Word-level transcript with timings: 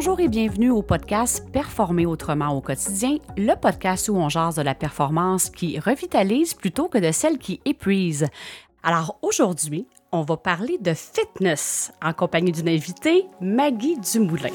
Bonjour 0.00 0.20
et 0.20 0.28
bienvenue 0.28 0.70
au 0.70 0.80
podcast 0.80 1.44
Performer 1.50 2.06
autrement 2.06 2.50
au 2.50 2.60
quotidien, 2.60 3.16
le 3.36 3.56
podcast 3.56 4.08
où 4.08 4.14
on 4.14 4.28
jase 4.28 4.54
de 4.54 4.62
la 4.62 4.76
performance 4.76 5.50
qui 5.50 5.80
revitalise 5.80 6.54
plutôt 6.54 6.86
que 6.86 6.98
de 6.98 7.10
celle 7.10 7.36
qui 7.36 7.60
épuise. 7.64 8.28
Alors 8.84 9.18
aujourd'hui, 9.22 9.88
on 10.12 10.22
va 10.22 10.36
parler 10.36 10.78
de 10.78 10.94
fitness 10.94 11.92
en 12.00 12.12
compagnie 12.12 12.52
d'une 12.52 12.68
invitée, 12.68 13.26
Maggie 13.40 13.98
Dumoulin. 13.98 14.50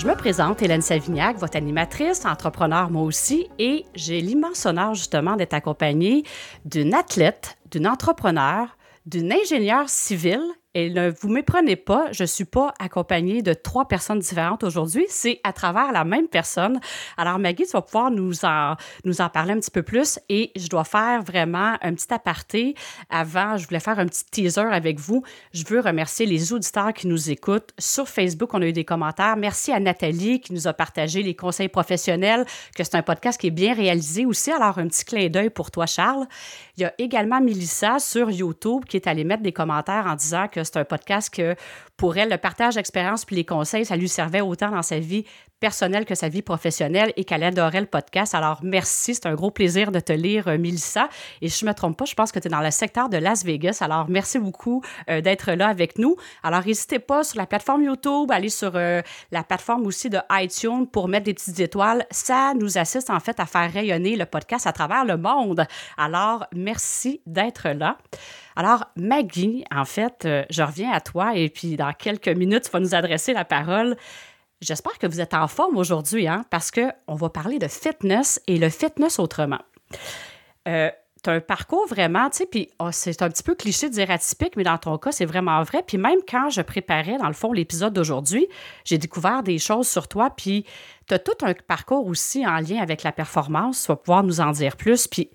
Je 0.00 0.06
me 0.06 0.14
présente, 0.14 0.62
Hélène 0.62 0.80
Savignac, 0.80 1.36
votre 1.36 1.58
animatrice, 1.58 2.24
entrepreneur 2.24 2.90
moi 2.90 3.02
aussi, 3.02 3.50
et 3.58 3.84
j'ai 3.94 4.22
l'immense 4.22 4.64
honneur 4.64 4.94
justement 4.94 5.36
d'être 5.36 5.52
accompagnée 5.52 6.22
d'une 6.64 6.94
athlète, 6.94 7.58
d'une 7.70 7.86
entrepreneur, 7.86 8.78
d'une 9.04 9.30
ingénieure 9.30 9.90
civile 9.90 10.40
et 10.74 10.90
ne 10.90 11.10
vous 11.10 11.28
méprenez 11.28 11.74
pas, 11.74 12.06
je 12.12 12.22
ne 12.22 12.26
suis 12.26 12.44
pas 12.44 12.72
accompagnée 12.78 13.42
de 13.42 13.52
trois 13.54 13.88
personnes 13.88 14.20
différentes 14.20 14.62
aujourd'hui, 14.62 15.04
c'est 15.08 15.40
à 15.42 15.52
travers 15.52 15.90
la 15.90 16.04
même 16.04 16.28
personne. 16.28 16.78
Alors 17.16 17.40
Maggie, 17.40 17.64
tu 17.64 17.72
vas 17.72 17.82
pouvoir 17.82 18.10
nous 18.12 18.44
en, 18.44 18.76
nous 19.04 19.20
en 19.20 19.28
parler 19.28 19.52
un 19.52 19.58
petit 19.58 19.72
peu 19.72 19.82
plus 19.82 20.20
et 20.28 20.52
je 20.56 20.68
dois 20.68 20.84
faire 20.84 21.22
vraiment 21.22 21.76
un 21.82 21.94
petit 21.94 22.12
aparté 22.12 22.74
avant, 23.08 23.56
je 23.56 23.66
voulais 23.66 23.80
faire 23.80 23.98
un 23.98 24.06
petit 24.06 24.24
teaser 24.30 24.60
avec 24.60 25.00
vous. 25.00 25.24
Je 25.52 25.64
veux 25.66 25.80
remercier 25.80 26.24
les 26.24 26.52
auditeurs 26.52 26.92
qui 26.92 27.08
nous 27.08 27.30
écoutent. 27.30 27.70
Sur 27.78 28.08
Facebook, 28.08 28.54
on 28.54 28.62
a 28.62 28.66
eu 28.66 28.72
des 28.72 28.84
commentaires. 28.84 29.36
Merci 29.36 29.72
à 29.72 29.80
Nathalie 29.80 30.40
qui 30.40 30.52
nous 30.52 30.68
a 30.68 30.72
partagé 30.72 31.22
les 31.22 31.34
conseils 31.34 31.68
professionnels, 31.68 32.44
que 32.76 32.84
c'est 32.84 32.94
un 32.94 33.02
podcast 33.02 33.40
qui 33.40 33.48
est 33.48 33.52
bien 33.52 33.74
réalisé 33.74 34.24
aussi. 34.24 34.52
Alors 34.52 34.78
un 34.78 34.86
petit 34.86 35.04
clin 35.04 35.28
d'œil 35.28 35.50
pour 35.50 35.72
toi, 35.72 35.86
Charles. 35.86 36.26
Il 36.80 36.84
y 36.84 36.86
a 36.86 36.94
également 36.96 37.42
Milissa 37.42 37.98
sur 37.98 38.30
YouTube 38.30 38.86
qui 38.86 38.96
est 38.96 39.06
allée 39.06 39.24
mettre 39.24 39.42
des 39.42 39.52
commentaires 39.52 40.06
en 40.06 40.14
disant 40.14 40.48
que 40.48 40.64
c'est 40.64 40.78
un 40.78 40.86
podcast 40.86 41.28
que 41.28 41.54
pour 42.00 42.16
elle, 42.16 42.30
le 42.30 42.38
partage 42.38 42.76
d'expérience 42.76 43.26
puis 43.26 43.36
les 43.36 43.44
conseils, 43.44 43.84
ça 43.84 43.94
lui 43.94 44.08
servait 44.08 44.40
autant 44.40 44.70
dans 44.70 44.80
sa 44.80 44.98
vie 44.98 45.26
personnelle 45.60 46.06
que 46.06 46.14
sa 46.14 46.30
vie 46.30 46.40
professionnelle 46.40 47.12
et 47.18 47.24
qu'elle 47.24 47.42
adorait 47.42 47.82
le 47.82 47.86
podcast. 47.86 48.34
Alors, 48.34 48.60
merci. 48.62 49.14
C'est 49.14 49.26
un 49.26 49.34
gros 49.34 49.50
plaisir 49.50 49.92
de 49.92 50.00
te 50.00 50.14
lire, 50.14 50.48
euh, 50.48 50.56
Mélissa. 50.56 51.10
Et 51.42 51.48
je 51.48 51.62
ne 51.62 51.68
me 51.68 51.74
trompe 51.74 51.98
pas, 51.98 52.06
je 52.06 52.14
pense 52.14 52.32
que 52.32 52.38
tu 52.38 52.48
es 52.48 52.50
dans 52.50 52.62
le 52.62 52.70
secteur 52.70 53.10
de 53.10 53.18
Las 53.18 53.44
Vegas. 53.44 53.80
Alors, 53.82 54.08
merci 54.08 54.38
beaucoup 54.38 54.82
euh, 55.10 55.20
d'être 55.20 55.52
là 55.52 55.68
avec 55.68 55.98
nous. 55.98 56.16
Alors, 56.42 56.64
n'hésitez 56.64 57.00
pas 57.00 57.22
sur 57.22 57.36
la 57.36 57.44
plateforme 57.44 57.82
YouTube, 57.82 58.30
aller 58.30 58.48
sur 58.48 58.72
euh, 58.76 59.02
la 59.30 59.44
plateforme 59.44 59.86
aussi 59.86 60.08
de 60.08 60.20
iTunes 60.30 60.86
pour 60.86 61.06
mettre 61.06 61.24
des 61.24 61.34
petites 61.34 61.60
étoiles. 61.60 62.06
Ça 62.10 62.54
nous 62.58 62.78
assiste 62.78 63.10
en 63.10 63.20
fait 63.20 63.38
à 63.40 63.44
faire 63.44 63.70
rayonner 63.70 64.16
le 64.16 64.24
podcast 64.24 64.66
à 64.66 64.72
travers 64.72 65.04
le 65.04 65.18
monde. 65.18 65.66
Alors, 65.98 66.46
merci 66.54 67.20
d'être 67.26 67.68
là. 67.68 67.98
Alors, 68.56 68.86
Maggie, 68.96 69.64
en 69.74 69.84
fait, 69.84 70.26
je 70.50 70.62
reviens 70.62 70.90
à 70.92 71.00
toi 71.00 71.36
et 71.36 71.48
puis 71.48 71.76
dans 71.76 71.92
quelques 71.92 72.28
minutes, 72.28 72.64
tu 72.64 72.70
vas 72.70 72.80
nous 72.80 72.94
adresser 72.94 73.32
la 73.32 73.44
parole. 73.44 73.96
J'espère 74.60 74.98
que 74.98 75.06
vous 75.06 75.20
êtes 75.20 75.32
en 75.32 75.48
forme 75.48 75.78
aujourd'hui, 75.78 76.28
hein, 76.28 76.44
parce 76.50 76.70
qu'on 76.70 77.14
va 77.14 77.30
parler 77.30 77.58
de 77.58 77.68
fitness 77.68 78.40
et 78.46 78.58
le 78.58 78.68
fitness 78.68 79.18
autrement. 79.18 79.60
Euh, 80.68 80.90
tu 81.22 81.30
as 81.30 81.34
un 81.34 81.40
parcours 81.40 81.86
vraiment, 81.86 82.28
tu 82.30 82.38
sais, 82.38 82.46
puis 82.46 82.68
oh, 82.78 82.88
c'est 82.92 83.22
un 83.22 83.28
petit 83.28 83.42
peu 83.42 83.54
cliché 83.54 83.88
de 83.88 83.94
dire 83.94 84.10
atypique, 84.10 84.56
mais 84.56 84.64
dans 84.64 84.78
ton 84.78 84.96
cas, 84.98 85.12
c'est 85.12 85.24
vraiment 85.24 85.62
vrai. 85.62 85.82
Puis 85.86 85.98
même 85.98 86.18
quand 86.28 86.50
je 86.50 86.60
préparais, 86.60 87.16
dans 87.18 87.26
le 87.26 87.34
fond, 87.34 87.52
l'épisode 87.52 87.92
d'aujourd'hui, 87.92 88.46
j'ai 88.84 88.98
découvert 88.98 89.42
des 89.42 89.58
choses 89.58 89.88
sur 89.88 90.08
toi, 90.08 90.30
puis 90.30 90.64
tu 91.08 91.14
tout 91.18 91.44
un 91.44 91.54
parcours 91.54 92.06
aussi 92.06 92.46
en 92.46 92.58
lien 92.58 92.80
avec 92.80 93.02
la 93.02 93.12
performance. 93.12 93.82
Tu 93.82 93.88
vas 93.88 93.96
pouvoir 93.96 94.22
nous 94.22 94.40
en 94.40 94.50
dire 94.52 94.76
plus. 94.76 95.06
Puis 95.06 95.30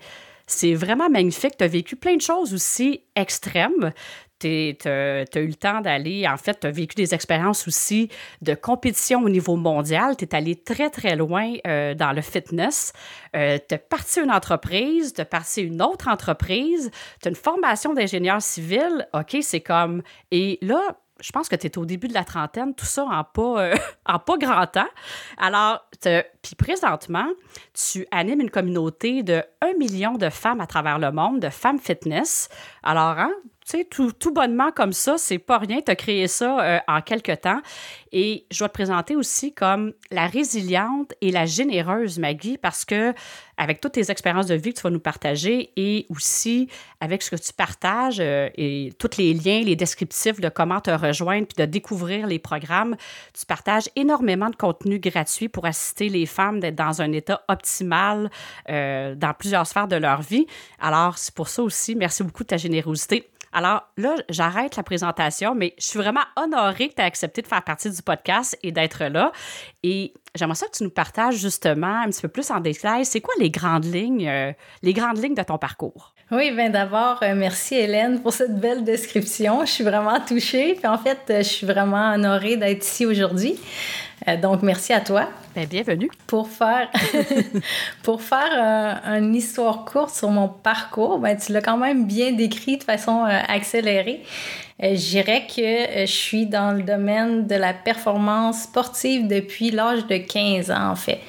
c'est 0.47 0.73
vraiment 0.73 1.09
magnifique. 1.09 1.57
Tu 1.57 1.63
as 1.63 1.67
vécu 1.67 1.95
plein 1.95 2.15
de 2.15 2.21
choses 2.21 2.53
aussi 2.53 3.03
extrêmes 3.15 3.91
tu 4.39 4.89
as, 4.89 5.39
eu 5.39 5.47
le 5.47 5.55
temps 5.55 5.81
d'aller, 5.81 6.27
en 6.27 6.37
fait, 6.37 6.59
tu 6.59 6.67
as 6.67 6.71
vécu 6.71 6.95
des 6.95 7.13
expériences 7.13 7.67
aussi 7.67 8.09
de 8.41 8.53
compétition 8.53 9.23
au 9.23 9.29
niveau 9.29 9.55
mondial. 9.55 10.15
Tu 10.17 10.25
es 10.25 10.35
allé 10.35 10.55
très, 10.55 10.89
très 10.89 11.15
loin 11.15 11.53
euh, 11.65 11.93
dans 11.93 12.11
le 12.11 12.21
fitness. 12.21 12.93
Euh, 13.35 13.57
tu 13.67 13.75
as 13.75 13.77
parti 13.77 14.19
une 14.19 14.31
entreprise, 14.31 15.13
tu 15.13 15.21
as 15.21 15.25
parti 15.25 15.61
une 15.61 15.81
autre 15.81 16.07
entreprise, 16.07 16.91
tu 17.21 17.27
as 17.27 17.29
une 17.29 17.35
formation 17.35 17.93
d'ingénieur 17.93 18.41
civil. 18.41 19.07
OK, 19.13 19.37
c'est 19.41 19.61
comme. 19.61 20.01
Et 20.31 20.59
là, 20.61 20.97
je 21.21 21.31
pense 21.31 21.47
que 21.47 21.55
tu 21.55 21.67
es 21.67 21.77
au 21.77 21.85
début 21.85 22.07
de 22.07 22.13
la 22.13 22.23
trentaine, 22.23 22.75
tout 22.75 22.85
ça 22.85 23.05
en 23.05 23.23
pas, 23.23 23.63
euh, 23.63 23.75
en 24.05 24.37
grand 24.37 24.67
temps. 24.67 24.89
Alors, 25.37 25.87
puis 26.41 26.55
présentement, 26.57 27.27
tu 27.73 28.05
animes 28.11 28.41
une 28.41 28.49
communauté 28.49 29.23
de 29.23 29.43
1 29.61 29.73
million 29.77 30.13
de 30.13 30.29
femmes 30.29 30.61
à 30.61 30.67
travers 30.67 30.99
le 30.99 31.11
monde, 31.11 31.39
de 31.39 31.49
femmes 31.49 31.79
fitness. 31.79 32.49
Alors, 32.83 33.17
hein, 33.19 33.31
tu 33.65 33.79
sais, 33.79 33.85
tout, 33.85 34.31
bonnement 34.31 34.71
comme 34.71 34.93
ça, 34.93 35.17
c'est 35.17 35.39
pas 35.39 35.57
rien. 35.57 35.79
Tu 35.83 35.91
as 35.91 35.95
créé 35.95 36.27
ça 36.27 36.59
euh, 36.59 36.79
en 36.87 37.01
quelques 37.01 37.41
temps. 37.41 37.61
Et 38.11 38.45
je 38.51 38.63
vais 38.63 38.67
te 38.67 38.73
présenter 38.73 39.15
aussi 39.15 39.53
comme 39.53 39.93
la 40.11 40.27
résiliente 40.27 41.13
et 41.21 41.31
la 41.31 41.47
généreuse 41.47 42.19
Maggie 42.19 42.57
parce 42.59 42.85
que 42.85 43.13
avec 43.57 43.81
toutes 43.81 43.93
tes 43.93 44.11
expériences 44.11 44.45
de 44.45 44.55
vie 44.55 44.71
que 44.71 44.77
tu 44.77 44.83
vas 44.83 44.91
nous 44.91 44.99
partager 44.99 45.71
et 45.77 46.05
aussi 46.09 46.69
avec 46.99 47.23
ce 47.23 47.31
que 47.31 47.35
tu 47.35 47.53
partages 47.53 48.19
euh, 48.19 48.49
et 48.55 48.93
tous 48.99 49.17
les 49.17 49.33
liens, 49.33 49.61
les 49.61 49.75
descriptifs 49.75 50.39
de 50.39 50.49
comment 50.49 50.79
te 50.79 50.91
rejoindre 50.91 51.47
puis 51.47 51.65
de 51.65 51.69
découvrir 51.69 52.27
les 52.27 52.39
programmes, 52.39 52.95
tu 53.33 53.45
partages 53.47 53.89
énormément 53.95 54.51
de 54.51 54.55
contenu 54.55 54.99
gratuit 54.99 55.49
pour 55.49 55.65
assister 55.65 56.09
les 56.09 56.27
femmes 56.27 56.59
d'être 56.59 56.75
dans 56.75 57.01
un 57.01 57.11
état 57.11 57.43
optimal 57.47 58.29
euh, 58.69 59.15
dans 59.15 59.33
plusieurs 59.33 59.65
sphères 59.65 59.87
de 59.87 59.95
leur 59.95 60.21
vie. 60.21 60.45
Alors, 60.79 61.17
c'est 61.17 61.33
pour 61.33 61.47
ça 61.47 61.63
aussi, 61.63 61.95
merci 61.95 62.23
beaucoup 62.23 62.43
de 62.43 62.49
ta 62.49 62.57
générosité. 62.57 63.27
Alors 63.55 63.83
là, 63.95 64.15
j'arrête 64.27 64.75
la 64.75 64.83
présentation, 64.83 65.55
mais 65.55 65.73
je 65.79 65.85
suis 65.87 65.97
vraiment 65.97 66.25
honorée 66.35 66.89
que 66.89 66.95
tu 66.95 67.01
aies 67.01 67.05
accepté 67.05 67.41
de 67.41 67.47
faire 67.47 67.63
partie 67.63 67.89
du 67.89 68.01
podcast 68.01 68.57
et 68.63 68.73
d'être 68.73 69.05
là. 69.05 69.31
Et 69.81 70.13
j'aimerais 70.35 70.55
ça 70.55 70.65
que 70.65 70.75
tu 70.75 70.83
nous 70.83 70.89
partages 70.89 71.37
justement 71.37 72.01
un 72.01 72.09
petit 72.09 72.21
peu 72.21 72.27
plus 72.27 72.51
en 72.51 72.59
détail, 72.59 73.05
c'est 73.05 73.21
quoi 73.21 73.33
les 73.39 73.49
grandes 73.49 73.85
lignes, 73.85 74.27
euh, 74.27 74.51
les 74.83 74.91
grandes 74.91 75.23
lignes 75.23 75.35
de 75.35 75.41
ton 75.41 75.57
parcours? 75.57 76.13
Oui, 76.31 76.51
bien 76.51 76.69
d'abord, 76.69 77.19
euh, 77.23 77.33
merci 77.33 77.75
Hélène 77.75 78.21
pour 78.21 78.33
cette 78.33 78.59
belle 78.59 78.83
description. 78.83 79.63
Je 79.63 79.71
suis 79.71 79.83
vraiment 79.83 80.19
touchée. 80.19 80.73
Puis 80.73 80.87
en 80.87 80.97
fait, 80.97 81.19
euh, 81.29 81.37
je 81.37 81.47
suis 81.47 81.67
vraiment 81.67 82.13
honorée 82.13 82.57
d'être 82.57 82.83
ici 82.83 83.05
aujourd'hui. 83.05 83.57
Donc, 84.41 84.61
merci 84.61 84.93
à 84.93 85.01
toi. 85.01 85.29
Bien, 85.55 85.65
bienvenue. 85.65 86.09
Pour 86.27 86.47
faire, 86.49 86.89
pour 88.03 88.21
faire 88.21 89.01
une 89.05 89.35
histoire 89.35 89.85
courte 89.85 90.13
sur 90.13 90.29
mon 90.29 90.47
parcours, 90.47 91.19
ben, 91.19 91.37
tu 91.37 91.51
l'as 91.51 91.61
quand 91.61 91.77
même 91.77 92.05
bien 92.05 92.31
décrit 92.31 92.77
de 92.77 92.83
façon 92.83 93.23
accélérée. 93.23 94.23
Euh, 94.83 94.95
je 94.95 95.09
dirais 95.09 95.47
que 95.47 95.61
euh, 95.61 96.05
je 96.05 96.11
suis 96.11 96.47
dans 96.47 96.73
le 96.75 96.83
domaine 96.83 97.47
de 97.47 97.55
la 97.55 97.73
performance 97.73 98.63
sportive 98.63 99.25
depuis 99.25 99.71
l'âge 99.71 100.05
de 100.07 100.17
15 100.17 100.69
ans, 100.69 100.89
en 100.91 100.95
fait. 100.95 101.21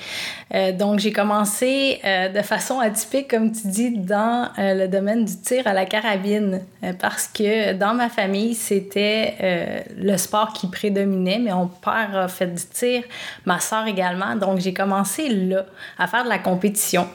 Euh, 0.53 0.73
donc, 0.73 0.99
j'ai 0.99 1.13
commencé 1.13 2.01
de 2.05 2.43
façon 2.43 2.79
atypique, 2.79 3.29
comme 3.29 3.51
tu 3.51 3.67
dis, 3.67 3.99
dans 3.99 4.49
le 4.57 4.87
domaine 4.87 5.25
du 5.25 5.37
tir 5.41 5.67
à 5.67 5.73
la 5.73 5.87
carabine, 5.87 6.63
parce 7.01 7.27
que 7.27 7.73
dans 7.73 7.95
ma 7.95 8.09
famille, 8.09 8.55
c'était 8.55 9.85
le 9.97 10.17
sport 10.17 10.53
qui 10.53 10.69
prédominait, 10.69 11.41
mais 11.41 11.53
mon 11.53 11.67
père 11.67 12.11
a 12.15 12.29
fait 12.29 12.47
du 12.47 12.63
tir, 12.63 13.03
ma 13.45 13.59
soeur 13.59 13.89
également. 13.89 14.37
Donc, 14.37 14.61
j'ai 14.61 14.73
commencé 14.73 15.29
là, 15.29 15.67
à 15.99 16.07
faire 16.07 16.23
de 16.23 16.29
la 16.29 16.39
compétition. 16.39 17.09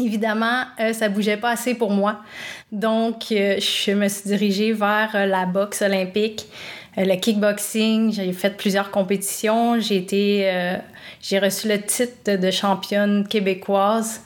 Évidemment, 0.00 0.64
euh, 0.80 0.92
ça 0.92 1.08
bougeait 1.08 1.36
pas 1.36 1.50
assez 1.50 1.74
pour 1.74 1.90
moi. 1.90 2.20
Donc, 2.70 3.32
euh, 3.32 3.58
je 3.58 3.92
me 3.92 4.08
suis 4.08 4.28
dirigée 4.28 4.72
vers 4.72 5.10
euh, 5.14 5.26
la 5.26 5.46
boxe 5.46 5.82
olympique, 5.82 6.46
le 6.96 7.16
kickboxing. 7.16 8.12
J'ai 8.12 8.32
fait 8.32 8.56
plusieurs 8.56 8.90
compétitions. 8.90 9.80
J'ai 9.80 9.96
été, 9.96 10.78
j'ai 11.20 11.38
reçu 11.38 11.68
le 11.68 11.82
titre 11.82 12.36
de 12.36 12.50
championne 12.50 13.28
québécoise. 13.28 14.22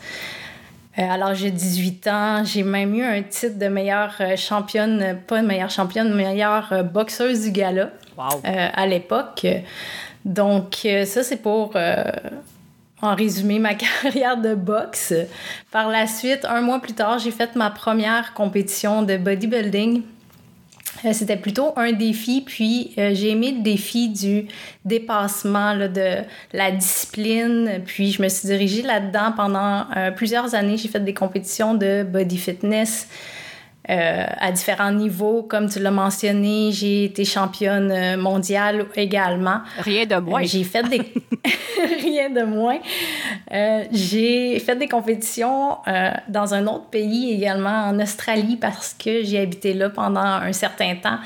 l'âge 0.96 1.42
de 1.42 1.48
18 1.48 2.06
ans, 2.06 2.44
j'ai 2.44 2.62
même 2.62 2.94
eu 2.94 3.02
un 3.02 3.22
titre 3.22 3.58
de 3.58 3.66
meilleure 3.66 4.14
championne, 4.36 5.18
pas 5.26 5.42
meilleure 5.42 5.70
championne, 5.70 6.14
meilleure 6.14 6.84
boxeuse 6.84 7.42
du 7.42 7.50
gala 7.50 7.90
à 8.44 8.86
l'époque. 8.86 9.44
Donc, 10.24 10.86
ça, 11.06 11.24
c'est 11.24 11.42
pour 11.42 11.72
en 13.02 13.14
résumé 13.14 13.58
ma 13.58 13.74
carrière 14.02 14.36
de 14.36 14.54
boxe. 14.54 15.14
Par 15.70 15.88
la 15.88 16.06
suite, 16.06 16.44
un 16.44 16.60
mois 16.60 16.80
plus 16.80 16.94
tard, 16.94 17.18
j'ai 17.18 17.30
fait 17.30 17.56
ma 17.56 17.70
première 17.70 18.34
compétition 18.34 19.02
de 19.02 19.16
bodybuilding. 19.16 20.02
Euh, 21.04 21.12
c'était 21.12 21.36
plutôt 21.36 21.72
un 21.76 21.92
défi, 21.92 22.42
puis 22.42 22.92
euh, 22.98 23.12
j'ai 23.14 23.30
aimé 23.30 23.54
le 23.56 23.62
défi 23.62 24.08
du 24.08 24.46
dépassement, 24.84 25.76
de 25.76 26.24
la 26.52 26.70
discipline, 26.72 27.80
puis 27.86 28.10
je 28.10 28.22
me 28.22 28.28
suis 28.28 28.48
dirigée 28.48 28.82
là-dedans 28.82 29.32
pendant 29.36 29.86
euh, 29.96 30.10
plusieurs 30.10 30.54
années. 30.54 30.76
J'ai 30.76 30.88
fait 30.88 31.00
des 31.00 31.14
compétitions 31.14 31.74
de 31.74 32.02
body 32.02 32.36
fitness, 32.36 33.08
euh, 33.88 34.26
à 34.38 34.52
différents 34.52 34.92
niveaux. 34.92 35.42
Comme 35.42 35.68
tu 35.68 35.78
l'as 35.78 35.90
mentionné, 35.90 36.70
j'ai 36.72 37.04
été 37.04 37.24
championne 37.24 37.90
euh, 37.90 38.16
mondiale 38.16 38.86
également. 38.94 39.60
Rien 39.78 40.04
de 40.04 40.16
moins. 40.16 40.42
j'ai 40.42 40.64
fait 40.64 40.82
des... 40.82 41.00
Rien 42.02 42.28
de 42.28 42.42
moins. 42.42 42.78
j'ai 43.90 44.58
fait 44.58 44.76
des 44.76 44.88
compétitions 44.88 45.78
dans 46.28 46.52
un 46.52 46.66
autre 46.66 46.86
pays 46.90 47.32
également, 47.32 47.86
en 47.88 47.98
Australie, 47.98 48.56
parce 48.56 48.94
que 48.94 49.22
j'ai 49.24 49.40
habité 49.40 49.72
là 49.72 49.88
pendant 49.88 50.20
un 50.20 50.52
certain 50.52 50.94
temps. 50.96 51.18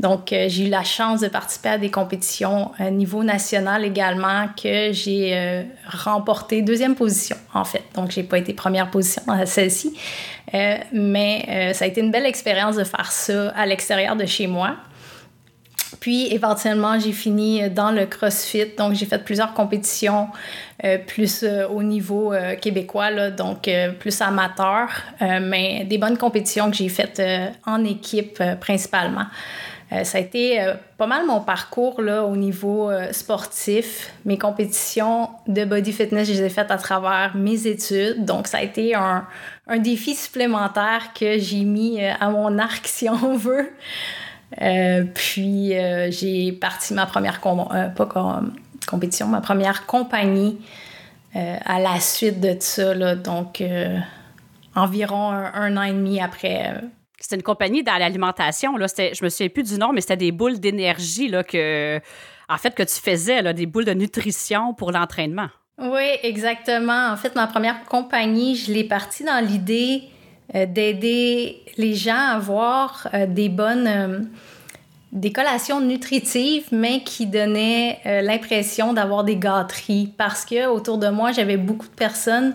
Donc, 0.00 0.32
euh, 0.32 0.46
j'ai 0.48 0.66
eu 0.66 0.68
la 0.68 0.82
chance 0.82 1.20
de 1.20 1.28
participer 1.28 1.68
à 1.70 1.78
des 1.78 1.90
compétitions 1.90 2.72
à 2.78 2.90
niveau 2.90 3.22
national 3.22 3.84
également 3.84 4.48
que 4.60 4.92
j'ai 4.92 5.30
euh, 5.32 5.62
remporté 5.86 6.62
deuxième 6.62 6.94
position, 6.94 7.36
en 7.54 7.64
fait. 7.64 7.82
Donc, 7.94 8.10
j'ai 8.10 8.24
pas 8.24 8.38
été 8.38 8.52
première 8.52 8.90
position 8.90 9.22
dans 9.26 9.46
celle-ci. 9.46 9.96
Euh, 10.54 10.76
mais 10.92 11.72
ça 11.72 11.84
a 11.84 11.88
été 11.88 12.00
une 12.00 12.10
belle 12.10 12.26
expérience 12.26 12.76
de 12.76 12.84
faire 12.84 13.10
ça 13.12 13.50
à 13.50 13.64
l'extérieur 13.64 14.16
de 14.16 14.26
chez 14.26 14.46
moi. 14.46 14.76
Puis 16.00 16.32
éventuellement, 16.32 16.98
j'ai 16.98 17.12
fini 17.12 17.70
dans 17.70 17.92
le 17.92 18.06
CrossFit. 18.06 18.74
Donc, 18.76 18.94
j'ai 18.94 19.06
fait 19.06 19.22
plusieurs 19.22 19.54
compétitions 19.54 20.28
plus 21.06 21.44
au 21.70 21.82
niveau 21.82 22.34
québécois, 22.60 23.10
là, 23.10 23.30
donc 23.30 23.70
plus 24.00 24.20
amateur, 24.20 24.88
mais 25.20 25.84
des 25.84 25.98
bonnes 25.98 26.18
compétitions 26.18 26.70
que 26.70 26.76
j'ai 26.76 26.88
faites 26.88 27.22
en 27.64 27.84
équipe 27.84 28.42
principalement. 28.60 29.26
Euh, 29.92 30.04
ça 30.04 30.18
a 30.18 30.20
été 30.20 30.60
euh, 30.60 30.74
pas 30.96 31.06
mal 31.06 31.26
mon 31.26 31.40
parcours 31.40 32.00
là, 32.00 32.24
au 32.24 32.36
niveau 32.36 32.90
euh, 32.90 33.12
sportif. 33.12 34.12
Mes 34.24 34.38
compétitions 34.38 35.28
de 35.46 35.64
body 35.64 35.92
fitness, 35.92 36.28
je 36.28 36.34
les 36.34 36.42
ai 36.44 36.48
faites 36.48 36.70
à 36.70 36.78
travers 36.78 37.36
mes 37.36 37.66
études. 37.66 38.24
Donc, 38.24 38.46
ça 38.46 38.58
a 38.58 38.62
été 38.62 38.94
un, 38.94 39.26
un 39.66 39.78
défi 39.78 40.14
supplémentaire 40.14 41.12
que 41.18 41.38
j'ai 41.38 41.64
mis 41.64 42.02
à 42.02 42.30
mon 42.30 42.58
arc, 42.58 42.86
si 42.86 43.08
on 43.08 43.36
veut. 43.36 43.70
puis, 45.14 45.74
j'ai 46.10 46.52
parti 46.52 46.94
ma 46.94 47.06
première 47.06 47.40
pas 47.40 48.42
compétition, 48.88 49.26
ma 49.26 49.40
première 49.40 49.86
compagnie 49.86 50.58
à 51.34 51.80
la 51.80 52.00
suite 52.00 52.40
de 52.40 52.56
ça. 52.58 52.94
Là, 52.94 53.14
donc, 53.14 53.62
environ 54.74 55.30
un, 55.30 55.52
un, 55.54 55.76
an 55.76 55.82
et 55.82 55.92
demi 55.92 56.20
après 56.20 56.82
c'était 57.22 57.36
une 57.36 57.42
compagnie 57.42 57.84
dans 57.84 57.96
l'alimentation. 57.96 58.76
Là, 58.76 58.86
je 58.96 59.24
me 59.24 59.28
souviens 59.28 59.48
plus 59.48 59.62
du 59.62 59.78
nom, 59.78 59.92
mais 59.92 60.00
c'était 60.00 60.16
des 60.16 60.32
boules 60.32 60.58
d'énergie 60.58 61.28
là, 61.28 61.44
que, 61.44 62.00
en 62.48 62.58
fait, 62.58 62.74
tu 62.74 63.00
faisais, 63.00 63.42
là, 63.42 63.52
des 63.52 63.66
boules 63.66 63.84
de 63.84 63.94
nutrition 63.94 64.74
pour 64.74 64.90
l'entraînement. 64.90 65.48
Oui, 65.78 66.18
exactement. 66.22 67.10
En 67.12 67.16
fait, 67.16 67.34
ma 67.34 67.46
première 67.46 67.84
compagnie, 67.84 68.56
je 68.56 68.72
l'ai 68.72 68.84
partie 68.84 69.24
dans 69.24 69.44
l'idée 69.44 70.02
euh, 70.54 70.66
d'aider 70.66 71.62
les 71.76 71.94
gens 71.94 72.14
à 72.14 72.34
avoir 72.34 73.08
euh, 73.14 73.26
des 73.26 73.48
bonnes 73.48 73.86
euh, 73.86 74.20
des 75.12 75.30
collations 75.30 75.80
nutritives, 75.80 76.64
mais 76.72 77.02
qui 77.02 77.26
donnaient 77.26 78.00
l'impression 78.22 78.94
d'avoir 78.94 79.24
des 79.24 79.36
gâteries. 79.36 80.10
Parce 80.16 80.46
que 80.46 80.66
autour 80.66 80.96
de 80.96 81.08
moi, 81.08 81.32
j'avais 81.32 81.58
beaucoup 81.58 81.86
de 81.86 81.92
personnes 81.92 82.54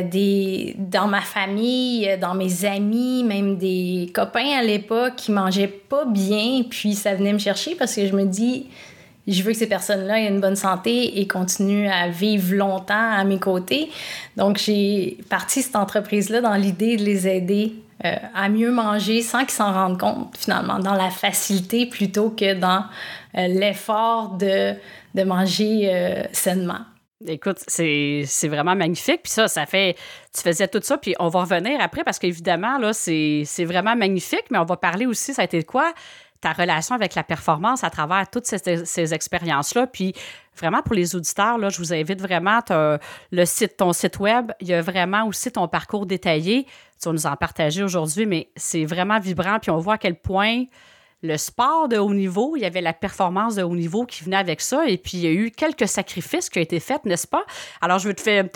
des, 0.00 0.74
dans 0.78 1.06
ma 1.06 1.20
famille, 1.20 2.08
euh, 2.08 2.16
dans 2.16 2.34
mes 2.34 2.64
amis, 2.64 3.22
même 3.24 3.58
des 3.58 4.10
copains 4.14 4.58
à 4.58 4.62
l'époque 4.62 5.16
qui 5.16 5.32
mangeaient 5.32 5.68
pas 5.68 6.06
bien, 6.06 6.62
puis 6.68 6.94
ça 6.94 7.14
venait 7.14 7.34
me 7.34 7.38
chercher 7.38 7.74
parce 7.74 7.94
que 7.94 8.06
je 8.06 8.14
me 8.14 8.24
dis, 8.24 8.68
je 9.26 9.42
veux 9.42 9.52
que 9.52 9.58
ces 9.58 9.68
personnes-là 9.68 10.18
aient 10.20 10.28
une 10.28 10.40
bonne 10.40 10.56
santé 10.56 11.20
et 11.20 11.26
continuent 11.26 11.90
à 11.90 12.08
vivre 12.08 12.54
longtemps 12.54 13.12
à 13.12 13.22
mes 13.24 13.38
côtés. 13.38 13.90
Donc, 14.38 14.56
j'ai 14.56 15.18
parti 15.28 15.60
cette 15.60 15.76
entreprise-là 15.76 16.40
dans 16.40 16.54
l'idée 16.54 16.96
de 16.96 17.04
les 17.04 17.28
aider 17.28 17.74
euh, 18.06 18.14
à 18.34 18.48
mieux 18.48 18.72
manger 18.72 19.20
sans 19.20 19.40
qu'ils 19.40 19.50
s'en 19.50 19.72
rendent 19.72 20.00
compte, 20.00 20.34
finalement, 20.38 20.78
dans 20.78 20.94
la 20.94 21.10
facilité 21.10 21.84
plutôt 21.84 22.30
que 22.30 22.54
dans 22.54 22.84
l'effort 23.34 24.36
de 24.38 24.74
manger 25.24 26.24
sainement. 26.32 26.80
Écoute, 27.26 27.58
c'est 27.66 28.48
vraiment 28.48 28.74
magnifique. 28.74 29.22
Puis 29.24 29.32
ça, 29.32 29.48
ça 29.48 29.66
fait. 29.66 29.96
Tu 30.34 30.42
faisais 30.42 30.68
tout 30.68 30.80
ça, 30.82 30.98
puis 30.98 31.14
on 31.18 31.28
va 31.28 31.40
revenir 31.40 31.80
après 31.80 32.04
parce 32.04 32.18
qu'évidemment, 32.18 32.78
là, 32.78 32.92
c'est 32.92 33.64
vraiment 33.64 33.96
magnifique, 33.96 34.44
mais 34.50 34.58
on 34.58 34.64
va 34.64 34.76
parler 34.76 35.06
aussi, 35.06 35.34
ça 35.34 35.42
a 35.42 35.44
été 35.44 35.62
quoi? 35.62 35.92
Ta 36.40 36.52
relation 36.52 36.94
avec 36.94 37.14
la 37.14 37.22
performance 37.22 37.84
à 37.84 37.90
travers 37.90 38.28
toutes 38.28 38.46
ces, 38.46 38.84
ces 38.84 39.14
expériences-là. 39.14 39.86
Puis 39.86 40.12
vraiment, 40.56 40.82
pour 40.82 40.94
les 40.94 41.14
auditeurs, 41.14 41.56
là, 41.58 41.68
je 41.68 41.78
vous 41.78 41.92
invite 41.92 42.20
vraiment, 42.20 42.60
le 43.30 43.44
site, 43.44 43.76
ton 43.76 43.92
site 43.92 44.18
web, 44.18 44.52
il 44.60 44.68
y 44.68 44.74
a 44.74 44.80
vraiment 44.80 45.26
aussi 45.26 45.52
ton 45.52 45.68
parcours 45.68 46.06
détaillé. 46.06 46.66
Tu 47.00 47.08
vas 47.08 47.12
nous 47.12 47.26
en 47.26 47.36
partager 47.36 47.82
aujourd'hui, 47.82 48.26
mais 48.26 48.48
c'est 48.56 48.84
vraiment 48.84 49.20
vibrant. 49.20 49.58
Puis 49.60 49.70
on 49.70 49.78
voit 49.78 49.94
à 49.94 49.98
quel 49.98 50.16
point 50.16 50.64
le 51.22 51.36
sport 51.36 51.88
de 51.88 51.96
haut 51.98 52.14
niveau, 52.14 52.56
il 52.56 52.62
y 52.62 52.64
avait 52.64 52.80
la 52.80 52.92
performance 52.92 53.54
de 53.54 53.62
haut 53.62 53.76
niveau 53.76 54.04
qui 54.04 54.24
venait 54.24 54.36
avec 54.36 54.60
ça, 54.60 54.88
et 54.88 54.98
puis 54.98 55.12
il 55.14 55.20
y 55.20 55.26
a 55.26 55.30
eu 55.30 55.50
quelques 55.50 55.86
sacrifices 55.86 56.50
qui 56.50 56.58
ont 56.58 56.62
été 56.62 56.80
faits, 56.80 57.04
n'est-ce 57.04 57.28
pas? 57.28 57.44
Alors, 57.80 57.98
je 57.98 58.08
vais, 58.08 58.14
te 58.14 58.20
faire, 58.20 58.48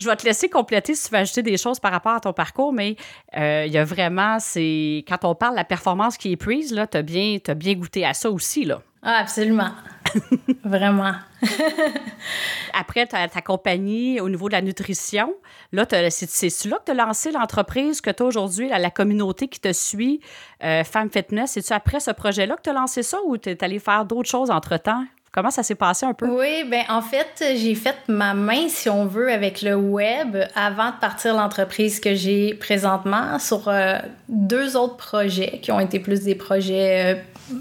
je 0.00 0.08
vais 0.08 0.16
te 0.16 0.24
laisser 0.24 0.48
compléter 0.48 0.94
si 0.94 1.08
tu 1.08 1.14
veux 1.14 1.20
ajouter 1.20 1.42
des 1.42 1.56
choses 1.56 1.78
par 1.78 1.92
rapport 1.92 2.12
à 2.12 2.20
ton 2.20 2.32
parcours, 2.32 2.72
mais 2.72 2.96
euh, 3.36 3.64
il 3.66 3.72
y 3.72 3.78
a 3.78 3.84
vraiment, 3.84 4.38
c'est 4.40 5.04
quand 5.06 5.24
on 5.24 5.34
parle 5.34 5.52
de 5.52 5.58
la 5.58 5.64
performance 5.64 6.16
qui 6.16 6.32
est 6.32 6.36
prise, 6.36 6.74
tu 6.90 6.96
as 6.96 7.02
bien, 7.02 7.38
as 7.46 7.54
bien 7.54 7.74
goûté 7.74 8.04
à 8.04 8.14
ça 8.14 8.30
aussi, 8.30 8.64
là. 8.64 8.80
Ah, 9.04 9.18
absolument. 9.18 9.70
Vraiment. 10.64 11.12
Après, 12.72 13.06
ta, 13.06 13.28
ta 13.28 13.42
compagnie 13.42 14.20
au 14.20 14.28
niveau 14.28 14.48
de 14.48 14.54
la 14.54 14.62
nutrition, 14.62 15.34
là, 15.72 15.86
c'est 15.90 16.64
là 16.66 16.78
que 16.78 16.84
tu 16.86 16.90
as 16.90 16.94
lancé 16.94 17.30
l'entreprise 17.30 18.00
que 18.00 18.10
tu 18.10 18.22
as 18.22 18.26
aujourd'hui, 18.26 18.68
la, 18.68 18.90
communauté 18.90 19.48
qui 19.48 19.60
te 19.60 19.72
suit, 19.72 20.20
euh, 20.62 20.84
Femme 20.84 21.10
Fitness? 21.10 21.52
C'est-tu 21.52 21.72
après 21.72 22.00
ce 22.00 22.10
projet-là 22.10 22.56
que 22.56 22.62
tu 22.62 22.70
as 22.70 22.74
lancé 22.74 23.02
ça 23.02 23.18
ou 23.26 23.36
tu 23.36 23.50
es 23.50 23.62
allé 23.62 23.78
faire 23.78 24.04
d'autres 24.04 24.30
choses 24.30 24.50
entre-temps? 24.50 25.04
Comment 25.32 25.50
ça 25.50 25.64
s'est 25.64 25.74
passé 25.74 26.06
un 26.06 26.14
peu? 26.14 26.28
Oui, 26.28 26.62
bien, 26.70 26.84
en 26.88 27.02
fait, 27.02 27.44
j'ai 27.56 27.74
fait 27.74 27.96
ma 28.06 28.34
main, 28.34 28.68
si 28.68 28.88
on 28.88 29.04
veut, 29.04 29.32
avec 29.32 29.62
le 29.62 29.74
web 29.74 30.36
avant 30.54 30.90
de 30.90 30.96
partir 31.00 31.34
l'entreprise 31.34 31.98
que 31.98 32.14
j'ai 32.14 32.54
présentement 32.54 33.40
sur 33.40 33.66
euh, 33.66 33.98
deux 34.28 34.76
autres 34.76 34.96
projets 34.96 35.58
qui 35.60 35.72
ont 35.72 35.80
été 35.80 35.98
plus 35.98 36.20
des 36.20 36.36
projets, 36.36 37.16
euh, 37.16 37.54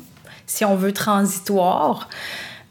si 0.45 0.65
on 0.65 0.75
veut, 0.75 0.93
transitoires. 0.93 2.09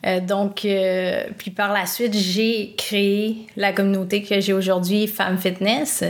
Euh, 0.04 0.20
donc, 0.20 0.64
euh, 0.64 1.24
puis 1.38 1.50
par 1.50 1.72
la 1.72 1.86
suite, 1.86 2.14
j'ai 2.14 2.74
créé 2.76 3.46
la 3.56 3.72
communauté 3.72 4.22
que 4.22 4.40
j'ai 4.40 4.52
aujourd'hui, 4.52 5.06
Femme 5.06 5.38
Fitness, 5.38 6.04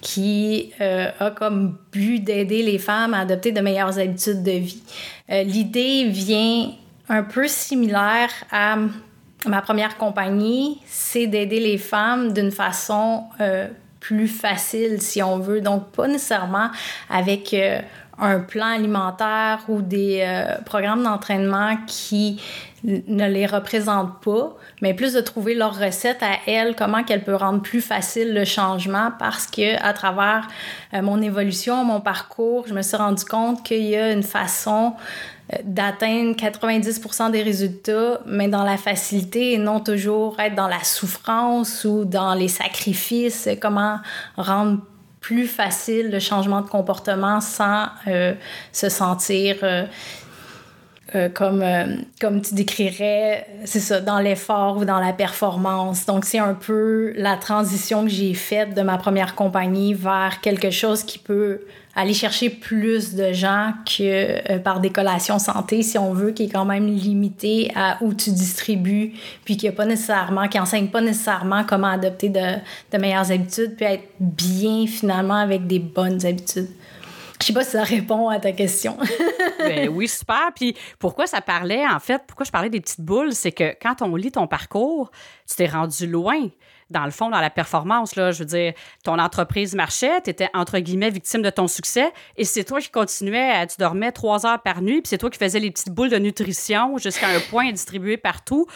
qui 0.00 0.72
euh, 0.80 1.10
a 1.20 1.30
comme 1.30 1.76
but 1.92 2.20
d'aider 2.20 2.62
les 2.62 2.78
femmes 2.78 3.12
à 3.12 3.20
adopter 3.20 3.52
de 3.52 3.60
meilleures 3.60 3.98
habitudes 3.98 4.42
de 4.42 4.52
vie. 4.52 4.82
L'idée 5.28 6.04
vient 6.08 6.70
un 7.08 7.22
peu 7.22 7.48
similaire 7.48 8.30
à 8.50 8.76
ma 9.46 9.62
première 9.62 9.96
compagnie, 9.96 10.80
c'est 10.86 11.26
d'aider 11.26 11.60
les 11.60 11.78
femmes 11.78 12.32
d'une 12.32 12.50
façon 12.50 13.24
plus 14.00 14.28
facile, 14.28 15.00
si 15.00 15.22
on 15.22 15.38
veut. 15.38 15.62
Donc, 15.62 15.92
pas 15.92 16.06
nécessairement 16.06 16.68
avec 17.08 17.56
un 18.18 18.40
plan 18.40 18.66
alimentaire 18.66 19.60
ou 19.68 19.82
des 19.82 20.24
programmes 20.64 21.02
d'entraînement 21.02 21.76
qui 21.86 22.40
ne 22.84 23.26
les 23.28 23.46
représente 23.46 24.20
pas, 24.20 24.54
mais 24.82 24.92
plus 24.92 25.14
de 25.14 25.20
trouver 25.20 25.54
leur 25.54 25.78
recette 25.78 26.22
à 26.22 26.36
elle, 26.46 26.76
comment 26.76 27.02
qu'elle 27.02 27.24
peut 27.24 27.34
rendre 27.34 27.62
plus 27.62 27.80
facile 27.80 28.34
le 28.34 28.44
changement 28.44 29.10
parce 29.18 29.46
que 29.46 29.82
à 29.82 29.92
travers 29.94 30.48
euh, 30.92 31.00
mon 31.00 31.22
évolution, 31.22 31.84
mon 31.84 32.00
parcours, 32.00 32.66
je 32.68 32.74
me 32.74 32.82
suis 32.82 32.96
rendu 32.96 33.24
compte 33.24 33.62
qu'il 33.62 33.84
y 33.84 33.96
a 33.96 34.12
une 34.12 34.22
façon 34.22 34.94
euh, 35.52 35.56
d'atteindre 35.64 36.36
90% 36.36 37.30
des 37.30 37.42
résultats, 37.42 38.20
mais 38.26 38.48
dans 38.48 38.64
la 38.64 38.76
facilité 38.76 39.52
et 39.54 39.58
non 39.58 39.80
toujours 39.80 40.38
être 40.38 40.54
dans 40.54 40.68
la 40.68 40.84
souffrance 40.84 41.84
ou 41.84 42.04
dans 42.04 42.34
les 42.34 42.48
sacrifices, 42.48 43.48
comment 43.62 43.98
rendre 44.36 44.80
plus 45.24 45.46
facile 45.46 46.10
le 46.10 46.18
changement 46.18 46.60
de 46.60 46.68
comportement 46.68 47.40
sans 47.40 47.86
euh, 48.08 48.34
se 48.72 48.90
sentir 48.90 49.56
euh, 49.62 49.86
comme, 51.30 51.62
euh, 51.62 51.96
comme 52.20 52.42
tu 52.42 52.54
décrirais, 52.54 53.46
c'est 53.64 53.80
ça, 53.80 54.00
dans 54.00 54.18
l'effort 54.18 54.76
ou 54.76 54.84
dans 54.84 55.00
la 55.00 55.14
performance. 55.14 56.04
Donc, 56.04 56.26
c'est 56.26 56.40
un 56.40 56.52
peu 56.52 57.14
la 57.16 57.36
transition 57.36 58.04
que 58.04 58.10
j'ai 58.10 58.34
faite 58.34 58.74
de 58.74 58.82
ma 58.82 58.98
première 58.98 59.34
compagnie 59.34 59.94
vers 59.94 60.40
quelque 60.42 60.70
chose 60.70 61.04
qui 61.04 61.18
peut 61.18 61.60
aller 61.96 62.14
chercher 62.14 62.50
plus 62.50 63.14
de 63.14 63.32
gens 63.32 63.72
que 63.86 64.52
euh, 64.52 64.58
par 64.58 64.80
des 64.80 64.90
collations 64.90 65.38
santé, 65.38 65.82
si 65.82 65.98
on 65.98 66.12
veut, 66.12 66.32
qui 66.32 66.44
est 66.44 66.48
quand 66.52 66.64
même 66.64 66.86
limité 66.86 67.70
à 67.74 67.98
où 68.00 68.14
tu 68.14 68.30
distribues, 68.30 69.12
puis 69.44 69.56
qui 69.56 69.68
a 69.68 69.72
pas 69.72 69.86
nécessairement, 69.86 70.48
qui 70.48 70.58
enseigne 70.58 70.88
pas 70.88 71.00
nécessairement 71.00 71.64
comment 71.64 71.88
adopter 71.88 72.28
de, 72.28 72.56
de 72.92 72.98
meilleures 72.98 73.30
habitudes, 73.30 73.76
puis 73.76 73.84
être 73.84 74.08
bien 74.18 74.86
finalement 74.86 75.36
avec 75.36 75.66
des 75.66 75.78
bonnes 75.78 76.24
habitudes. 76.26 76.70
Je 77.40 77.48
sais 77.48 77.52
pas 77.52 77.64
si 77.64 77.72
ça 77.72 77.82
répond 77.82 78.28
à 78.28 78.38
ta 78.38 78.52
question. 78.52 78.96
ben 79.58 79.88
oui, 79.88 80.08
super. 80.08 80.50
Puis 80.54 80.74
pourquoi 80.98 81.26
ça 81.26 81.40
parlait, 81.40 81.86
en 81.86 82.00
fait, 82.00 82.22
pourquoi 82.26 82.46
je 82.46 82.50
parlais 82.50 82.70
des 82.70 82.80
petites 82.80 83.02
boules, 83.02 83.32
c'est 83.32 83.52
que 83.52 83.74
quand 83.82 84.02
on 84.02 84.16
lit 84.16 84.32
ton 84.32 84.46
parcours, 84.46 85.10
tu 85.46 85.56
t'es 85.56 85.66
rendu 85.66 86.06
loin. 86.06 86.48
Dans 86.90 87.04
le 87.04 87.10
fond, 87.10 87.30
dans 87.30 87.40
la 87.40 87.50
performance, 87.50 88.16
là, 88.16 88.30
je 88.30 88.40
veux 88.40 88.44
dire, 88.44 88.72
ton 89.02 89.18
entreprise 89.18 89.74
marchait, 89.74 90.20
tu 90.22 90.30
étais, 90.30 90.48
entre 90.54 90.78
guillemets, 90.78 91.10
victime 91.10 91.42
de 91.42 91.50
ton 91.50 91.68
succès, 91.68 92.12
et 92.36 92.44
c'est 92.44 92.64
toi 92.64 92.80
qui 92.80 92.90
continuais, 92.90 93.50
à, 93.50 93.66
tu 93.66 93.76
dormais 93.78 94.12
trois 94.12 94.46
heures 94.46 94.62
par 94.62 94.82
nuit, 94.82 95.00
puis 95.00 95.08
c'est 95.08 95.18
toi 95.18 95.30
qui 95.30 95.38
faisais 95.38 95.60
les 95.60 95.70
petites 95.70 95.92
boules 95.92 96.10
de 96.10 96.18
nutrition 96.18 96.98
jusqu'à 96.98 97.28
un 97.28 97.40
point 97.40 97.70
distribué 97.72 98.16
partout. 98.16 98.66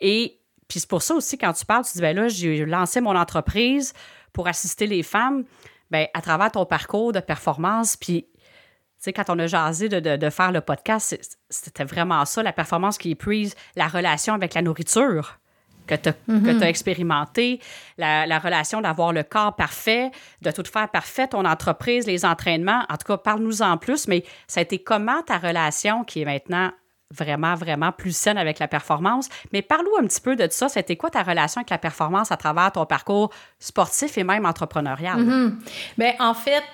Et 0.00 0.40
puis 0.68 0.80
c'est 0.80 0.88
pour 0.88 1.02
ça 1.02 1.14
aussi, 1.14 1.38
quand 1.38 1.52
tu 1.52 1.64
parles, 1.64 1.84
tu 1.84 1.92
dis, 1.94 2.00
ben 2.00 2.16
là, 2.16 2.28
j'ai 2.28 2.64
lancé 2.64 3.00
mon 3.00 3.16
entreprise 3.16 3.92
pour 4.32 4.48
assister 4.48 4.86
les 4.86 5.02
femmes, 5.02 5.44
ben 5.90 6.06
à 6.14 6.20
travers 6.20 6.50
ton 6.50 6.66
parcours 6.66 7.12
de 7.12 7.20
performance, 7.20 7.96
puis 7.96 8.22
tu 8.24 9.10
sais, 9.10 9.12
quand 9.12 9.28
on 9.28 9.38
a 9.38 9.46
jasé 9.46 9.88
de, 9.88 10.16
de, 10.16 10.30
faire 10.30 10.52
le 10.52 10.62
podcast, 10.62 11.18
c'était 11.50 11.84
vraiment 11.84 12.24
ça, 12.24 12.42
la 12.42 12.52
performance 12.52 12.96
qui 12.96 13.10
est 13.10 13.14
prise, 13.14 13.54
la 13.76 13.88
relation 13.88 14.32
avec 14.32 14.54
la 14.54 14.62
nourriture 14.62 15.38
que 15.86 15.94
tu 15.94 16.08
as, 16.08 16.14
mm-hmm. 16.28 16.62
expérimenté, 16.62 17.60
la, 17.98 18.26
la 18.26 18.38
relation 18.38 18.80
d'avoir 18.80 19.12
le 19.12 19.22
corps 19.22 19.54
parfait, 19.56 20.10
de 20.42 20.50
tout 20.50 20.64
faire 20.64 20.88
parfait, 20.88 21.28
ton 21.28 21.44
entreprise, 21.44 22.06
les 22.06 22.24
entraînements. 22.24 22.82
En 22.88 22.96
tout 22.96 23.06
cas, 23.06 23.16
parle-nous 23.16 23.62
en 23.62 23.76
plus, 23.76 24.08
mais 24.08 24.24
ça 24.46 24.60
a 24.60 24.62
été 24.62 24.78
comment 24.78 25.22
ta 25.22 25.38
relation 25.38 26.04
qui 26.04 26.22
est 26.22 26.24
maintenant 26.24 26.70
vraiment, 27.10 27.54
vraiment 27.54 27.92
plus 27.92 28.16
saine 28.16 28.38
avec 28.38 28.58
la 28.58 28.68
performance? 28.68 29.28
Mais 29.52 29.62
parle-nous 29.62 30.04
un 30.04 30.06
petit 30.06 30.20
peu 30.20 30.36
de 30.36 30.48
ça. 30.50 30.68
C'était 30.68 30.96
quoi 30.96 31.10
ta 31.10 31.22
relation 31.22 31.60
avec 31.60 31.70
la 31.70 31.78
performance 31.78 32.32
à 32.32 32.36
travers 32.36 32.72
ton 32.72 32.86
parcours 32.86 33.30
sportif 33.58 34.18
et 34.18 34.24
même 34.24 34.46
entrepreneurial? 34.46 35.18
Mm-hmm. 35.18 35.52
Bien, 35.98 36.12
en 36.18 36.34
fait, 36.34 36.64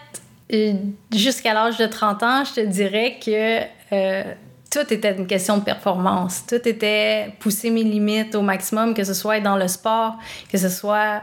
euh, 0.53 0.75
jusqu'à 1.13 1.55
l'âge 1.55 1.77
de 1.79 1.87
30 1.87 2.23
ans, 2.23 2.45
je 2.45 2.55
te 2.55 2.61
dirais 2.61 3.19
que 3.25 3.61
euh, 3.95 4.35
tout 4.73 4.93
était 4.93 5.15
une 5.15 5.27
question 5.27 5.59
de 5.59 5.63
performance. 5.63 6.45
Tout 6.47 6.67
était 6.67 7.35
pousser 7.41 7.71
mes 7.71 7.85
limites 7.85 8.35
au 8.35 8.41
maximum, 8.41 8.95
que 8.95 9.05
ce 9.05 9.13
soit 9.13 9.41
dans 9.41 9.57
le 9.57 9.69
sport, 9.69 10.17
que 10.51 10.57
ce 10.57 10.71
soit 10.71 11.21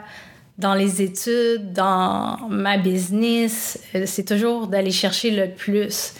dans 0.59 0.75
les 0.75 1.01
études, 1.01 1.73
dans 1.73 2.37
ma 2.47 2.77
business. 2.77 3.79
Euh, 3.95 4.03
c'est 4.05 4.25
toujours 4.25 4.67
d'aller 4.67 4.91
chercher 4.91 5.31
le 5.31 5.49
plus. 5.49 6.13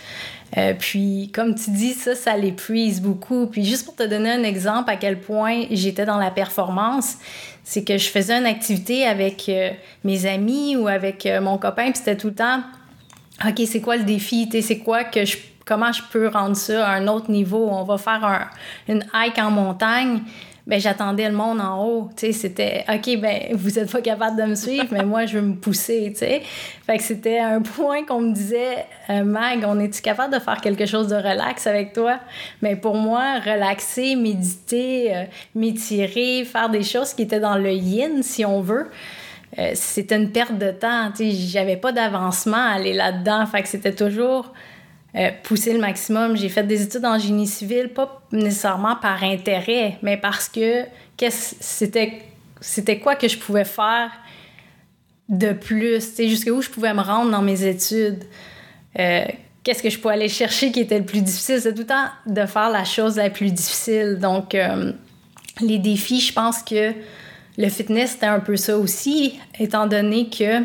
puis, 0.79 1.29
comme 1.31 1.53
tu 1.53 1.69
dis, 1.69 1.93
ça, 1.93 2.15
ça 2.15 2.35
l'épuise 2.35 2.99
beaucoup. 2.99 3.45
Puis, 3.45 3.63
juste 3.63 3.85
pour 3.85 3.95
te 3.95 4.03
donner 4.03 4.31
un 4.31 4.43
exemple 4.43 4.89
à 4.89 4.95
quel 4.95 5.19
point 5.19 5.65
j'étais 5.69 6.05
dans 6.05 6.17
la 6.17 6.31
performance, 6.31 7.17
c'est 7.63 7.83
que 7.83 7.99
je 7.99 8.09
faisais 8.09 8.33
une 8.33 8.47
activité 8.47 9.05
avec 9.05 9.51
mes 10.03 10.25
amis 10.25 10.75
ou 10.75 10.87
avec 10.87 11.29
mon 11.39 11.59
copain, 11.59 11.91
puis 11.91 11.97
c'était 11.97 12.17
tout 12.17 12.29
le 12.29 12.35
temps 12.35 12.63
OK, 13.47 13.61
c'est 13.65 13.79
quoi 13.79 13.95
le 13.95 14.03
défi? 14.03 14.49
C'est 14.61 14.79
quoi 14.79 15.05
que 15.05 15.23
je, 15.23 15.37
comment 15.69 15.91
je 15.91 16.01
peux 16.11 16.27
rendre 16.27 16.55
ça 16.55 16.85
à 16.87 16.95
un 16.95 17.07
autre 17.07 17.29
niveau? 17.29 17.69
On 17.71 17.83
va 17.83 17.99
faire 17.99 18.25
un, 18.25 18.47
une 18.87 19.05
hike 19.13 19.37
en 19.37 19.51
montagne. 19.51 20.21
Ben, 20.65 20.79
j'attendais 20.79 21.27
le 21.27 21.35
monde 21.35 21.61
en 21.61 21.83
haut. 21.83 22.09
C'était 22.15 22.85
OK, 22.89 23.19
ben, 23.19 23.47
vous 23.53 23.79
êtes 23.79 23.91
pas 23.91 24.01
capable 24.01 24.39
de 24.39 24.45
me 24.45 24.55
suivre, 24.55 24.87
mais 24.91 25.03
moi, 25.03 25.25
je 25.25 25.37
veux 25.39 25.45
me 25.45 25.55
pousser. 25.55 26.13
Fait 26.15 26.97
que 26.97 27.03
c'était 27.03 27.39
un 27.39 27.61
point 27.75 28.03
qu'on 28.05 28.21
me 28.21 28.33
disait 28.33 28.85
euh, 29.09 29.23
Mag, 29.23 29.63
on 29.65 29.79
est-tu 29.79 30.01
capable 30.01 30.33
de 30.33 30.39
faire 30.39 30.61
quelque 30.61 30.85
chose 30.85 31.07
de 31.07 31.15
relax 31.15 31.65
avec 31.65 31.93
toi? 31.93 32.19
Mais 32.61 32.75
pour 32.75 32.95
moi, 32.95 33.39
relaxer, 33.39 34.15
méditer, 34.15 35.15
euh, 35.15 35.23
m'étirer, 35.55 36.45
faire 36.45 36.69
des 36.69 36.83
choses 36.83 37.13
qui 37.13 37.23
étaient 37.23 37.39
dans 37.39 37.57
le 37.57 37.71
yin, 37.71 38.21
si 38.21 38.45
on 38.45 38.61
veut, 38.61 38.89
euh, 39.57 39.71
c'était 39.73 40.17
une 40.17 40.31
perte 40.31 40.57
de 40.57 40.69
temps. 40.71 41.11
J'avais 41.19 41.77
pas 41.77 41.91
d'avancement 41.91 42.57
à 42.57 42.75
aller 42.75 42.93
là-dedans. 42.93 43.45
Fait 43.47 43.63
que 43.63 43.67
c'était 43.67 43.95
toujours 43.95 44.53
euh, 45.19 45.31
pousser 45.43 45.73
le 45.73 45.79
maximum. 45.79 46.37
J'ai 46.37 46.49
fait 46.49 46.63
des 46.63 46.81
études 46.81 47.05
en 47.05 47.19
génie 47.19 47.47
civil, 47.47 47.89
pas 47.89 48.21
nécessairement 48.31 48.95
par 48.95 49.21
intérêt, 49.23 49.97
mais 50.01 50.15
parce 50.15 50.47
que 50.47 50.85
c'était 51.17 52.99
quoi 52.99 53.15
que 53.15 53.27
je 53.27 53.37
pouvais 53.37 53.65
faire 53.65 54.11
de 55.27 55.51
plus, 55.51 56.15
jusqu'où 56.17 56.61
je 56.61 56.69
pouvais 56.69 56.93
me 56.93 57.01
rendre 57.01 57.31
dans 57.31 57.41
mes 57.41 57.65
études? 57.65 58.23
Euh, 58.97 59.25
qu'est-ce 59.63 59.83
que 59.83 59.89
je 59.89 59.99
pouvais 59.99 60.13
aller 60.13 60.29
chercher 60.29 60.71
qui 60.71 60.79
était 60.79 60.99
le 60.99 61.05
plus 61.05 61.21
difficile? 61.21 61.59
C'est 61.59 61.73
tout 61.73 61.79
le 61.79 61.85
temps 61.85 62.07
de 62.25 62.45
faire 62.45 62.69
la 62.69 62.85
chose 62.85 63.17
la 63.17 63.29
plus 63.29 63.51
difficile. 63.51 64.17
Donc, 64.19 64.55
les 65.61 65.79
défis, 65.79 66.21
je 66.21 66.33
pense 66.33 66.63
que 66.63 66.93
le 67.57 67.69
fitness, 67.69 68.11
c'était 68.11 68.27
un 68.27 68.39
peu 68.39 68.55
ça 68.55 68.77
aussi, 68.77 69.37
étant 69.59 69.85
donné 69.85 70.29
que 70.29 70.63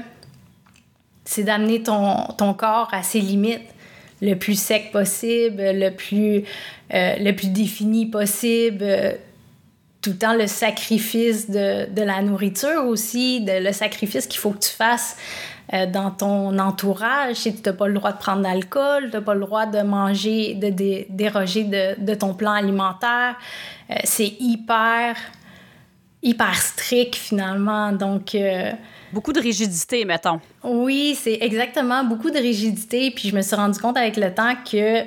c'est 1.24 1.42
d'amener 1.42 1.82
ton, 1.82 2.24
ton, 2.38 2.54
corps 2.54 2.88
à 2.92 3.02
ses 3.02 3.20
limites 3.20 3.74
le 4.22 4.34
plus 4.34 4.58
sec 4.58 4.90
possible, 4.92 5.62
le 5.62 5.90
plus, 5.90 6.44
euh, 6.92 7.14
le 7.18 7.32
plus 7.32 7.48
défini 7.48 8.06
possible. 8.06 8.84
tout 10.02 10.10
le 10.10 10.16
temps 10.16 10.34
le 10.34 10.46
sacrifice 10.46 11.48
de, 11.50 11.90
de 11.90 12.02
la 12.02 12.20
nourriture 12.20 12.84
aussi, 12.86 13.44
le 13.46 13.72
sacrifice 13.72 14.26
qu'il 14.26 14.38
faut 14.38 14.50
que 14.50 14.58
tu 14.58 14.70
fasses 14.70 15.16
euh, 15.72 15.86
dans 15.86 16.10
ton 16.10 16.58
entourage. 16.58 17.36
Si 17.36 17.54
tu 17.54 17.62
n'as 17.64 17.74
pas 17.74 17.88
le 17.88 17.94
droit 17.94 18.12
de 18.12 18.18
prendre 18.18 18.42
d'alcool, 18.42 19.08
tu 19.10 19.16
n'as 19.16 19.22
pas 19.22 19.32
le 19.32 19.40
droit 19.40 19.64
de 19.64 19.80
manger, 19.80 20.54
de, 20.54 20.68
déroger 21.08 21.64
de, 21.64 21.98
de, 21.98 22.14
ton 22.14 22.34
plan 22.34 22.52
alimentaire. 22.52 23.34
Euh, 23.90 23.94
c'est 24.04 24.34
hyper 24.40 25.16
hyper 26.24 26.56
strict 26.56 27.14
finalement. 27.14 27.92
Donc. 27.92 28.34
Euh, 28.34 28.72
beaucoup 29.12 29.32
de 29.32 29.40
rigidité, 29.40 30.04
mettons. 30.04 30.40
Oui, 30.64 31.16
c'est 31.20 31.38
exactement 31.40 32.02
beaucoup 32.02 32.30
de 32.30 32.38
rigidité. 32.38 33.12
Puis 33.12 33.28
je 33.28 33.36
me 33.36 33.42
suis 33.42 33.54
rendu 33.54 33.78
compte 33.78 33.96
avec 33.96 34.16
le 34.16 34.34
temps 34.34 34.54
que 34.68 35.02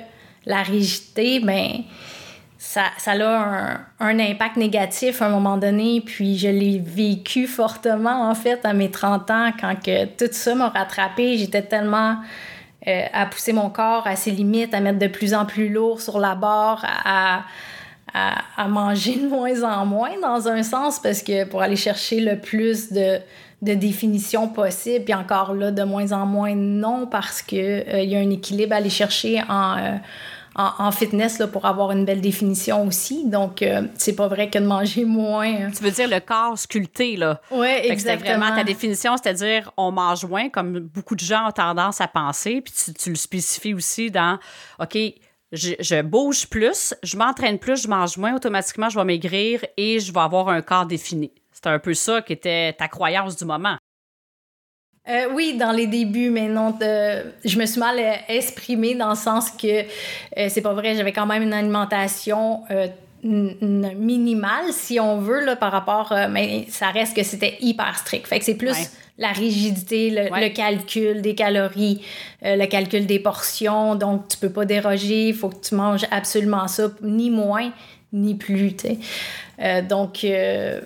la 0.46 0.62
rigidité, 0.62 1.40
ben 1.40 1.82
ça, 2.56 2.84
ça 2.96 3.12
a 3.12 3.26
un, 3.26 3.80
un, 4.00 4.18
impact 4.18 4.56
négatif 4.56 5.20
à 5.20 5.26
un 5.26 5.30
moment 5.30 5.58
donné. 5.58 6.00
Puis 6.00 6.38
je 6.38 6.48
l'ai 6.48 6.78
vécu 6.78 7.46
fortement, 7.46 8.30
en 8.30 8.34
fait, 8.34 8.64
à 8.64 8.72
mes 8.72 8.90
30 8.90 9.30
ans, 9.30 9.50
quand 9.60 9.74
que 9.74 10.06
tout 10.06 10.32
ça 10.32 10.54
m'a 10.54 10.68
rattrapé. 10.68 11.36
J'étais 11.36 11.62
tellement 11.62 12.16
euh, 12.86 13.02
à 13.12 13.26
pousser 13.26 13.52
mon 13.52 13.70
corps 13.70 14.06
à 14.06 14.16
ses 14.16 14.30
limites, 14.30 14.72
à 14.72 14.80
mettre 14.80 14.98
de 14.98 15.08
plus 15.08 15.34
en 15.34 15.44
plus 15.44 15.68
lourd 15.68 16.00
sur 16.00 16.18
la 16.18 16.34
barre, 16.34 16.84
à 16.84 17.38
à, 17.38 17.42
manger 18.68 19.16
de 19.16 19.28
moins 19.28 19.62
en 19.62 19.86
moins 19.86 20.18
dans 20.20 20.48
un 20.48 20.62
sens 20.62 21.00
parce 21.00 21.22
que 21.22 21.44
pour 21.44 21.62
aller 21.62 21.76
chercher 21.76 22.20
le 22.20 22.38
plus 22.38 22.92
de, 22.92 23.18
de 23.62 23.74
définitions 23.74 24.48
possibles, 24.48 25.04
puis 25.04 25.14
encore 25.14 25.54
là, 25.54 25.70
de 25.70 25.82
moins 25.82 26.12
en 26.12 26.26
moins 26.26 26.54
non 26.54 27.06
parce 27.06 27.42
qu'il 27.42 27.58
euh, 27.58 28.02
y 28.02 28.16
a 28.16 28.18
un 28.18 28.30
équilibre 28.30 28.72
à 28.72 28.76
aller 28.76 28.90
chercher 28.90 29.42
en, 29.48 29.76
euh, 29.78 29.96
en, 30.54 30.90
fitness 30.90 31.38
là, 31.38 31.46
pour 31.46 31.66
avoir 31.66 31.92
une 31.92 32.04
belle 32.04 32.20
définition 32.20 32.86
aussi. 32.86 33.26
Donc, 33.26 33.62
euh, 33.62 33.82
c'est 33.94 34.14
pas 34.14 34.28
vrai 34.28 34.50
que 34.50 34.58
de 34.58 34.64
manger 34.64 35.04
moins. 35.04 35.46
Hein. 35.46 35.70
Tu 35.76 35.82
veux 35.82 35.90
dire 35.90 36.08
le 36.08 36.20
corps 36.20 36.58
sculpté, 36.58 37.16
là? 37.16 37.40
Oui, 37.50 37.68
exactement. 37.82 38.38
vraiment 38.38 38.56
ta 38.56 38.64
définition, 38.64 39.16
c'est-à-dire 39.16 39.70
on 39.76 39.92
mange 39.92 40.24
moins, 40.24 40.48
comme 40.48 40.80
beaucoup 40.80 41.14
de 41.14 41.20
gens 41.20 41.48
ont 41.48 41.52
tendance 41.52 42.00
à 42.00 42.08
penser, 42.08 42.60
puis 42.60 42.72
tu, 42.72 42.92
tu 42.92 43.10
le 43.10 43.16
spécifies 43.16 43.74
aussi 43.74 44.10
dans, 44.10 44.38
OK, 44.80 44.96
je, 45.52 46.02
bouge 46.02 46.48
plus, 46.48 46.94
je 47.02 47.16
m'entraîne 47.16 47.58
plus, 47.58 47.82
je 47.82 47.88
mange 47.88 48.16
moins, 48.16 48.34
automatiquement, 48.34 48.88
je 48.88 48.98
vais 48.98 49.04
maigrir 49.04 49.64
et 49.76 50.00
je 50.00 50.12
vais 50.12 50.20
avoir 50.20 50.48
un 50.48 50.62
corps 50.62 50.86
défini. 50.86 51.32
C'était 51.52 51.70
un 51.70 51.78
peu 51.78 51.94
ça 51.94 52.22
qui 52.22 52.32
était 52.32 52.72
ta 52.74 52.88
croyance 52.88 53.36
du 53.36 53.44
moment. 53.44 53.76
Euh, 55.08 55.28
oui, 55.32 55.56
dans 55.56 55.72
les 55.72 55.86
débuts, 55.86 56.28
mais 56.28 56.48
non, 56.48 56.76
je 56.80 57.58
me 57.58 57.64
suis 57.64 57.80
mal 57.80 57.98
euh, 57.98 58.12
exprimée 58.28 58.94
dans 58.94 59.08
le 59.08 59.16
sens 59.16 59.50
que 59.50 59.82
euh, 59.84 60.48
c'est 60.48 60.60
pas 60.60 60.74
vrai, 60.74 60.94
j'avais 60.94 61.12
quand 61.12 61.24
même 61.24 61.42
une 61.42 61.54
alimentation 61.54 62.64
minimale, 63.24 64.72
si 64.72 65.00
on 65.00 65.18
veut, 65.18 65.44
là, 65.44 65.56
par 65.56 65.72
rapport, 65.72 66.14
mais 66.30 66.66
ça 66.68 66.90
reste 66.90 67.16
que 67.16 67.22
c'était 67.22 67.56
hyper 67.60 67.98
strict. 67.98 68.26
Fait 68.26 68.38
que 68.38 68.44
c'est 68.44 68.54
plus 68.54 68.76
la 69.18 69.32
rigidité, 69.32 70.10
le, 70.10 70.48
calcul 70.54 71.20
des 71.20 71.34
calories, 71.34 72.02
euh, 72.44 72.56
le 72.56 72.66
calcul 72.66 73.04
des 73.06 73.18
portions. 73.18 73.96
Donc, 73.96 74.28
tu 74.28 74.38
peux 74.38 74.50
pas 74.50 74.64
déroger. 74.64 75.28
Il 75.28 75.34
faut 75.34 75.48
que 75.48 75.60
tu 75.60 75.74
manges 75.74 76.06
absolument 76.10 76.68
ça, 76.68 76.90
ni 77.02 77.30
moins, 77.30 77.72
ni 78.12 78.34
plus. 78.36 78.76
Euh, 79.60 79.82
donc, 79.82 80.24
euh, 80.24 80.80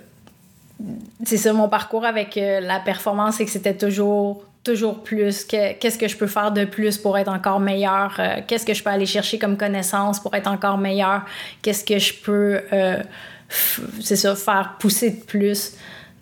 c'est 1.25 1.37
ça 1.37 1.53
mon 1.53 1.69
parcours 1.69 2.05
avec 2.05 2.35
la 2.37 2.81
performance, 2.81 3.37
c'est 3.37 3.45
que 3.45 3.51
c'était 3.51 3.77
toujours 3.77 4.45
toujours 4.65 5.03
plus, 5.03 5.45
qu'est-ce 5.45 5.99
que 5.99 6.07
je 6.07 6.17
peux 6.17 6.29
faire 6.29 6.53
de 6.53 6.65
plus 6.65 6.97
pour 6.97 7.19
être 7.19 7.33
encore 7.33 7.59
meilleur, 7.59 8.21
qu'est-ce 8.47 8.65
que 8.65 8.75
je 8.75 8.83
peux 8.85 8.91
aller 8.91 9.07
chercher 9.07 9.37
comme 9.37 9.57
connaissance 9.57 10.21
pour 10.21 10.33
être 10.37 10.47
encore 10.47 10.79
meilleur, 10.79 11.23
qu'est-ce 11.63 11.85
que 11.85 11.99
je 11.99 12.15
peux, 12.15 12.61
c'est 14.01 14.15
ça, 14.15 14.37
faire 14.37 14.77
pousser 14.79 15.11
de 15.11 15.21
plus. 15.25 15.73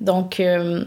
Donc, 0.01 0.41
euh, 0.41 0.85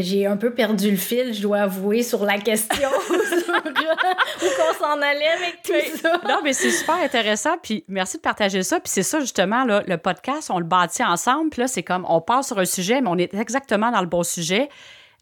j'ai 0.00 0.26
un 0.26 0.36
peu 0.36 0.54
perdu 0.54 0.90
le 0.90 0.96
fil, 0.96 1.34
je 1.34 1.42
dois 1.42 1.58
avouer, 1.58 2.02
sur 2.02 2.24
la 2.24 2.38
question 2.38 2.88
où 3.10 4.44
qu'on 4.44 4.78
s'en 4.78 5.00
allait 5.02 5.28
avec 5.28 5.62
tout 5.62 5.98
ça. 5.98 6.20
Non, 6.28 6.40
mais 6.42 6.52
c'est 6.52 6.70
super 6.70 6.96
intéressant. 6.96 7.58
Puis 7.62 7.84
merci 7.88 8.16
de 8.16 8.22
partager 8.22 8.62
ça. 8.62 8.80
Puis 8.80 8.90
c'est 8.90 9.02
ça, 9.02 9.20
justement, 9.20 9.64
là, 9.64 9.82
le 9.86 9.98
podcast, 9.98 10.50
on 10.50 10.58
le 10.58 10.64
bâtit 10.64 11.04
ensemble. 11.04 11.50
Puis 11.50 11.60
là, 11.60 11.68
c'est 11.68 11.82
comme 11.82 12.06
on 12.08 12.20
part 12.20 12.44
sur 12.44 12.58
un 12.58 12.64
sujet, 12.64 13.00
mais 13.00 13.08
on 13.08 13.18
est 13.18 13.34
exactement 13.34 13.90
dans 13.90 14.00
le 14.00 14.06
bon 14.06 14.22
sujet. 14.22 14.68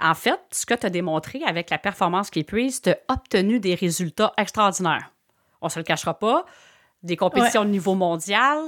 En 0.00 0.14
fait, 0.14 0.40
ce 0.50 0.64
que 0.64 0.74
tu 0.74 0.86
as 0.86 0.90
démontré 0.90 1.42
avec 1.46 1.70
la 1.70 1.78
performance 1.78 2.30
qui 2.30 2.40
est 2.40 2.44
prise, 2.44 2.80
tu 2.80 2.90
as 2.90 2.98
obtenu 3.08 3.60
des 3.60 3.74
résultats 3.74 4.32
extraordinaires. 4.38 5.12
On 5.60 5.68
se 5.68 5.78
le 5.78 5.84
cachera 5.84 6.18
pas. 6.18 6.44
des 7.02 7.16
compétitions 7.16 7.64
de 7.64 7.70
niveau 7.70 7.94
mondial. 7.94 8.58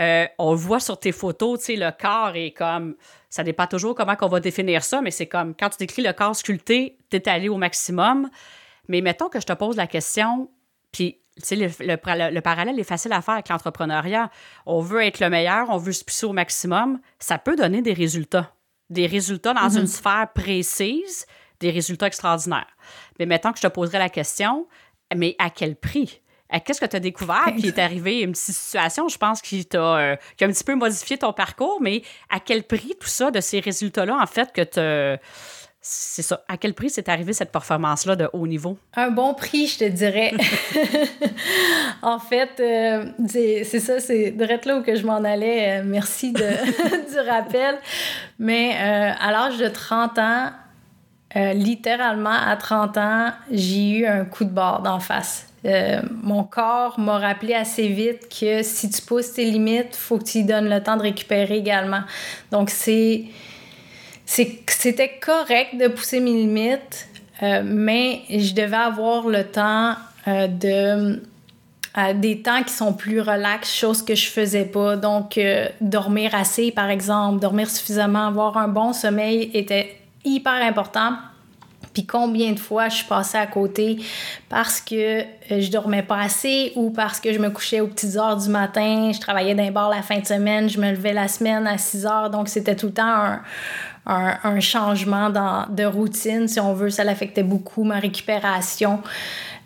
Euh, 0.00 0.26
on 0.38 0.52
le 0.52 0.56
voit 0.56 0.80
sur 0.80 0.98
tes 0.98 1.12
photos, 1.12 1.58
tu 1.60 1.66
sais, 1.66 1.76
le 1.76 1.90
corps 1.90 2.34
est 2.34 2.52
comme. 2.52 2.96
Ça 3.28 3.44
dépend 3.44 3.66
toujours 3.66 3.94
comment 3.94 4.16
on 4.20 4.28
va 4.28 4.40
définir 4.40 4.82
ça, 4.82 5.02
mais 5.02 5.10
c'est 5.10 5.26
comme 5.26 5.54
quand 5.54 5.68
tu 5.70 5.76
décris 5.78 6.02
le 6.02 6.12
corps 6.12 6.34
sculpté, 6.34 6.98
tu 7.10 7.16
es 7.16 7.28
allé 7.28 7.48
au 7.48 7.56
maximum. 7.56 8.30
Mais 8.88 9.02
mettons 9.02 9.28
que 9.28 9.40
je 9.40 9.46
te 9.46 9.52
pose 9.52 9.76
la 9.76 9.86
question, 9.86 10.50
puis 10.90 11.20
tu 11.36 11.42
sais, 11.46 11.56
le, 11.56 11.68
le, 11.80 12.40
parallèle 12.40 12.78
est 12.78 12.84
facile 12.84 13.12
à 13.12 13.22
faire 13.22 13.34
avec 13.34 13.48
l'entrepreneuriat. 13.48 14.30
On 14.66 14.80
veut 14.80 15.02
être 15.02 15.20
le 15.20 15.30
meilleur, 15.30 15.70
on 15.70 15.76
veut 15.76 15.92
se 15.92 16.04
pousser 16.04 16.26
au 16.26 16.32
maximum. 16.32 16.98
Ça 17.18 17.38
peut 17.38 17.56
donner 17.56 17.82
des 17.82 17.92
résultats. 17.92 18.54
Des 18.88 19.06
résultats 19.06 19.54
dans 19.54 19.68
une 19.68 19.82
mhm. 19.82 19.86
sphère 19.86 20.28
précise, 20.34 21.26
des 21.60 21.70
résultats 21.70 22.08
extraordinaires. 22.08 22.66
Mais 23.18 23.26
mettons 23.26 23.52
que 23.52 23.58
je 23.58 23.62
te 23.62 23.72
poserais 23.72 23.98
la 23.98 24.08
question, 24.08 24.66
mais 25.14 25.36
à 25.38 25.50
quel 25.50 25.76
prix? 25.76 26.20
Qu'est-ce 26.58 26.80
que 26.80 26.86
tu 26.86 26.96
as 26.96 27.00
découvert 27.00 27.52
qui 27.58 27.68
est 27.68 27.78
arrivé 27.78 28.20
une 28.20 28.32
petite 28.32 28.54
situation, 28.54 29.08
je 29.08 29.18
pense, 29.18 29.40
qui, 29.40 29.64
t'a, 29.64 29.78
euh, 29.78 30.16
qui 30.36 30.44
a 30.44 30.48
un 30.48 30.50
petit 30.50 30.64
peu 30.64 30.74
modifié 30.74 31.16
ton 31.18 31.32
parcours, 31.32 31.78
mais 31.80 32.02
à 32.28 32.40
quel 32.40 32.64
prix 32.64 32.94
tout 32.98 33.08
ça, 33.08 33.30
de 33.30 33.40
ces 33.40 33.60
résultats-là, 33.60 34.18
en 34.20 34.26
fait, 34.26 34.52
que 34.52 34.62
tu 34.62 35.20
c'est 35.82 36.20
ça. 36.20 36.44
À 36.46 36.58
quel 36.58 36.74
prix 36.74 36.90
c'est 36.90 37.08
arrivé 37.08 37.32
cette 37.32 37.52
performance-là 37.52 38.14
de 38.14 38.28
haut 38.34 38.46
niveau? 38.46 38.76
Un 38.96 39.10
bon 39.10 39.32
prix, 39.32 39.66
je 39.66 39.78
te 39.78 39.84
dirais. 39.84 40.32
en 42.02 42.18
fait, 42.18 42.50
euh, 42.60 43.06
c'est 43.26 43.64
ça, 43.64 43.98
c'est 43.98 44.30
direct 44.32 44.66
là 44.66 44.76
où 44.76 44.82
que 44.82 44.94
je 44.94 45.06
m'en 45.06 45.24
allais. 45.24 45.80
Euh, 45.80 45.82
merci 45.86 46.32
de, 46.32 46.40
du 47.10 47.18
rappel. 47.26 47.76
Mais 48.38 48.76
à 48.76 49.32
l'âge 49.32 49.56
de 49.56 49.68
30 49.68 50.18
ans, 50.18 50.50
littéralement 51.34 52.28
à 52.30 52.56
30 52.56 52.98
ans, 52.98 53.30
j'ai 53.50 54.00
eu 54.00 54.06
un 54.06 54.26
coup 54.26 54.44
de 54.44 54.50
barre 54.50 54.82
d'en 54.82 55.00
face. 55.00 55.49
Euh, 55.66 56.00
mon 56.22 56.44
corps 56.44 56.98
m'a 56.98 57.18
rappelé 57.18 57.54
assez 57.54 57.88
vite 57.88 58.28
que 58.28 58.62
si 58.62 58.88
tu 58.88 59.02
pousses 59.02 59.34
tes 59.34 59.44
limites, 59.44 59.94
faut 59.94 60.18
que 60.18 60.24
tu 60.24 60.38
lui 60.38 60.44
donnes 60.44 60.70
le 60.70 60.82
temps 60.82 60.96
de 60.96 61.02
récupérer 61.02 61.58
également. 61.58 62.00
Donc, 62.50 62.70
c'était 62.70 63.28
correct 65.20 65.76
de 65.78 65.88
pousser 65.88 66.20
mes 66.20 66.32
limites, 66.32 67.08
euh, 67.42 67.62
mais 67.64 68.22
je 68.30 68.54
devais 68.54 68.76
avoir 68.76 69.28
le 69.28 69.44
temps 69.44 69.96
euh, 70.28 70.46
de 70.46 71.22
des 72.14 72.40
temps 72.40 72.62
qui 72.62 72.72
sont 72.72 72.92
plus 72.92 73.20
relax, 73.20 73.74
chose 73.74 74.04
que 74.04 74.14
je 74.14 74.28
faisais 74.28 74.64
pas. 74.64 74.94
Donc, 74.94 75.40
dormir 75.80 76.36
assez, 76.36 76.70
par 76.70 76.88
exemple, 76.88 77.40
dormir 77.40 77.68
suffisamment, 77.68 78.28
avoir 78.28 78.56
un 78.58 78.68
bon 78.68 78.92
sommeil 78.92 79.50
était 79.54 79.96
hyper 80.24 80.62
important 80.62 81.14
puis 81.92 82.06
combien 82.06 82.52
de 82.52 82.58
fois 82.58 82.88
je 82.88 82.96
suis 82.96 83.06
passée 83.06 83.38
à 83.38 83.46
côté 83.46 83.98
parce 84.48 84.80
que 84.80 85.20
euh, 85.20 85.24
je 85.60 85.70
dormais 85.70 86.02
pas 86.02 86.18
assez 86.18 86.72
ou 86.76 86.90
parce 86.90 87.20
que 87.20 87.32
je 87.32 87.38
me 87.38 87.50
couchais 87.50 87.80
aux 87.80 87.88
petites 87.88 88.16
heures 88.16 88.36
du 88.36 88.48
matin, 88.48 89.10
je 89.12 89.20
travaillais 89.20 89.54
d'un 89.54 89.70
bar 89.70 89.90
la 89.90 90.02
fin 90.02 90.18
de 90.18 90.26
semaine, 90.26 90.68
je 90.68 90.80
me 90.80 90.90
levais 90.90 91.12
la 91.12 91.28
semaine 91.28 91.66
à 91.66 91.78
6 91.78 92.06
heures. 92.06 92.30
Donc, 92.30 92.48
c'était 92.48 92.76
tout 92.76 92.86
le 92.86 92.92
temps 92.92 93.38
un, 94.06 94.38
un, 94.44 94.60
changement 94.60 95.30
dans, 95.30 95.66
de 95.68 95.84
routine, 95.84 96.48
si 96.48 96.60
on 96.60 96.74
veut. 96.74 96.90
Ça 96.90 97.04
l'affectait 97.04 97.42
beaucoup 97.42 97.84
ma 97.84 97.98
récupération. 97.98 99.00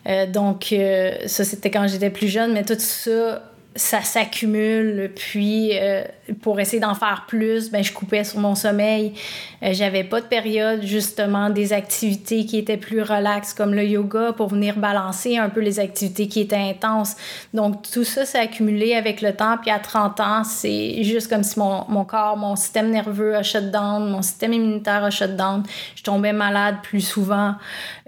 Euh, 0.07 0.27
donc, 0.27 0.73
euh, 0.73 1.13
ça, 1.27 1.45
c'était 1.45 1.71
quand 1.71 1.87
j'étais 1.89 2.11
plus 2.11 2.29
jeune, 2.29 2.53
mais 2.53 2.65
tout 2.65 2.79
ça 2.79 3.43
ça 3.77 4.03
s'accumule. 4.03 5.11
Puis, 5.15 5.71
euh, 5.75 6.05
pour 6.43 6.61
essayer 6.61 6.81
d'en 6.81 6.95
faire 6.95 7.25
plus, 7.27 7.71
ben, 7.71 7.83
je 7.83 7.93
coupais 7.93 8.25
sur 8.25 8.39
mon 8.39 8.55
sommeil. 8.55 9.15
Euh, 9.63 9.71
j'avais 9.73 10.05
pas 10.05 10.21
de 10.21 10.27
période, 10.27 10.83
justement, 10.83 11.51
des 11.51 11.73
activités 11.73 12.47
qui 12.47 12.59
étaient 12.59 12.77
plus 12.77 13.03
relaxes, 13.03 13.53
comme 13.53 13.75
le 13.75 13.85
yoga, 13.85 14.33
pour 14.33 14.49
venir 14.49 14.77
balancer 14.77 15.37
un 15.37 15.49
peu 15.49 15.61
les 15.61 15.81
activités 15.81 16.29
qui 16.29 16.41
étaient 16.41 16.57
intenses. 16.57 17.17
Donc, 17.53 17.83
tout 17.91 18.05
ça 18.05 18.25
s'est 18.25 18.39
accumulé 18.39 18.95
avec 18.95 19.21
le 19.21 19.35
temps. 19.35 19.57
Puis, 19.61 19.71
à 19.71 19.81
30 19.81 20.21
ans, 20.21 20.45
c'est 20.45 21.03
juste 21.03 21.29
comme 21.29 21.43
si 21.43 21.59
mon, 21.59 21.85
mon, 21.89 22.05
corps, 22.05 22.37
mon 22.37 22.55
système 22.57 22.91
nerveux 22.91 23.35
a 23.35 23.43
shut 23.43 23.71
down, 23.71 24.09
mon 24.09 24.23
système 24.23 24.53
immunitaire 24.53 25.03
a 25.03 25.11
shut 25.11 25.37
down. 25.37 25.65
Je 25.97 26.03
tombais 26.03 26.33
malade 26.33 26.77
plus 26.83 27.01
souvent. 27.01 27.55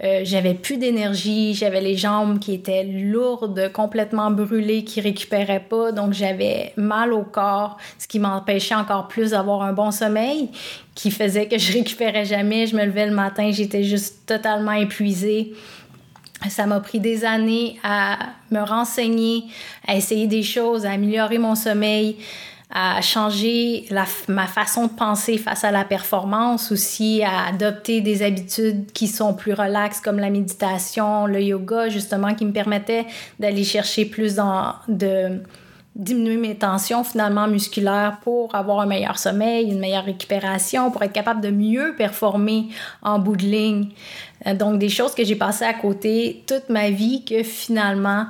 Euh, 0.04 0.20
j'avais 0.22 0.54
plus 0.54 0.76
d'énergie. 0.76 1.54
J'avais 1.54 1.80
les 1.80 1.96
jambes 1.96 2.38
qui 2.38 2.54
étaient 2.54 2.84
lourdes, 2.84 3.72
complètement 3.72 4.30
brûlées, 4.30 4.84
qui 4.84 5.00
récupéraient 5.00 5.55
pas, 5.60 5.92
donc 5.92 6.12
j'avais 6.12 6.72
mal 6.76 7.12
au 7.12 7.22
corps, 7.22 7.76
ce 7.98 8.06
qui 8.06 8.18
m'empêchait 8.18 8.74
encore 8.74 9.08
plus 9.08 9.30
d'avoir 9.30 9.62
un 9.62 9.72
bon 9.72 9.90
sommeil, 9.90 10.50
qui 10.94 11.10
faisait 11.10 11.46
que 11.46 11.58
je 11.58 11.72
récupérais 11.72 12.24
jamais. 12.24 12.66
Je 12.66 12.76
me 12.76 12.84
levais 12.84 13.06
le 13.06 13.14
matin, 13.14 13.50
j'étais 13.52 13.82
juste 13.82 14.26
totalement 14.26 14.72
épuisée. 14.72 15.54
Ça 16.48 16.66
m'a 16.66 16.80
pris 16.80 17.00
des 17.00 17.24
années 17.24 17.78
à 17.82 18.18
me 18.50 18.60
renseigner, 18.60 19.44
à 19.86 19.96
essayer 19.96 20.26
des 20.26 20.42
choses, 20.42 20.84
à 20.84 20.92
améliorer 20.92 21.38
mon 21.38 21.54
sommeil, 21.54 22.16
à 22.70 23.00
changer 23.00 23.88
ma 24.28 24.46
façon 24.46 24.86
de 24.86 24.92
penser 24.92 25.38
face 25.38 25.62
à 25.62 25.70
la 25.70 25.84
performance, 25.84 26.72
aussi 26.72 27.22
à 27.22 27.46
adopter 27.46 28.00
des 28.00 28.22
habitudes 28.22 28.90
qui 28.92 29.06
sont 29.06 29.34
plus 29.34 29.52
relaxes 29.52 30.00
comme 30.00 30.18
la 30.18 30.30
méditation, 30.30 31.26
le 31.26 31.40
yoga, 31.40 31.88
justement, 31.88 32.34
qui 32.34 32.44
me 32.44 32.52
permettaient 32.52 33.06
d'aller 33.38 33.62
chercher 33.62 34.04
plus 34.04 34.34
dans, 34.34 34.74
de 34.88 35.40
diminuer 35.96 36.36
mes 36.36 36.54
tensions 36.56 37.04
finalement 37.04 37.48
musculaires 37.48 38.18
pour 38.22 38.54
avoir 38.54 38.80
un 38.80 38.86
meilleur 38.86 39.18
sommeil, 39.18 39.70
une 39.70 39.78
meilleure 39.78 40.04
récupération, 40.04 40.90
pour 40.90 41.02
être 41.02 41.12
capable 41.12 41.40
de 41.40 41.50
mieux 41.50 41.94
performer 41.96 42.68
en 43.02 43.18
bout 43.18 43.36
de 43.36 43.44
ligne. 43.44 43.88
Euh, 44.46 44.54
donc 44.54 44.78
des 44.78 44.88
choses 44.88 45.14
que 45.14 45.24
j'ai 45.24 45.36
passées 45.36 45.64
à 45.64 45.74
côté 45.74 46.44
toute 46.46 46.68
ma 46.68 46.90
vie 46.90 47.24
que 47.24 47.42
finalement 47.42 48.26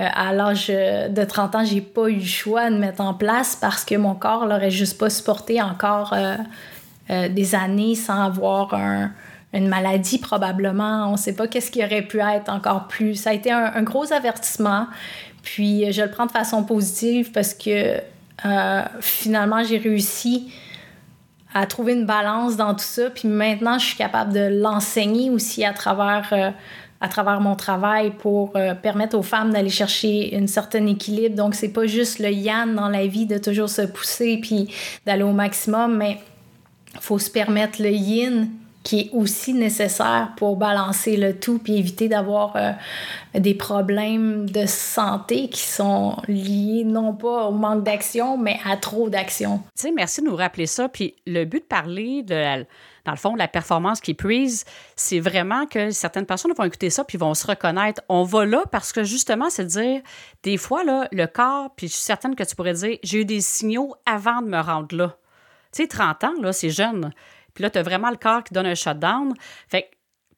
euh, 0.00 0.06
à 0.12 0.32
l'âge 0.32 0.68
de 0.68 1.24
30 1.24 1.54
ans, 1.54 1.64
j'ai 1.64 1.80
pas 1.80 2.08
eu 2.08 2.16
le 2.16 2.24
choix 2.24 2.70
de 2.70 2.76
mettre 2.76 3.00
en 3.00 3.14
place 3.14 3.56
parce 3.56 3.84
que 3.84 3.94
mon 3.94 4.14
corps 4.14 4.46
l'aurait 4.46 4.70
juste 4.70 4.98
pas 4.98 5.10
supporté 5.10 5.60
encore 5.60 6.14
euh, 6.14 7.28
des 7.28 7.54
années 7.54 7.94
sans 7.94 8.22
avoir 8.22 8.74
une 9.52 9.68
maladie 9.68 10.18
probablement. 10.18 11.08
On 11.08 11.12
ne 11.12 11.16
sait 11.16 11.34
pas 11.34 11.48
qu'est-ce 11.48 11.70
qui 11.70 11.84
aurait 11.84 12.02
pu 12.02 12.20
être 12.20 12.50
encore 12.50 12.86
plus. 12.86 13.16
Ça 13.16 13.30
a 13.30 13.32
été 13.32 13.50
un 13.50 13.82
gros 13.82 14.12
avertissement. 14.12 14.86
Puis 15.42 15.84
euh, 15.84 15.92
je 15.92 16.02
le 16.02 16.10
prends 16.10 16.26
de 16.26 16.32
façon 16.32 16.64
positive 16.64 17.32
parce 17.32 17.54
que 17.54 18.00
euh, 18.44 18.82
finalement, 19.00 19.62
j'ai 19.64 19.78
réussi 19.78 20.52
à 21.54 21.66
trouver 21.66 21.94
une 21.94 22.06
balance 22.06 22.56
dans 22.56 22.72
tout 22.74 22.84
ça. 22.84 23.10
Puis 23.10 23.28
maintenant, 23.28 23.78
je 23.78 23.86
suis 23.86 23.96
capable 23.96 24.32
de 24.32 24.60
l'enseigner 24.60 25.30
aussi 25.30 25.64
à 25.64 25.72
travers, 25.72 26.28
euh, 26.32 26.50
à 27.00 27.08
travers 27.08 27.40
mon 27.40 27.56
travail 27.56 28.10
pour 28.10 28.52
permettre 28.82 29.16
aux 29.16 29.22
femmes 29.22 29.52
d'aller 29.52 29.70
chercher 29.70 30.38
un 30.40 30.46
certain 30.46 30.86
équilibre. 30.86 31.34
Donc, 31.34 31.54
c'est 31.54 31.72
pas 31.72 31.86
juste 31.86 32.18
le 32.18 32.30
yan 32.30 32.68
dans 32.68 32.88
la 32.88 33.06
vie 33.06 33.26
de 33.26 33.38
toujours 33.38 33.70
se 33.70 33.82
pousser 33.82 34.38
puis 34.40 34.72
d'aller 35.06 35.22
au 35.22 35.32
maximum, 35.32 35.96
mais 35.96 36.18
faut 37.00 37.18
se 37.18 37.30
permettre 37.30 37.82
le 37.82 37.90
yin 37.90 38.48
qui 38.82 39.00
est 39.00 39.10
aussi 39.12 39.52
nécessaire 39.52 40.30
pour 40.36 40.56
balancer 40.56 41.16
le 41.16 41.38
tout 41.38 41.58
puis 41.58 41.76
éviter 41.76 42.08
d'avoir 42.08 42.56
euh, 42.56 42.72
des 43.34 43.54
problèmes 43.54 44.48
de 44.48 44.64
santé 44.66 45.48
qui 45.48 45.60
sont 45.60 46.16
liés 46.28 46.84
non 46.84 47.12
pas 47.12 47.44
au 47.44 47.52
manque 47.52 47.84
d'action, 47.84 48.38
mais 48.38 48.58
à 48.64 48.76
trop 48.76 49.10
d'action. 49.10 49.58
Tu 49.76 49.82
sais, 49.82 49.92
merci 49.92 50.22
de 50.22 50.26
nous 50.26 50.36
rappeler 50.36 50.66
ça. 50.66 50.88
Puis 50.88 51.14
le 51.26 51.44
but 51.44 51.60
de 51.60 51.66
parler 51.66 52.22
de, 52.22 52.64
dans 53.04 53.12
le 53.12 53.18
fond, 53.18 53.34
la 53.34 53.48
performance 53.48 54.00
qui 54.00 54.14
prise, 54.14 54.64
c'est 54.96 55.20
vraiment 55.20 55.66
que 55.66 55.90
certaines 55.90 56.26
personnes 56.26 56.52
vont 56.56 56.64
écouter 56.64 56.88
ça 56.88 57.04
puis 57.04 57.18
vont 57.18 57.34
se 57.34 57.46
reconnaître. 57.46 58.02
On 58.08 58.24
va 58.24 58.46
là 58.46 58.64
parce 58.72 58.92
que 58.92 59.04
justement, 59.04 59.50
c'est 59.50 59.64
de 59.64 59.68
dire, 59.68 60.00
des 60.42 60.56
fois, 60.56 60.84
là, 60.84 61.06
le 61.12 61.26
corps, 61.26 61.70
puis 61.76 61.88
je 61.88 61.92
suis 61.92 62.02
certaine 62.02 62.34
que 62.34 62.44
tu 62.44 62.56
pourrais 62.56 62.74
dire, 62.74 62.96
j'ai 63.02 63.20
eu 63.20 63.24
des 63.26 63.42
signaux 63.42 63.94
avant 64.06 64.40
de 64.40 64.48
me 64.48 64.60
rendre 64.60 64.96
là. 64.96 65.16
Tu 65.72 65.82
sais, 65.82 65.86
30 65.86 66.24
ans, 66.24 66.32
là, 66.40 66.52
c'est 66.52 66.70
jeune. 66.70 67.12
Puis 67.54 67.62
là, 67.62 67.70
tu 67.70 67.78
as 67.78 67.82
vraiment 67.82 68.10
le 68.10 68.16
corps 68.16 68.44
qui 68.44 68.54
donne 68.54 68.66
un 68.66 68.74
shutdown. 68.74 69.34
Fait 69.68 69.82
que 69.82 69.86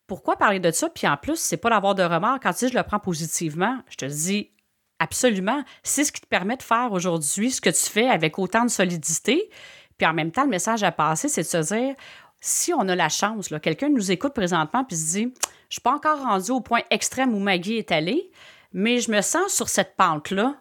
pourquoi 0.06 0.36
parler 0.36 0.60
de 0.60 0.70
ça? 0.70 0.88
Puis 0.88 1.06
en 1.06 1.16
plus, 1.16 1.36
c'est 1.36 1.56
pas 1.56 1.70
d'avoir 1.70 1.94
de 1.94 2.02
remords. 2.02 2.38
Quand 2.40 2.52
tu 2.52 2.66
dis 2.66 2.72
je 2.72 2.76
le 2.76 2.82
prends 2.82 2.98
positivement, 2.98 3.78
je 3.88 3.96
te 3.96 4.04
dis 4.04 4.50
absolument, 4.98 5.64
c'est 5.82 6.04
ce 6.04 6.12
qui 6.12 6.20
te 6.20 6.26
permet 6.26 6.56
de 6.56 6.62
faire 6.62 6.92
aujourd'hui 6.92 7.50
ce 7.50 7.60
que 7.60 7.70
tu 7.70 7.90
fais 7.90 8.08
avec 8.08 8.38
autant 8.38 8.64
de 8.64 8.70
solidité. 8.70 9.50
Puis 9.98 10.06
en 10.06 10.14
même 10.14 10.30
temps, 10.30 10.44
le 10.44 10.50
message 10.50 10.82
à 10.82 10.92
passer, 10.92 11.28
c'est 11.28 11.42
de 11.42 11.46
se 11.46 11.74
dire 11.74 11.94
si 12.40 12.72
on 12.74 12.88
a 12.88 12.94
la 12.94 13.08
chance, 13.08 13.48
quelqu'un 13.62 13.88
nous 13.88 14.10
écoute 14.10 14.34
présentement 14.34 14.84
puis 14.84 14.96
se 14.96 15.12
dit 15.12 15.32
je 15.68 15.76
suis 15.76 15.80
pas 15.80 15.94
encore 15.94 16.18
rendu 16.18 16.50
au 16.50 16.60
point 16.60 16.82
extrême 16.90 17.34
où 17.34 17.38
Maggie 17.38 17.76
est 17.78 17.92
allée, 17.92 18.30
mais 18.72 18.98
je 18.98 19.10
me 19.10 19.22
sens 19.22 19.54
sur 19.54 19.68
cette 19.68 19.96
pente-là. 19.96 20.56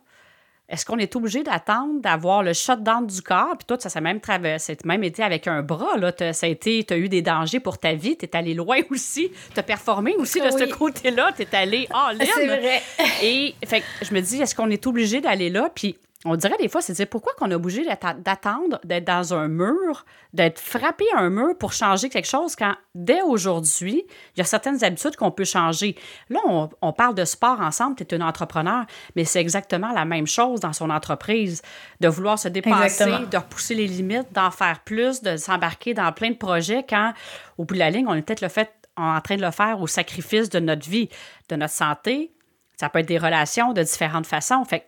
Est-ce 0.72 0.86
qu'on 0.86 0.98
est 0.98 1.14
obligé 1.18 1.44
d'attendre 1.44 2.00
d'avoir 2.00 2.44
le 2.44 2.54
shutdown 2.54 3.06
du 3.06 3.22
corps? 3.22 3.58
Puis 3.58 3.66
toi, 3.68 3.78
ça 3.78 3.90
s'est 3.90 4.00
même 4.00 4.22
traversé, 4.22 4.78
même 4.86 5.04
été 5.04 5.22
avec 5.22 5.46
un 5.48 5.62
bras, 5.62 5.98
là. 5.98 6.14
ça 6.32 6.46
a 6.46 6.50
été, 6.50 6.84
tu 6.86 6.94
as 6.94 6.98
eu 6.98 7.10
des 7.10 7.22
dangers 7.22 7.60
pour 7.60 7.78
ta 7.78 7.94
vie, 7.94 8.16
tu 8.16 8.26
es 8.26 8.36
allé 8.36 8.54
loin 8.54 8.80
aussi, 8.90 9.32
tu 9.54 9.60
as 9.60 9.64
performé 9.64 10.16
aussi 10.16 10.40
de 10.40 10.50
ce 10.50 10.74
côté-là, 10.74 11.34
tu 11.36 11.42
es 11.42 11.56
allé 11.56 11.90
en 11.94 12.12
ligne. 12.12 12.26
C'est 12.36 12.48
vrai. 12.48 12.82
Et 13.22 13.54
fait, 13.66 13.84
je 14.02 14.14
me 14.14 14.22
dis, 14.22 14.42
est-ce 14.42 14.56
qu'on 14.56 14.70
est 14.70 14.88
obligé 14.88 15.20
d'aller 15.20 15.50
là? 15.50 15.70
Puis 15.76 15.98
on 16.24 16.36
dirait 16.36 16.58
des 16.60 16.70
fois, 16.70 16.82
c'est 16.82 16.94
dire 16.94 17.08
pourquoi 17.08 17.34
qu'on 17.34 17.50
a 17.50 17.58
bougé 17.58 17.84
d'attendre 17.84 18.80
d'être 18.84 19.06
dans 19.06 19.34
un 19.34 19.48
mur, 19.48 20.06
d'être 20.34 20.60
frappé 20.60 21.04
à 21.16 21.20
un 21.20 21.32
mur 21.32 21.58
pour 21.58 21.74
changer 21.74 22.10
quelque 22.10 22.28
chose 22.28 22.56
quand 22.56 22.76
dès 22.94 23.22
aujourd'hui, 23.24 24.04
il 24.36 24.40
y 24.40 24.42
a 24.42 24.44
certaines 24.44 24.84
habitudes 24.84 25.16
qu'on 25.16 25.32
peut 25.32 25.46
changer. 25.46 25.96
Là, 26.30 26.40
on, 26.82 26.94
parle 26.94 27.16
de 27.16 27.26
sport 27.26 27.60
ensemble, 27.60 27.96
tu 27.96 28.04
es 28.04 28.14
un 28.14 28.22
entrepreneur, 28.22 28.86
mais 29.16 29.26
c'est 29.26 29.42
exactement 29.42 29.92
la 29.94 30.06
même 30.06 30.28
chose 30.28 30.60
dans 30.60 30.74
son 30.74 30.92
entreprise, 30.92 31.64
de 32.00 32.08
vouloir 32.08 32.38
se 32.38 32.50
dépasser, 32.50 33.06
de 33.06 33.38
repousser 33.38 33.74
les 33.74 33.88
limites, 33.88 34.32
d'en 34.32 34.52
faire 34.52 34.82
plus, 34.82 35.24
de 35.24 35.38
s'embarquer 35.38 35.96
dans 35.96 36.12
plein 36.12 36.30
de 36.30 36.36
projets 36.36 36.86
quand, 36.88 37.14
au 37.58 37.66
bout 37.66 37.74
de 37.74 37.80
la 37.80 37.90
ligne, 37.90 38.06
on 38.08 38.14
est 38.14 38.22
peut-être 38.22 38.42
le 38.42 38.50
fait, 38.50 38.72
en 38.96 39.20
train 39.22 39.38
de 39.38 39.42
le 39.42 39.52
faire 39.52 39.82
au 39.82 39.88
sacrifice 39.88 40.50
de 40.50 40.60
notre 40.60 40.88
vie, 40.88 41.10
de 41.50 41.56
notre 41.56 41.74
santé. 41.74 42.32
Ça 42.78 42.90
peut 42.90 43.00
être 43.00 43.08
des 43.08 43.18
relations 43.18 43.74
de 43.74 43.82
différentes 43.82 44.28
façons. 44.28 44.64
Fait 44.66 44.86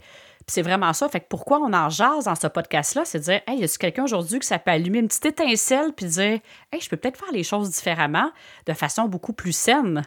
c'est 0.47 0.61
vraiment 0.61 0.93
ça. 0.93 1.07
Fait 1.09 1.19
que 1.19 1.27
pourquoi 1.29 1.59
on 1.59 1.73
en 1.73 1.89
jase 1.89 2.25
dans 2.25 2.35
ce 2.35 2.47
podcast-là, 2.47 3.05
c'est 3.05 3.19
de 3.19 3.23
dire, 3.23 3.41
hey, 3.47 3.59
y 3.59 3.63
a 3.63 3.67
quelqu'un 3.67 4.03
aujourd'hui 4.03 4.39
que 4.39 4.45
ça 4.45 4.59
peut 4.59 4.71
allumer 4.71 4.99
une 4.99 5.07
petite 5.07 5.25
étincelle 5.25 5.93
puis 5.93 6.05
dire, 6.05 6.39
hey, 6.71 6.81
je 6.81 6.89
peux 6.89 6.97
peut-être 6.97 7.17
faire 7.17 7.31
les 7.31 7.43
choses 7.43 7.69
différemment, 7.69 8.31
de 8.65 8.73
façon 8.73 9.05
beaucoup 9.05 9.33
plus 9.33 9.53
saine? 9.53 10.03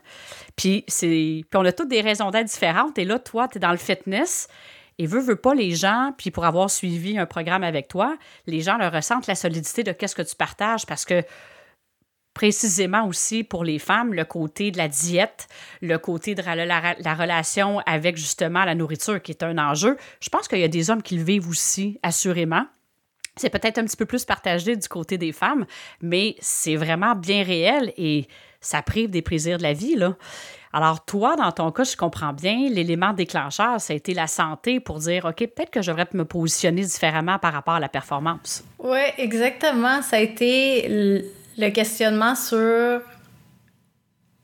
Puis, 0.56 0.84
c'est... 0.88 1.06
puis 1.06 1.46
on 1.54 1.64
a 1.64 1.72
toutes 1.72 1.88
des 1.88 2.00
raisons 2.00 2.30
d'être 2.30 2.46
différentes. 2.46 2.98
Et 2.98 3.04
là, 3.04 3.18
toi, 3.18 3.48
tu 3.48 3.58
es 3.58 3.60
dans 3.60 3.70
le 3.70 3.76
fitness. 3.76 4.48
Et 4.98 5.06
veut, 5.06 5.20
veut 5.20 5.36
pas 5.36 5.54
les 5.54 5.72
gens, 5.72 6.12
puis 6.16 6.30
pour 6.30 6.46
avoir 6.46 6.70
suivi 6.70 7.18
un 7.18 7.26
programme 7.26 7.62
avec 7.62 7.88
toi, 7.88 8.16
les 8.46 8.62
gens 8.62 8.78
le 8.78 8.88
ressentent 8.88 9.26
la 9.26 9.34
solidité 9.34 9.82
de 9.82 9.92
qu'est-ce 9.92 10.14
que 10.14 10.22
tu 10.22 10.34
partages 10.34 10.86
parce 10.86 11.04
que 11.04 11.22
précisément 12.36 13.06
aussi 13.06 13.44
pour 13.44 13.64
les 13.64 13.78
femmes, 13.78 14.12
le 14.12 14.26
côté 14.26 14.70
de 14.70 14.76
la 14.76 14.88
diète, 14.88 15.48
le 15.80 15.96
côté 15.96 16.34
de 16.34 16.42
la, 16.42 17.14
relation 17.14 17.80
avec 17.86 18.18
justement 18.18 18.66
la 18.66 18.74
nourriture 18.74 19.22
qui 19.22 19.32
est 19.32 19.42
un 19.42 19.56
enjeu. 19.56 19.96
Je 20.20 20.28
pense 20.28 20.46
qu'il 20.46 20.58
y 20.58 20.64
a 20.64 20.68
des 20.68 20.90
hommes 20.90 21.02
qui 21.02 21.16
le 21.16 21.24
vivent 21.24 21.48
aussi, 21.48 21.98
assurément. 22.02 22.66
C'est 23.36 23.48
peut-être 23.48 23.78
un 23.78 23.86
petit 23.86 23.96
peu 23.96 24.04
plus 24.04 24.26
partagé 24.26 24.76
du 24.76 24.86
côté 24.86 25.16
des 25.16 25.32
femmes, 25.32 25.64
mais 26.02 26.36
c'est 26.38 26.76
vraiment 26.76 27.14
bien 27.14 27.42
réel 27.42 27.94
et 27.96 28.28
ça 28.60 28.82
prive 28.82 29.08
des 29.08 29.22
plaisirs 29.22 29.56
de 29.56 29.62
la 29.62 29.72
vie. 29.72 29.96
Là. 29.96 30.14
Alors, 30.74 31.06
toi, 31.06 31.36
dans 31.36 31.52
ton 31.52 31.72
cas, 31.72 31.84
je 31.84 31.96
comprends 31.96 32.34
bien, 32.34 32.68
l'élément 32.68 33.14
déclencheur, 33.14 33.80
ça 33.80 33.94
a 33.94 33.96
été 33.96 34.12
la 34.12 34.26
santé 34.26 34.78
pour 34.78 34.98
dire, 34.98 35.24
OK, 35.24 35.38
peut-être 35.38 35.70
que 35.70 35.80
je 35.80 35.90
devrais 35.90 36.06
me 36.12 36.26
positionner 36.26 36.82
différemment 36.82 37.38
par 37.38 37.54
rapport 37.54 37.74
à 37.74 37.80
la 37.80 37.88
performance. 37.88 38.62
Oui, 38.78 39.00
exactement. 39.16 40.02
Ça 40.02 40.16
a 40.16 40.20
été 40.20 41.24
le 41.58 41.70
questionnement 41.70 42.34
sur... 42.34 43.00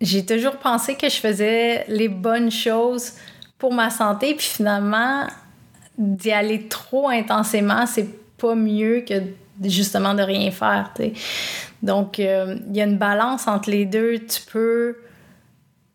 J'ai 0.01 0.27
toujours 0.27 0.57
pensé 0.57 0.97
que 0.97 1.09
je 1.09 1.17
faisais 1.17 1.85
les 1.89 2.09
bonnes 2.09 2.51
choses 2.51 3.13
pour 3.59 3.73
ma 3.73 3.91
santé, 3.91 4.35
puis 4.35 4.47
finalement, 4.47 5.27
d'y 5.97 6.33
aller 6.33 6.67
trop 6.67 7.09
intensément, 7.09 7.87
c'est 7.87 8.09
pas 8.37 8.57
mieux 8.57 9.05
que 9.07 9.23
justement 9.63 10.15
de 10.15 10.23
rien 10.23 10.51
faire. 10.51 10.93
Donc, 11.83 12.19
euh, 12.19 12.59
il 12.69 12.77
y 12.77 12.81
a 12.81 12.85
une 12.85 12.99
balance 12.99 13.47
entre 13.47 13.71
les 13.71 13.85
deux. 13.85 14.19
Tu 14.19 14.41
peux. 14.51 14.97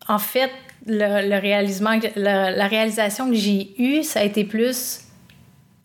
En 0.08 0.18
fait, 0.18 0.50
le, 0.86 1.38
réalisement, 1.38 1.98
la 2.16 2.66
réalisation 2.66 3.28
que 3.28 3.34
j'ai 3.34 3.74
eue, 3.78 4.02
ça 4.02 4.20
a 4.20 4.24
été 4.24 4.44
plus 4.44 5.02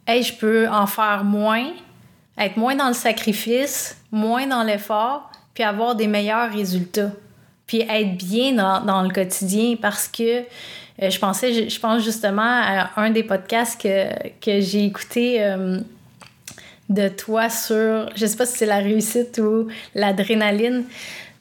Hey, 0.06 0.22
je 0.22 0.34
peux 0.34 0.68
en 0.68 0.86
faire 0.86 1.24
moins, 1.24 1.72
être 2.38 2.58
moins 2.58 2.76
dans 2.76 2.90
le 2.90 2.94
sacrifice, 2.94 3.98
moins 4.14 4.48
dans 4.48 4.64
l'effort, 4.64 5.30
puis 5.54 5.64
avoir 5.64 5.96
des 5.96 6.08
meilleurs 6.08 6.50
résultats. 6.50 7.12
Puis 7.68 7.82
être 7.82 8.16
bien 8.16 8.54
dans, 8.54 9.02
le 9.02 9.10
quotidien 9.10 9.76
parce 9.82 10.08
que 10.08 10.40
euh, 11.02 11.10
je 11.10 11.20
pensais, 11.20 11.68
je, 11.70 11.80
pense 11.80 12.04
justement 12.04 12.42
à 12.44 12.92
un 12.98 13.10
des 13.10 13.24
podcasts 13.24 13.82
que, 13.82 14.08
que 14.40 14.62
j'ai 14.62 14.86
écouté 14.86 15.44
euh, 15.44 15.80
de 16.90 17.08
toi 17.08 17.50
sur, 17.50 18.10
je 18.16 18.26
sais 18.26 18.38
pas 18.38 18.46
si 18.46 18.58
c'est 18.58 18.66
la 18.66 18.78
réussite 18.78 19.40
ou 19.40 19.68
l'adrénaline, 19.96 20.84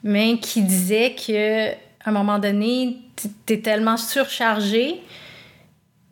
mais 0.03 0.39
qui 0.39 0.63
disait 0.63 1.15
que 1.15 1.71
à 1.71 2.09
un 2.09 2.11
moment 2.11 2.39
donné, 2.39 2.97
tu 3.45 3.53
es 3.53 3.61
tellement 3.61 3.97
surchargé 3.97 5.01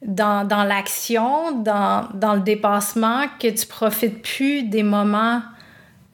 dans, 0.06 0.48
dans 0.48 0.64
l'action, 0.64 1.52
dans, 1.52 2.08
dans, 2.14 2.34
le 2.34 2.42
dépassement, 2.42 3.26
que 3.40 3.48
tu 3.48 3.66
profites 3.66 4.22
plus 4.22 4.64
des 4.64 4.84
moments, 4.84 5.42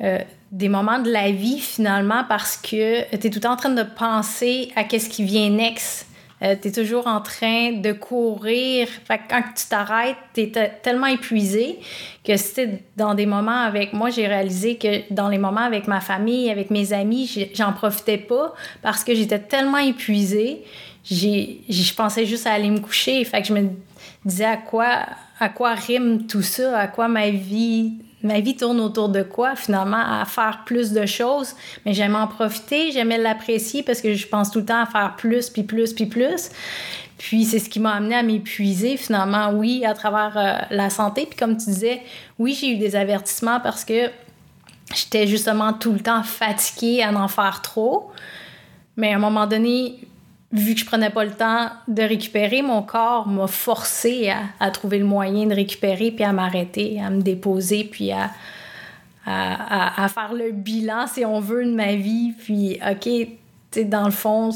euh, 0.02 0.20
des 0.52 0.70
moments 0.70 1.00
de 1.00 1.12
la 1.12 1.32
vie 1.32 1.60
finalement 1.60 2.24
parce 2.28 2.58
que 2.58 3.16
tu 3.16 3.28
es 3.28 3.30
tout 3.30 3.46
en 3.46 3.56
train 3.56 3.70
de 3.70 3.84
penser 3.84 4.72
à 4.76 4.84
qu'est-ce 4.84 5.10
qui 5.10 5.24
vient 5.24 5.50
next. 5.50 6.08
Euh, 6.44 6.56
tu 6.62 6.68
es 6.68 6.72
toujours 6.72 7.08
en 7.08 7.20
train 7.20 7.72
de 7.72 7.92
courir. 7.94 8.88
Fait 9.06 9.18
que 9.18 9.24
quand 9.30 9.42
tu 9.56 9.66
t'arrêtes, 9.68 10.18
tu 10.34 10.42
es 10.42 10.72
tellement 10.84 11.08
épuisé 11.08 11.80
que 12.24 12.38
c'était 12.38 12.84
dans 12.96 13.16
des 13.16 13.26
moments 13.26 13.62
avec 13.62 13.94
moi, 13.94 14.12
j'ai 14.12 14.28
réalisé 14.28 14.78
que 14.78 15.12
dans 15.12 15.30
les 15.30 15.40
moments 15.40 15.62
avec 15.62 15.88
ma 15.88 16.00
famille, 16.00 16.52
avec 16.52 16.70
mes 16.70 16.94
amis, 16.94 17.50
j'en 17.56 17.74
profitais 17.74 18.20
pas 18.20 18.54
parce 18.84 19.04
que 19.04 19.16
j'étais 19.16 19.40
tellement 19.40 19.80
épuisée. 19.80 20.64
Je 21.10 21.94
pensais 21.96 22.26
juste 22.26 22.46
à 22.46 22.54
aller 22.54 22.70
me 22.70 22.80
coucher. 22.80 23.24
Fait 23.26 23.42
que 23.42 23.48
je 23.48 23.54
me 23.54 23.70
disais 24.24 24.46
à 24.46 24.58
quoi, 24.58 25.08
à 25.40 25.50
quoi 25.50 25.74
rime 25.74 26.28
tout 26.28 26.44
ça, 26.44 26.78
à 26.78 26.88
quoi 26.88 27.08
ma 27.08 27.32
vie 27.32 27.94
ma 28.24 28.40
vie 28.40 28.56
tourne 28.56 28.80
autour 28.80 29.10
de 29.10 29.22
quoi 29.22 29.56
finalement 29.56 30.22
à 30.22 30.26
faire 30.26 30.64
plus 30.66 30.92
de 30.92 31.06
choses 31.06 31.54
mais 31.86 31.94
j'aimais 31.94 32.18
en 32.18 32.28
profiter 32.28 32.92
j'aimais 32.92 33.18
l'apprécier 33.18 33.84
parce 33.84 34.02
que 34.02 34.14
je 34.14 34.28
pense 34.28 34.52
tout 34.52 34.60
le 34.60 34.66
temps 34.66 34.82
à 34.82 34.86
faire 34.86 35.16
plus 35.16 35.50
puis 35.50 35.64
plus 35.64 35.94
puis 35.94 36.06
plus. 36.06 36.50
Puis 37.18 37.46
c'est 37.46 37.60
ce 37.60 37.70
qui 37.70 37.80
m'a 37.80 37.94
amené 37.94 38.16
à 38.16 38.24
m'épuiser 38.24 38.96
finalement 38.96 39.52
oui 39.52 39.84
à 39.86 39.94
travers 39.94 40.38
euh, 40.38 40.76
la 40.76 40.90
santé. 40.90 41.26
Puis 41.26 41.38
comme 41.38 41.58
tu 41.58 41.66
disais 41.66 42.02
oui 42.40 42.58
j'ai 42.60 42.72
eu 42.72 42.78
des 42.78 42.96
avertissements 42.96 43.60
parce 43.60 43.86
que 43.86 44.10
j'étais 44.94 45.28
justement 45.28 45.74
tout 45.74 45.92
le 45.92 46.00
temps 46.00 46.24
fatiguée 46.24 47.04
à 47.04 47.12
en 47.12 47.28
faire 47.28 47.62
trop. 47.62 48.12
Mais 48.96 49.14
à 49.14 49.16
un 49.16 49.20
moment 49.20 49.48
donné 49.48 50.00
vu 50.52 50.74
que 50.74 50.80
je 50.80 50.86
prenais 50.86 51.10
pas 51.10 51.26
le 51.26 51.32
temps 51.32 51.70
de 51.88 52.02
récupérer, 52.02 52.62
mon 52.62 52.82
corps 52.82 53.28
m'a 53.28 53.48
forcé 53.48 54.32
à, 54.60 54.72
trouver 54.72 55.00
le 55.00 55.06
moyen 55.06 55.46
de 55.46 55.54
récupérer, 55.54 56.12
puis 56.12 56.24
à 56.24 56.32
m'arrêter, 56.32 57.02
à 57.02 57.10
me 57.10 57.22
déposer, 57.22 57.84
puis 57.84 58.12
à, 58.12 58.32
à, 59.26 60.08
faire 60.08 60.34
le 60.34 60.52
bilan, 60.52 61.06
si 61.08 61.26
on 61.26 61.40
veut, 61.40 61.66
de 61.66 61.74
ma 61.74 61.96
vie. 61.96 62.34
Puis, 62.38 62.80
OK, 62.90 63.10
tu 63.72 63.86
dans 63.86 64.06
le 64.06 64.12
fond, 64.12 64.52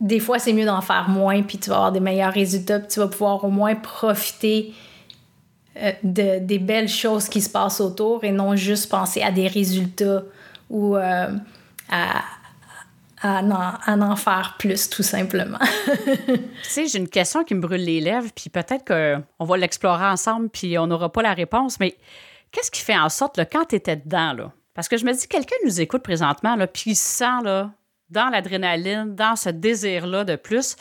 des 0.00 0.20
fois, 0.20 0.38
c'est 0.38 0.52
mieux 0.52 0.64
d'en 0.66 0.80
faire 0.80 1.08
moins, 1.08 1.42
puis 1.42 1.58
tu 1.58 1.70
vas 1.70 1.76
avoir 1.76 1.92
des 1.92 2.00
meilleurs 2.00 2.32
résultats, 2.32 2.78
puis 2.78 2.88
tu 2.88 3.00
vas 3.00 3.08
pouvoir 3.08 3.44
au 3.44 3.50
moins 3.50 3.74
profiter 3.74 4.72
euh, 5.76 5.92
de, 6.02 6.38
des 6.38 6.58
belles 6.58 6.88
choses 6.88 7.28
qui 7.28 7.40
se 7.40 7.50
passent 7.50 7.80
autour 7.80 8.24
et 8.24 8.32
non 8.32 8.54
juste 8.54 8.88
penser 8.90 9.22
à 9.22 9.30
des 9.30 9.48
résultats 9.48 10.22
ou 10.68 10.96
euh, 10.96 11.28
à 11.90 12.22
à 13.22 13.42
en, 13.86 14.00
en, 14.00 14.16
faire 14.16 14.56
plus, 14.58 14.88
tout 14.88 15.02
simplement. 15.02 15.58
tu 16.26 16.40
sais, 16.62 16.86
j'ai 16.86 16.98
une 16.98 17.08
question 17.08 17.44
qui 17.44 17.54
me 17.54 17.60
brûle 17.60 17.84
les 17.84 18.00
lèvres, 18.00 18.30
puis 18.34 18.50
peut-être 18.50 18.84
qu'on 18.86 19.44
va 19.44 19.56
l'explorer 19.56 20.06
ensemble, 20.06 20.48
puis 20.48 20.78
on 20.78 20.86
n'aura 20.86 21.12
pas 21.12 21.22
la 21.22 21.34
réponse, 21.34 21.78
mais 21.80 21.96
qu'est-ce 22.50 22.70
qui 22.70 22.80
fait 22.80 22.96
en 22.96 23.08
sorte, 23.08 23.36
là, 23.36 23.44
quand 23.44 23.66
tu 23.66 23.76
étais 23.76 23.96
dedans, 23.96 24.32
là? 24.32 24.52
Parce 24.74 24.88
que 24.88 24.96
je 24.96 25.04
me 25.04 25.12
dis, 25.12 25.28
quelqu'un 25.28 25.56
nous 25.64 25.80
écoute 25.80 26.02
présentement, 26.02 26.56
là, 26.56 26.66
puis 26.66 26.92
il 26.92 26.96
sent, 26.96 27.42
là, 27.44 27.70
dans 28.08 28.28
l'adrénaline, 28.28 29.14
dans 29.14 29.36
ce 29.36 29.50
désir-là 29.50 30.24
de 30.24 30.36
plus, 30.36 30.76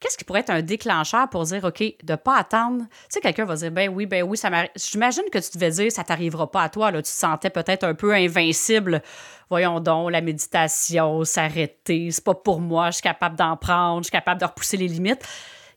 qu'est-ce 0.00 0.18
qui 0.18 0.24
pourrait 0.24 0.40
être 0.40 0.50
un 0.50 0.62
déclencheur 0.62 1.28
pour 1.28 1.44
dire, 1.44 1.64
OK, 1.64 1.80
de 1.80 2.12
ne 2.12 2.16
pas 2.16 2.36
attendre? 2.36 2.84
Tu 2.88 2.96
sais, 3.10 3.20
quelqu'un 3.20 3.44
va 3.44 3.56
dire, 3.56 3.70
ben 3.70 3.88
oui, 3.88 4.06
ben 4.06 4.22
oui, 4.22 4.36
ça 4.36 4.50
m'arrive. 4.50 4.70
J'imagine 4.76 5.24
que 5.32 5.38
tu 5.38 5.50
devais 5.54 5.70
dire, 5.70 5.92
ça 5.92 6.04
t'arrivera 6.04 6.50
pas 6.50 6.62
à 6.62 6.68
toi, 6.68 6.90
là. 6.90 6.98
Tu 6.98 7.10
te 7.10 7.16
sentais 7.16 7.50
peut-être 7.50 7.84
un 7.84 7.94
peu 7.94 8.12
invincible 8.14 9.02
voyons 9.50 9.80
donc, 9.80 10.10
la 10.10 10.20
méditation, 10.20 11.24
s'arrêter, 11.24 12.10
c'est 12.10 12.24
pas 12.24 12.34
pour 12.34 12.60
moi, 12.60 12.90
je 12.90 12.96
suis 12.96 13.02
capable 13.02 13.36
d'en 13.36 13.56
prendre, 13.56 14.02
je 14.02 14.04
suis 14.04 14.12
capable 14.12 14.40
de 14.40 14.46
repousser 14.46 14.76
les 14.76 14.88
limites. 14.88 15.26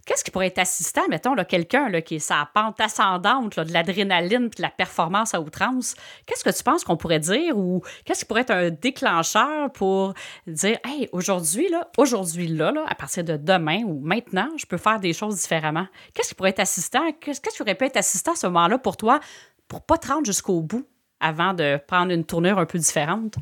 Qu'est-ce 0.06 0.24
qui 0.24 0.32
pourrait 0.32 0.48
être 0.48 0.58
assistant, 0.58 1.04
mettons, 1.08 1.36
quelqu'un 1.44 2.02
qui 2.02 2.16
est 2.16 2.20
sa 2.20 2.50
pente 2.52 2.82
ascendante, 2.82 3.60
de 3.60 3.72
l'adrénaline 3.72 4.50
puis 4.50 4.58
de 4.58 4.64
la 4.64 4.72
performance 4.72 5.36
à 5.36 5.42
outrance? 5.42 5.94
Qu'est-ce 6.26 6.44
que 6.44 6.50
tu 6.50 6.64
penses 6.64 6.84
qu'on 6.84 6.98
pourrait 6.98 7.20
dire 7.20 7.56
ou 7.56 7.84
qu'est-ce 8.06 8.22
qui 8.22 8.26
pourrait 8.26 8.42
être 8.42 8.50
un 8.50 8.72
déclencheur 8.72 9.72
pour 9.72 10.16
dire, 10.48 10.80
hey, 10.84 11.08
aujourd'hui, 11.12 11.70
là, 11.70 11.88
aujourd'hui, 11.98 12.48
là, 12.48 12.74
à 12.88 12.96
partir 12.96 13.24
de 13.24 13.38
demain 13.38 13.84
ou 13.84 14.00
maintenant, 14.00 14.50
je 14.58 14.66
peux 14.66 14.78
faire 14.78 15.00
des 15.00 15.14
choses 15.14 15.36
différemment? 15.42 15.86
Qu'est-ce 16.16 16.30
qui 16.30 16.36
pourrait 16.36 16.52
être 16.52 16.62
assistant? 16.62 17.12
Qu'est-ce 17.22 17.40
qui 17.42 17.62
aurait 17.62 17.76
pu 17.76 17.86
être 17.86 17.98
assistant 17.98 18.32
à 18.32 18.36
ce 18.36 18.48
moment-là 18.48 18.80
pour 18.80 18.98
toi 18.98 19.20
pour 19.68 19.84
pas 19.84 20.00
te 20.00 20.08
rendre 20.08 20.26
jusqu'au 20.26 20.62
bout? 20.62 20.88
Avant 21.20 21.54
de 21.54 21.80
prendre 21.88 22.12
une 22.12 22.24
tournure 22.24 22.60
un 22.60 22.66
peu 22.66 22.78
différente? 22.78 23.36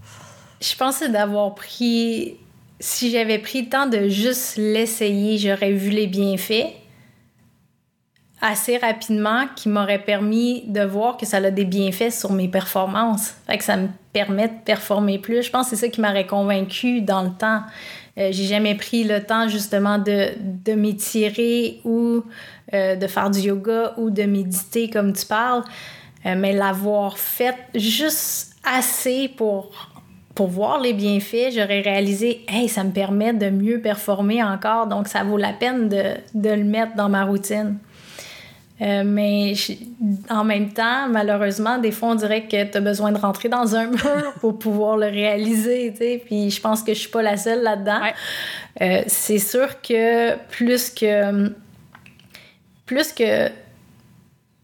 Je 0.61 0.75
pensais 0.75 1.09
d'avoir 1.09 1.55
pris. 1.55 2.35
Si 2.79 3.09
j'avais 3.09 3.39
pris 3.39 3.63
le 3.63 3.69
temps 3.69 3.87
de 3.87 4.07
juste 4.07 4.57
l'essayer, 4.57 5.37
j'aurais 5.37 5.71
vu 5.71 5.89
les 5.89 6.07
bienfaits 6.07 6.73
assez 8.41 8.77
rapidement 8.77 9.45
qui 9.55 9.67
m'auraient 9.67 10.03
permis 10.03 10.63
de 10.67 10.81
voir 10.81 11.17
que 11.17 11.25
ça 11.25 11.37
a 11.37 11.49
des 11.49 11.65
bienfaits 11.65 12.11
sur 12.11 12.31
mes 12.31 12.47
performances. 12.47 13.33
Fait 13.47 13.57
que 13.57 13.63
ça 13.63 13.77
me 13.77 13.87
permet 14.13 14.47
de 14.47 14.53
performer 14.63 15.17
plus. 15.17 15.43
Je 15.43 15.49
pense 15.49 15.69
que 15.69 15.75
c'est 15.75 15.87
ça 15.87 15.91
qui 15.91 16.01
m'aurait 16.01 16.27
convaincu 16.27 17.01
dans 17.01 17.23
le 17.23 17.31
temps. 17.31 17.61
Euh, 18.17 18.29
j'ai 18.31 18.45
jamais 18.45 18.75
pris 18.75 19.03
le 19.03 19.23
temps 19.23 19.47
justement 19.47 19.97
de, 19.97 20.29
de 20.39 20.73
m'étirer 20.73 21.81
ou 21.83 22.23
euh, 22.73 22.95
de 22.95 23.07
faire 23.07 23.29
du 23.29 23.39
yoga 23.39 23.93
ou 23.97 24.09
de 24.09 24.23
méditer 24.23 24.89
comme 24.89 25.13
tu 25.13 25.25
parles, 25.25 25.63
mais 26.35 26.53
l'avoir 26.53 27.17
fait 27.17 27.55
juste 27.75 28.55
assez 28.63 29.29
pour, 29.29 29.71
pour 30.35 30.47
voir 30.47 30.79
les 30.79 30.93
bienfaits, 30.93 31.51
j'aurais 31.51 31.81
réalisé, 31.81 32.45
hey, 32.47 32.67
ça 32.67 32.83
me 32.83 32.91
permet 32.91 33.33
de 33.33 33.49
mieux 33.49 33.81
performer 33.81 34.43
encore, 34.43 34.87
donc 34.87 35.07
ça 35.07 35.23
vaut 35.23 35.37
la 35.37 35.53
peine 35.53 35.89
de, 35.89 36.15
de 36.33 36.49
le 36.49 36.63
mettre 36.63 36.95
dans 36.95 37.09
ma 37.09 37.23
routine. 37.23 37.77
Euh, 38.79 39.03
mais 39.03 39.53
en 40.29 40.43
même 40.43 40.71
temps, 40.71 41.09
malheureusement, 41.09 41.79
des 41.79 41.91
fois, 41.91 42.09
on 42.09 42.15
dirait 42.15 42.43
que 42.43 42.63
tu 42.63 42.77
as 42.77 42.81
besoin 42.81 43.11
de 43.11 43.17
rentrer 43.17 43.49
dans 43.49 43.75
un 43.75 43.87
mur 43.91 44.33
pour 44.39 44.59
pouvoir 44.59 44.97
le 44.97 45.07
réaliser. 45.07 45.93
sais. 45.95 46.21
Puis 46.23 46.51
je 46.51 46.61
pense 46.61 46.83
que 46.83 46.93
je 46.93 46.99
suis 46.99 47.09
pas 47.09 47.23
la 47.23 47.37
seule 47.37 47.63
là-dedans. 47.63 48.01
Euh, 48.81 49.01
c'est 49.07 49.39
sûr 49.39 49.81
que 49.81 50.35
plus 50.49 50.91
que. 50.91 51.51
Plus 52.85 53.11
que 53.11 53.49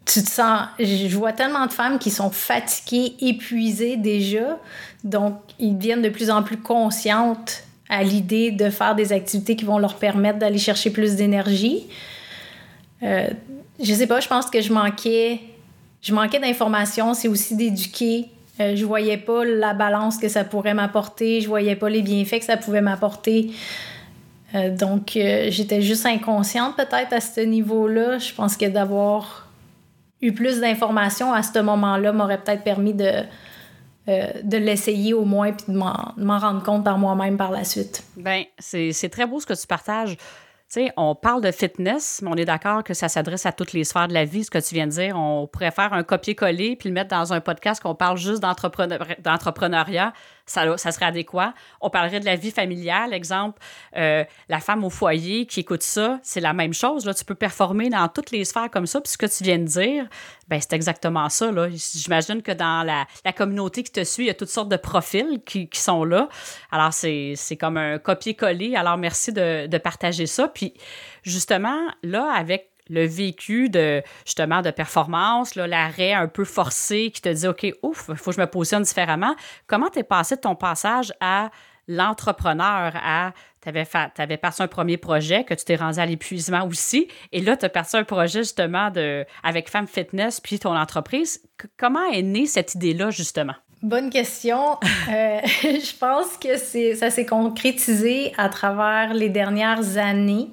tu 0.05 0.23
te 0.23 0.29
sens. 0.29 0.67
Je 0.79 1.15
vois 1.15 1.33
tellement 1.33 1.65
de 1.65 1.71
femmes 1.71 1.99
qui 1.99 2.11
sont 2.11 2.29
fatiguées, 2.29 3.15
épuisées 3.21 3.97
déjà. 3.97 4.59
Donc, 5.03 5.35
ils 5.59 5.77
deviennent 5.77 6.01
de 6.01 6.09
plus 6.09 6.29
en 6.29 6.43
plus 6.43 6.57
conscientes 6.57 7.63
à 7.89 8.03
l'idée 8.03 8.51
de 8.51 8.69
faire 8.69 8.95
des 8.95 9.13
activités 9.13 9.55
qui 9.55 9.65
vont 9.65 9.77
leur 9.77 9.95
permettre 9.95 10.39
d'aller 10.39 10.57
chercher 10.57 10.89
plus 10.89 11.15
d'énergie. 11.15 11.87
Euh, 13.03 13.27
je 13.81 13.93
sais 13.93 14.07
pas, 14.07 14.19
je 14.19 14.27
pense 14.27 14.49
que 14.49 14.61
je 14.61 14.71
manquais, 14.71 15.41
je 16.01 16.13
manquais 16.13 16.39
d'informations, 16.39 17.13
c'est 17.13 17.27
aussi 17.27 17.55
d'éduquer. 17.55 18.29
Euh, 18.59 18.75
je 18.75 18.85
voyais 18.85 19.17
pas 19.17 19.43
la 19.45 19.73
balance 19.73 20.17
que 20.17 20.27
ça 20.27 20.43
pourrait 20.43 20.73
m'apporter, 20.73 21.41
je 21.41 21.47
voyais 21.47 21.75
pas 21.75 21.89
les 21.89 22.01
bienfaits 22.01 22.39
que 22.39 22.45
ça 22.45 22.57
pouvait 22.57 22.81
m'apporter. 22.81 23.51
Euh, 24.55 24.75
donc, 24.75 25.15
euh, 25.15 25.47
j'étais 25.49 25.81
juste 25.81 26.05
inconsciente 26.05 26.75
peut-être 26.75 27.13
à 27.13 27.21
ce 27.21 27.41
niveau-là. 27.41 28.19
Je 28.19 28.33
pense 28.33 28.55
que 28.55 28.65
d'avoir 28.65 29.42
eu 30.23 30.33
plus 30.33 30.59
d'informations 30.59 31.33
à 31.33 31.43
ce 31.43 31.59
moment-là 31.59 32.11
m'aurait 32.11 32.41
peut-être 32.41 32.63
permis 32.63 32.93
de, 32.93 33.23
de 34.07 34.57
l'essayer 34.57 35.13
au 35.13 35.25
moins 35.25 35.51
puis 35.51 35.65
de 35.67 35.77
m'en 35.77 36.39
rendre 36.39 36.63
compte 36.63 36.83
par 36.83 36.97
moi-même 36.97 37.37
par 37.37 37.51
la 37.51 37.63
suite. 37.63 38.03
Bien, 38.17 38.43
c'est 38.59 39.09
très 39.09 39.27
beau 39.27 39.39
ce 39.39 39.45
que 39.45 39.59
tu 39.59 39.67
partages 39.67 40.17
on 40.97 41.15
parle 41.15 41.41
de 41.41 41.51
fitness, 41.51 42.21
mais 42.21 42.29
on 42.31 42.35
est 42.35 42.45
d'accord 42.45 42.83
que 42.83 42.93
ça 42.93 43.09
s'adresse 43.09 43.45
à 43.45 43.51
toutes 43.51 43.73
les 43.73 43.83
sphères 43.83 44.07
de 44.07 44.13
la 44.13 44.25
vie, 44.25 44.43
ce 44.43 44.51
que 44.51 44.57
tu 44.57 44.75
viens 44.75 44.87
de 44.87 44.91
dire. 44.91 45.15
On 45.17 45.47
pourrait 45.47 45.71
faire 45.71 45.93
un 45.93 46.03
copier-coller 46.03 46.75
puis 46.75 46.89
le 46.89 46.93
mettre 46.93 47.09
dans 47.09 47.33
un 47.33 47.41
podcast 47.41 47.81
qu'on 47.81 47.95
parle 47.95 48.17
juste 48.17 48.41
d'entrepreneuriat 48.41 50.13
ça, 50.45 50.77
serait 50.77 51.05
adéquat. 51.05 51.53
On 51.81 51.89
parlerait 51.89 52.19
de 52.19 52.25
la 52.25 52.35
vie 52.35 52.51
familiale, 52.51 53.13
exemple, 53.13 53.61
euh, 53.95 54.23
la 54.49 54.59
femme 54.59 54.83
au 54.83 54.89
foyer 54.89 55.45
qui 55.45 55.61
écoute 55.61 55.83
ça, 55.83 56.19
c'est 56.21 56.41
la 56.41 56.53
même 56.53 56.73
chose. 56.73 57.05
Là, 57.05 57.13
tu 57.13 57.23
peux 57.23 57.35
performer 57.35 57.89
dans 57.89 58.07
toutes 58.09 58.31
les 58.31 58.43
sphères 58.43 58.69
comme 58.69 58.85
ça. 58.85 58.99
Puis 58.99 59.13
ce 59.13 59.17
que 59.17 59.25
tu 59.25 59.43
viens 59.43 59.57
de 59.57 59.65
dire, 59.65 60.07
ben, 60.47 60.59
c'est 60.59 60.73
exactement 60.73 61.29
ça. 61.29 61.51
J'imagine 61.71 62.41
que 62.41 62.51
dans 62.51 62.83
la, 62.83 63.05
la, 63.23 63.33
communauté 63.33 63.83
qui 63.83 63.91
te 63.91 64.03
suit, 64.03 64.25
il 64.25 64.27
y 64.27 64.31
a 64.31 64.33
toutes 64.33 64.49
sortes 64.49 64.69
de 64.69 64.77
profils 64.77 65.41
qui, 65.45 65.69
qui 65.69 65.79
sont 65.79 66.03
là. 66.03 66.27
Alors, 66.71 66.93
c'est 66.93 67.57
comme 67.59 67.77
un 67.77 67.97
copier-coller. 67.97 68.75
Alors, 68.75 68.97
merci 68.97 69.31
de, 69.31 69.67
de 69.67 69.77
partager 69.77 70.25
ça. 70.25 70.47
Puis, 70.49 70.73
justement, 71.23 71.79
là, 72.03 72.31
avec 72.35 72.72
le 72.89 73.05
vécu 73.05 73.69
de 73.69 74.01
justement 74.25 74.61
de 74.61 74.71
performance, 74.71 75.55
l'arrêt 75.55 76.13
un 76.13 76.27
peu 76.27 76.45
forcé 76.45 77.11
qui 77.11 77.21
te 77.21 77.29
dit 77.29 77.47
OK, 77.47 77.65
ouf, 77.81 78.05
il 78.09 78.15
faut 78.15 78.31
que 78.31 78.37
je 78.37 78.41
me 78.41 78.47
positionne 78.47 78.83
différemment. 78.83 79.35
Comment 79.67 79.89
t'es 79.89 80.03
passé 80.03 80.35
de 80.35 80.41
ton 80.41 80.55
passage 80.55 81.13
à 81.19 81.49
l'entrepreneur 81.87 82.93
à 82.95 83.33
tu 83.61 83.69
avais, 83.69 83.87
avais 84.17 84.37
parti 84.37 84.61
un 84.61 84.67
premier 84.67 84.97
projet 84.97 85.43
que 85.43 85.53
tu 85.53 85.65
t'es 85.65 85.75
rendu 85.75 85.99
à 85.99 86.05
l'épuisement 86.05 86.65
aussi 86.65 87.07
et 87.31 87.41
là 87.41 87.57
tu 87.57 87.65
as 87.65 87.69
parti 87.69 87.97
un 87.97 88.03
projet 88.03 88.39
justement 88.39 88.89
de 88.89 89.25
avec 89.43 89.69
Femme 89.69 89.87
Fitness 89.87 90.39
puis 90.39 90.59
ton 90.59 90.75
entreprise 90.75 91.41
comment 91.77 92.05
est 92.11 92.21
née 92.21 92.45
cette 92.45 92.75
idée 92.75 92.93
là 92.93 93.09
justement? 93.09 93.55
Bonne 93.81 94.09
question. 94.09 94.77
Euh, 95.09 95.39
je 95.45 95.97
pense 95.97 96.37
que 96.37 96.57
ça 96.95 97.09
s'est 97.09 97.25
concrétisé 97.25 98.31
à 98.37 98.47
travers 98.47 99.13
les 99.13 99.27
dernières 99.27 99.97
années. 99.97 100.47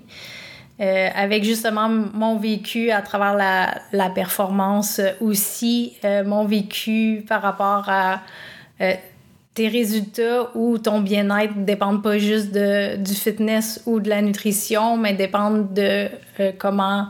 Euh, 0.81 1.09
avec 1.15 1.45
justement 1.45 1.91
mon 1.91 2.39
vécu 2.39 2.91
à 2.91 3.03
travers 3.03 3.35
la, 3.35 4.11
performance 4.11 4.99
aussi, 5.21 5.93
euh, 6.07 6.25
mon 6.25 6.47
vécu 6.47 7.23
par 7.29 7.43
rapport 7.43 7.85
à 7.89 8.23
euh, 8.81 8.95
tes 9.53 9.69
résultats 9.69 10.49
ou 10.55 10.79
ton 10.79 11.01
bien-être 11.01 11.67
dépendent 11.67 12.03
pas 12.03 12.17
juste 12.17 12.53
de, 12.53 12.97
du 12.97 13.13
fitness 13.13 13.83
ou 13.85 14.01
de 14.01 14.09
la 14.09 14.23
nutrition, 14.23 14.97
mais 14.97 15.13
dépendent 15.13 15.75
de 15.75 16.09
comment 16.59 17.09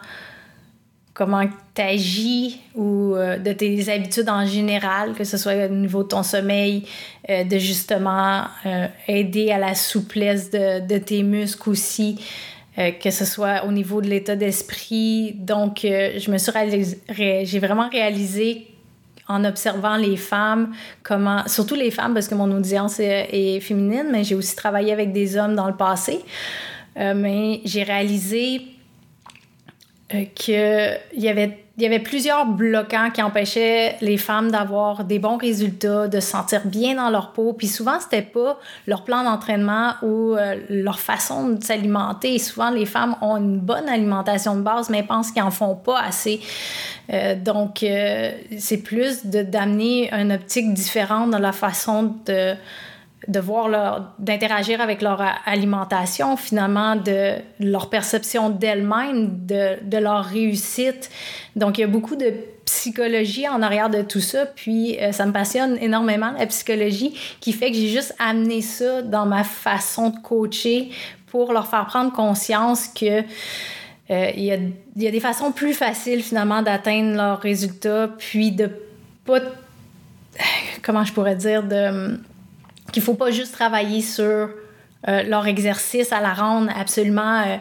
comment 1.15 1.45
tu 1.75 1.83
agis 1.83 2.61
ou 2.75 3.15
de 3.15 3.53
tes 3.53 3.93
habitudes 3.93 4.31
en 4.31 4.47
général, 4.47 5.13
que 5.13 5.23
ce 5.23 5.37
soit 5.37 5.67
au 5.67 5.69
niveau 5.69 6.03
de 6.03 6.09
ton 6.09 6.23
sommeil, 6.23 6.87
de 7.29 7.59
justement 7.59 8.45
aider 9.07 9.51
à 9.51 9.59
la 9.59 9.75
souplesse 9.75 10.51
de, 10.51 10.87
de 10.87 10.97
tes 10.97 11.23
muscles 11.23 11.69
aussi. 11.69 12.19
Euh, 12.79 12.93
que 12.93 13.11
ce 13.11 13.25
soit 13.25 13.65
au 13.67 13.73
niveau 13.73 14.01
de 14.01 14.07
l'état 14.07 14.37
d'esprit. 14.37 15.33
Donc, 15.35 15.85
euh, 15.85 16.19
je 16.19 16.31
me 16.31 16.39
suis 16.39 16.53
j'ai 17.09 17.59
vraiment 17.59 17.89
réalisé 17.89 18.69
en 19.27 19.45
observant 19.45 19.97
les 19.97 20.17
femmes, 20.17 20.73
comment, 21.03 21.47
surtout 21.49 21.75
les 21.75 21.91
femmes, 21.91 22.15
parce 22.15 22.29
que 22.29 22.35
mon 22.37 22.51
audience 22.53 23.01
est, 23.01 23.59
féminine, 23.61 24.09
mais 24.13 24.23
j'ai 24.23 24.37
aussi 24.37 24.55
travaillé 24.55 24.93
avec 24.93 25.13
des 25.13 25.37
hommes 25.37 25.57
dans 25.57 25.67
le 25.67 25.77
passé. 25.77 26.21
Euh, 26.97 27.15
mais 27.15 27.61
j'ai 27.65 27.83
réalisé 27.83 28.63
qu'il 30.35 30.99
y 31.15 31.29
avait 31.29 31.59
il 31.81 31.85
y 31.85 31.87
avait 31.87 31.99
plusieurs 31.99 32.45
bloquants 32.45 33.09
qui 33.11 33.23
empêchaient 33.23 33.97
les 34.03 34.19
femmes 34.19 34.51
d'avoir 34.51 35.05
des 35.05 35.19
bons 35.19 35.39
résultats, 35.39 36.09
de 36.09 36.21
se 36.21 36.29
sentir 36.29 36.67
bien 36.67 36.97
dans 36.97 37.09
leur 37.09 37.33
peau. 37.33 37.55
Puis 37.55 37.69
souvent, 37.69 37.99
c'était 37.99 38.21
pas 38.21 38.59
leur 38.87 39.03
plan 39.03 39.25
d'entraînement 39.25 39.95
ou 40.03 40.35
euh, 40.35 40.57
leur 40.69 41.01
façon 41.01 41.49
de 41.49 41.65
s'alimenter. 41.65 42.39
Souvent, 42.39 42.69
les 42.69 42.85
femmes 42.85 43.17
ont 43.23 43.39
une 43.39 43.59
bonne 43.59 43.89
alimentation 43.89 44.57
de 44.57 44.61
base, 44.61 44.91
mais 44.91 45.03
pensent 45.03 45.33
qu'ils 45.33 45.43
en 45.43 45.51
font 45.51 45.75
pas 45.75 45.99
assez. 46.01 46.41
Euh, 47.15 47.35
donc, 47.35 47.83
euh, 47.83 48.33
c'est 48.59 48.83
plus 48.83 49.25
d'amener 49.25 50.13
une 50.13 50.33
optique 50.33 50.75
différente 50.75 51.31
dans 51.31 51.39
la 51.39 51.53
façon 51.53 52.15
de 52.27 52.57
de 53.31 53.39
voir 53.39 53.69
leur, 53.69 54.13
d'interagir 54.19 54.81
avec 54.81 55.03
leur 55.03 55.23
alimentation, 55.47 56.37
finalement, 56.37 56.97
de 56.97 57.35
leur 57.61 57.89
perception 57.89 58.51
d'elles-mêmes, 58.51 59.47
de, 59.47 59.77
de, 59.83 59.99
leur 59.99 60.25
réussite. 60.25 61.11
Donc, 61.55 61.79
il 61.79 61.83
y 61.83 61.85
a 61.85 61.87
beaucoup 61.87 62.17
de 62.17 62.35
psychologie 62.65 63.49
en 63.49 63.63
arrière 63.63 63.89
de 63.89 64.03
tout 64.03 64.21
ça. 64.21 64.47
Puis, 64.47 64.99
euh, 64.99 65.13
ça 65.13 65.27
me 65.27 65.33
passionne 65.33 65.79
énormément, 65.81 66.33
la 66.37 66.47
psychologie, 66.47 67.15
qui 67.41 67.53
fait 67.53 67.71
que 67.71 67.77
j'ai 67.77 67.89
juste 67.89 68.15
amené 68.19 68.63
ça 68.63 69.03
dans 69.03 69.27
ma 69.27 69.45
façon 69.45 70.11
de 70.11 70.19
coacher 70.19 70.91
pour 71.29 71.53
leur 71.53 71.69
faire 71.69 71.87
prendre 71.87 72.13
conscience 72.13 72.89
que 72.89 73.21
euh, 74.11 74.31
il, 74.37 74.43
y 74.43 74.51
a, 74.51 74.59
y 74.97 75.07
a 75.07 75.11
des 75.13 75.21
façons 75.21 75.53
plus 75.53 75.73
faciles, 75.73 76.23
finalement, 76.25 76.63
d'atteindre 76.63 77.17
leurs 77.17 77.41
résultats, 77.41 78.11
puis 78.19 78.51
de 78.51 78.69
pas... 79.25 79.39
Comment 80.83 81.05
je 81.05 81.13
pourrais 81.13 81.37
dire? 81.37 81.63
De 81.63 82.19
qu'il 82.93 83.03
faut 83.03 83.15
pas 83.15 83.31
juste 83.31 83.53
travailler 83.53 84.03
sur 84.03 84.51
euh, 85.09 85.23
leur 85.23 85.47
exercice 85.47 86.13
à 86.13 86.21
la 86.21 86.35
rendre 86.35 86.71
absolument. 86.77 87.43
Euh, 87.43 87.57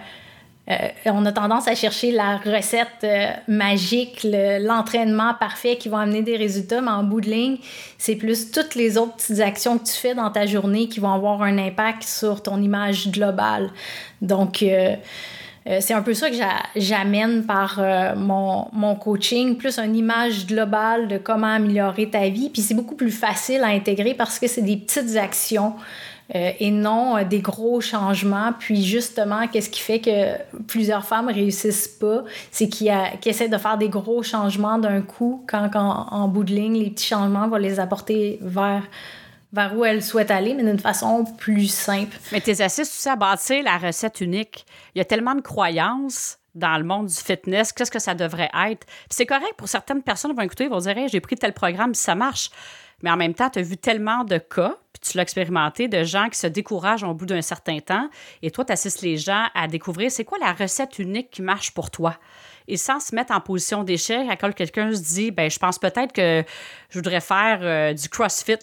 euh, 0.72 0.76
on 1.06 1.26
a 1.26 1.32
tendance 1.32 1.68
à 1.68 1.74
chercher 1.74 2.12
la 2.12 2.38
recette 2.38 3.06
magique, 3.48 4.24
l'entraînement 4.24 5.34
parfait 5.34 5.78
qui 5.78 5.90
va 5.90 6.00
amener 6.00 6.22
des 6.22 6.38
résultats, 6.38 6.82
mais 6.82 6.92
en 6.92 7.04
bout 7.04 7.22
de 7.22 7.30
ligne, 7.30 7.58
c'est 7.98 8.16
plus 8.16 8.52
toutes 8.52 8.76
les 8.76 8.98
autres 8.98 9.16
petites 9.16 9.40
actions 9.40 9.80
que 9.80 9.86
tu 9.86 9.94
fais 9.94 10.14
dans 10.14 10.30
ta 10.30 10.46
journée 10.46 10.88
qui 10.88 11.00
vont 11.00 11.12
avoir 11.12 11.42
un 11.42 11.58
impact 11.58 12.04
sur 12.04 12.44
ton 12.44 12.62
image 12.62 13.10
globale. 13.10 13.72
Donc, 14.22 14.64
c'est 15.66 15.94
un 15.94 16.02
peu 16.02 16.14
ça 16.14 16.30
que 16.30 16.36
j'amène 16.76 17.46
par 17.46 17.80
euh, 17.80 18.16
mon, 18.16 18.96
coaching, 18.96 19.58
plus 19.58 19.78
une 19.78 19.96
image 19.96 20.48
globale 20.48 21.08
de 21.08 21.18
comment 21.18 21.48
améliorer 21.48 22.10
ta 22.10 22.28
vie. 22.30 22.50
Puis 22.50 22.62
c'est 22.62 22.74
beaucoup 22.74 22.96
plus 22.96 23.12
facile 23.12 23.62
à 23.64 23.68
intégrer 23.68 24.14
parce 24.14 24.40
que 24.40 24.48
c'est 24.48 24.62
des 24.62 24.78
petites 24.78 25.16
actions. 25.18 25.74
Euh, 26.36 26.52
et 26.60 26.70
non 26.70 27.24
des 27.24 27.40
gros 27.40 27.82
changements. 27.82 28.54
Puis 28.60 28.84
justement, 28.84 29.48
qu'est-ce 29.48 29.70
qui 29.72 29.82
fait 29.82 30.00
que 30.00 30.60
plusieurs 30.68 31.04
femmes 31.04 31.28
réussissent 31.28 31.88
pas, 31.88 32.24
c'est 32.52 32.70
qu'ils 32.70 32.94
essaient 33.26 33.50
de 33.50 33.58
faire 33.58 33.80
des 33.80 33.90
gros 33.90 34.22
changements 34.22 34.78
d'un 34.78 35.02
coup, 35.02 35.44
quand, 35.50 35.70
quand, 35.74 36.06
en 36.12 36.28
bout 36.28 36.44
de 36.44 36.54
ligne, 36.54 36.78
les 36.78 36.92
petits 36.92 37.08
changements 37.08 37.48
vont 37.48 37.56
les 37.56 37.80
apporter 37.80 38.38
vers 38.44 38.84
vers 39.52 39.76
où 39.76 39.84
elle 39.84 40.04
souhaite 40.04 40.32
aller, 40.32 40.54
mais 40.54 40.64
d'une 40.64 40.80
façon 40.80 41.26
plus 41.26 41.68
simple. 41.68 42.18
Mais 42.32 42.42
tes 42.42 42.62
assistes 42.62 42.94
aussi 42.98 43.10
à 43.10 43.16
bâtir 43.16 43.64
la 43.64 43.78
recette 43.78 44.22
unique. 44.22 44.66
Il 44.94 45.00
y 45.00 45.02
a 45.02 45.06
tellement 45.06 45.36
de 45.36 45.42
croyances 45.42 46.38
dans 46.56 46.78
le 46.78 46.84
monde 46.84 47.08
du 47.08 47.16
fitness, 47.16 47.72
qu'est-ce 47.72 47.92
que 47.92 48.00
ça 48.00 48.16
devrait 48.16 48.50
être? 48.68 48.86
C'est 49.10 49.26
correct 49.26 49.54
pour 49.58 49.68
certaines 49.68 50.04
personnes 50.04 50.34
vont 50.34 50.42
écouter, 50.42 50.66
ils 50.66 50.70
vont 50.70 50.80
dire 50.80 50.96
j'ai 51.08 51.22
pris 51.22 51.36
tel 51.36 51.54
programme, 51.54 51.94
ça 51.94 52.16
marche. 52.16 52.50
Mais 53.02 53.10
en 53.10 53.18
même 53.18 53.34
temps, 53.34 53.50
tu 53.50 53.60
as 53.60 53.62
vu 53.62 53.78
tellement 53.78 54.24
de 54.24 54.38
cas, 54.38 54.76
puis 54.92 55.12
tu 55.12 55.18
l'as 55.18 55.24
expérimenté, 55.24 55.88
de 55.88 56.04
gens 56.04 56.28
qui 56.30 56.38
se 56.38 56.48
découragent 56.48 57.04
au 57.04 57.14
bout 57.14 57.26
d'un 57.26 57.42
certain 57.42 57.80
temps. 57.80 58.10
Et 58.42 58.52
toi, 58.52 58.66
tu 58.66 58.74
assistes 58.74 59.02
les 59.02 59.16
gens 59.16 59.46
à 59.54 59.68
découvrir 59.68 60.12
c'est 60.12 60.26
quoi 60.26 60.38
la 60.38 60.52
recette 60.52 61.00
unique 61.00 61.30
qui 61.32 61.42
marche 61.42 61.72
pour 61.72 61.92
toi? 61.92 62.18
Et 62.70 62.78
sans 62.78 63.00
se 63.00 63.16
mettre 63.16 63.34
en 63.34 63.42
position 63.42 63.84
d'échec, 63.84 64.30
à 64.30 64.36
quand 64.36 64.54
quelqu'un 64.54 64.94
se 64.94 65.02
dit 65.02 65.32
ben 65.32 65.50
je 65.50 65.58
pense 65.58 65.80
peut-être 65.80 66.14
que 66.14 66.44
je 66.90 67.00
voudrais 67.00 67.20
faire 67.20 67.60
euh, 67.64 67.94
du 67.94 68.08
CrossFit, 68.10 68.60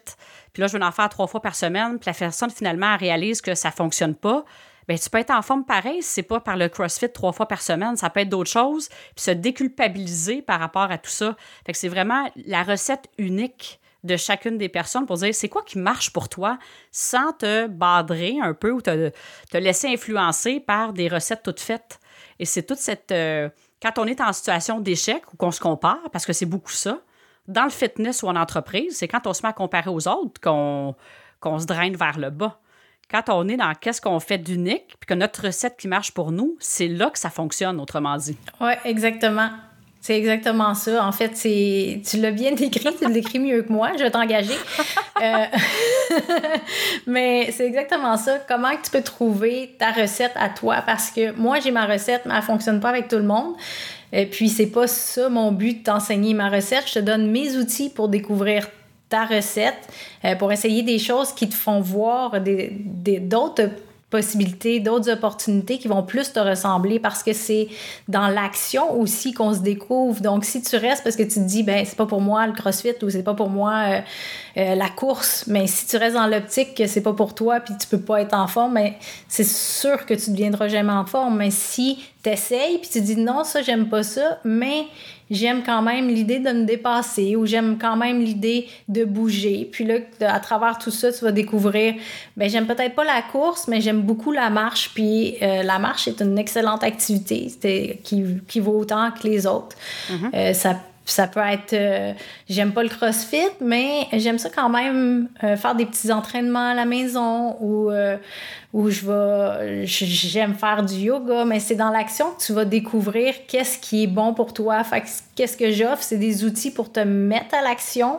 puis 0.52 0.62
là, 0.62 0.68
je 0.68 0.78
veux 0.78 0.82
en 0.82 0.92
faire 0.92 1.08
trois 1.08 1.26
fois 1.26 1.42
par 1.42 1.54
semaine, 1.54 1.98
puis 1.98 2.08
la 2.08 2.14
personne 2.14 2.50
finalement 2.50 2.96
réalise 2.96 3.42
que 3.42 3.54
ça 3.54 3.68
ne 3.68 3.74
fonctionne 3.74 4.14
pas. 4.14 4.44
Bien, 4.88 4.96
tu 4.96 5.10
peux 5.10 5.18
être 5.18 5.32
en 5.32 5.42
forme 5.42 5.64
pareil 5.64 6.00
c'est 6.02 6.22
pas 6.22 6.38
par 6.38 6.56
le 6.56 6.68
CrossFit 6.68 7.10
trois 7.10 7.32
fois 7.32 7.46
par 7.46 7.60
semaine, 7.60 7.96
ça 7.96 8.08
peut 8.08 8.20
être 8.20 8.28
d'autres 8.28 8.50
choses, 8.50 8.88
puis 8.88 9.24
se 9.24 9.32
déculpabiliser 9.32 10.42
par 10.42 10.60
rapport 10.60 10.90
à 10.90 10.98
tout 10.98 11.10
ça. 11.10 11.36
Fait 11.66 11.72
que 11.72 11.78
c'est 11.78 11.88
vraiment 11.88 12.30
la 12.46 12.62
recette 12.62 13.08
unique 13.18 13.80
de 14.04 14.16
chacune 14.16 14.56
des 14.56 14.68
personnes 14.68 15.04
pour 15.04 15.16
dire 15.16 15.34
c'est 15.34 15.48
quoi 15.48 15.62
qui 15.62 15.78
marche 15.78 16.12
pour 16.12 16.28
toi 16.28 16.58
sans 16.92 17.32
te 17.32 17.66
badrer 17.66 18.36
un 18.40 18.54
peu 18.54 18.70
ou 18.70 18.80
te, 18.80 19.10
te 19.50 19.58
laisser 19.58 19.88
influencer 19.88 20.60
par 20.60 20.92
des 20.92 21.08
recettes 21.08 21.42
toutes 21.42 21.60
faites? 21.60 21.98
Et 22.38 22.44
c'est 22.44 22.62
toute 22.62 22.78
cette... 22.78 23.12
Euh, 23.12 23.48
quand 23.82 23.98
on 23.98 24.06
est 24.06 24.20
en 24.20 24.32
situation 24.32 24.80
d'échec 24.80 25.22
ou 25.32 25.36
qu'on 25.36 25.50
se 25.50 25.60
compare, 25.60 26.10
parce 26.12 26.26
que 26.26 26.32
c'est 26.32 26.46
beaucoup 26.46 26.72
ça, 26.72 26.98
dans 27.48 27.64
le 27.64 27.70
fitness 27.70 28.22
ou 28.22 28.28
en 28.28 28.36
entreprise, 28.36 28.96
c'est 28.96 29.08
quand 29.08 29.26
on 29.26 29.32
se 29.32 29.42
met 29.42 29.50
à 29.50 29.52
comparer 29.52 29.90
aux 29.90 30.08
autres 30.08 30.40
qu'on 30.40 31.58
se 31.58 31.66
draine 31.66 31.96
vers 31.96 32.18
le 32.18 32.30
bas. 32.30 32.58
Quand 33.08 33.28
on 33.28 33.46
est 33.46 33.56
dans 33.56 33.72
qu'est-ce 33.74 34.00
qu'on 34.00 34.18
fait 34.18 34.38
d'unique, 34.38 34.96
puis 34.98 35.06
que 35.06 35.14
notre 35.14 35.44
recette 35.44 35.76
qui 35.76 35.86
marche 35.86 36.10
pour 36.10 36.32
nous, 36.32 36.56
c'est 36.58 36.88
là 36.88 37.08
que 37.10 37.18
ça 37.20 37.30
fonctionne, 37.30 37.78
autrement 37.78 38.16
dit. 38.16 38.36
Oui, 38.60 38.72
exactement. 38.84 39.50
C'est 40.06 40.16
exactement 40.16 40.72
ça. 40.74 41.04
En 41.04 41.10
fait, 41.10 41.32
c'est 41.34 42.00
tu 42.08 42.18
l'as 42.18 42.30
bien 42.30 42.52
décrit, 42.54 42.94
tu 42.96 43.12
l'écris 43.12 43.40
mieux 43.40 43.62
que 43.62 43.72
moi, 43.72 43.90
je 43.98 44.04
vais 44.04 44.10
t'engager. 44.12 44.54
Euh, 45.20 45.44
mais 47.08 47.50
c'est 47.50 47.66
exactement 47.66 48.16
ça. 48.16 48.38
Comment 48.46 48.70
tu 48.80 48.88
peux 48.92 49.02
trouver 49.02 49.74
ta 49.80 49.90
recette 49.90 50.30
à 50.36 50.48
toi? 50.48 50.76
Parce 50.86 51.10
que 51.10 51.32
moi, 51.32 51.58
j'ai 51.58 51.72
ma 51.72 51.86
recette, 51.86 52.22
mais 52.24 52.34
elle 52.34 52.40
ne 52.40 52.44
fonctionne 52.44 52.78
pas 52.78 52.90
avec 52.90 53.08
tout 53.08 53.16
le 53.16 53.24
monde. 53.24 53.56
Et 54.12 54.26
puis, 54.26 54.48
c'est 54.48 54.68
pas 54.68 54.86
ça 54.86 55.28
mon 55.28 55.50
but 55.50 55.80
de 55.80 55.82
t'enseigner 55.82 56.34
ma 56.34 56.50
recette. 56.50 56.84
Je 56.86 56.94
te 56.94 56.98
donne 57.00 57.28
mes 57.32 57.56
outils 57.56 57.90
pour 57.90 58.08
découvrir 58.08 58.68
ta 59.08 59.24
recette, 59.24 59.88
euh, 60.24 60.36
pour 60.36 60.52
essayer 60.52 60.84
des 60.84 61.00
choses 61.00 61.32
qui 61.32 61.48
te 61.48 61.54
font 61.56 61.80
voir 61.80 62.40
d'autres 62.40 62.44
des, 62.44 63.18
d'autres 63.18 63.70
possibilités, 64.10 64.78
d'autres 64.78 65.10
opportunités 65.10 65.78
qui 65.78 65.88
vont 65.88 66.04
plus 66.04 66.32
te 66.32 66.38
ressembler 66.38 67.00
parce 67.00 67.24
que 67.24 67.32
c'est 67.32 67.68
dans 68.06 68.28
l'action 68.28 68.98
aussi 68.98 69.32
qu'on 69.32 69.52
se 69.52 69.58
découvre. 69.58 70.20
Donc, 70.20 70.44
si 70.44 70.62
tu 70.62 70.76
restes 70.76 71.02
parce 71.02 71.16
que 71.16 71.24
tu 71.24 71.34
te 71.34 71.40
dis, 71.40 71.64
ben, 71.64 71.84
c'est 71.84 71.96
pas 71.96 72.06
pour 72.06 72.20
moi 72.20 72.46
le 72.46 72.52
crossfit 72.52 72.94
ou 73.02 73.10
c'est 73.10 73.24
pas 73.24 73.34
pour 73.34 73.50
moi 73.50 73.72
euh, 73.74 74.00
euh, 74.58 74.74
la 74.76 74.88
course, 74.88 75.44
mais 75.48 75.66
si 75.66 75.86
tu 75.86 75.96
restes 75.96 76.14
dans 76.14 76.28
l'optique 76.28 76.76
que 76.76 76.86
c'est 76.86 77.00
pas 77.00 77.14
pour 77.14 77.34
toi 77.34 77.58
puis 77.58 77.74
tu 77.80 77.88
peux 77.88 78.00
pas 78.00 78.22
être 78.22 78.34
en 78.34 78.46
forme, 78.46 78.74
ben, 78.74 78.92
c'est 79.26 79.46
sûr 79.46 80.06
que 80.06 80.14
tu 80.14 80.30
deviendras 80.30 80.68
jamais 80.68 80.92
en 80.92 81.04
forme. 81.04 81.38
Mais 81.38 81.50
si 81.50 81.98
tu 82.26 82.32
essayes 82.32 82.78
puis 82.78 82.90
tu 82.90 83.00
dis, 83.00 83.16
non, 83.16 83.44
ça, 83.44 83.62
j'aime 83.62 83.88
pas 83.88 84.02
ça, 84.02 84.40
mais 84.44 84.86
j'aime 85.30 85.62
quand 85.64 85.82
même 85.82 86.08
l'idée 86.08 86.40
de 86.40 86.50
me 86.50 86.64
dépasser 86.64 87.36
ou 87.36 87.46
j'aime 87.46 87.78
quand 87.78 87.96
même 87.96 88.20
l'idée 88.20 88.68
de 88.88 89.04
bouger. 89.04 89.68
Puis 89.70 89.84
là, 89.84 89.96
à 90.20 90.40
travers 90.40 90.78
tout 90.78 90.90
ça, 90.90 91.12
tu 91.12 91.24
vas 91.24 91.32
découvrir, 91.32 91.94
ben 92.36 92.48
j'aime 92.48 92.66
peut-être 92.66 92.94
pas 92.94 93.04
la 93.04 93.22
course, 93.22 93.68
mais 93.68 93.80
j'aime 93.80 94.02
beaucoup 94.02 94.32
la 94.32 94.50
marche. 94.50 94.90
Puis 94.94 95.36
euh, 95.42 95.62
la 95.62 95.78
marche 95.78 96.08
est 96.08 96.20
une 96.20 96.38
excellente 96.38 96.82
activité 96.82 97.52
qui, 98.02 98.24
qui 98.48 98.60
vaut 98.60 98.78
autant 98.78 99.10
que 99.10 99.26
les 99.26 99.46
autres. 99.46 99.76
Mm-hmm. 100.10 100.34
Euh, 100.34 100.52
ça 100.52 100.76
ça 101.06 101.28
peut 101.28 101.40
être, 101.40 101.72
euh, 101.72 102.12
j'aime 102.48 102.72
pas 102.72 102.82
le 102.82 102.88
crossfit, 102.88 103.48
mais 103.60 104.08
j'aime 104.12 104.38
ça 104.38 104.50
quand 104.50 104.68
même 104.68 105.28
euh, 105.44 105.56
faire 105.56 105.76
des 105.76 105.86
petits 105.86 106.10
entraînements 106.10 106.70
à 106.70 106.74
la 106.74 106.84
maison 106.84 107.56
ou 107.60 107.92
euh, 107.92 108.16
où 108.72 108.90
je 108.90 109.06
vais, 109.06 109.86
j'aime 109.86 110.54
faire 110.54 110.82
du 110.82 110.94
yoga, 110.94 111.44
mais 111.44 111.60
c'est 111.60 111.76
dans 111.76 111.90
l'action 111.90 112.32
que 112.32 112.42
tu 112.42 112.52
vas 112.52 112.64
découvrir 112.64 113.34
qu'est-ce 113.46 113.78
qui 113.78 114.02
est 114.02 114.08
bon 114.08 114.34
pour 114.34 114.52
toi. 114.52 114.82
Qu'est-ce 115.36 115.56
que 115.56 115.70
j'offre, 115.70 116.02
c'est 116.02 116.18
des 116.18 116.44
outils 116.44 116.72
pour 116.72 116.90
te 116.90 117.00
mettre 117.00 117.54
à 117.54 117.62
l'action. 117.62 118.18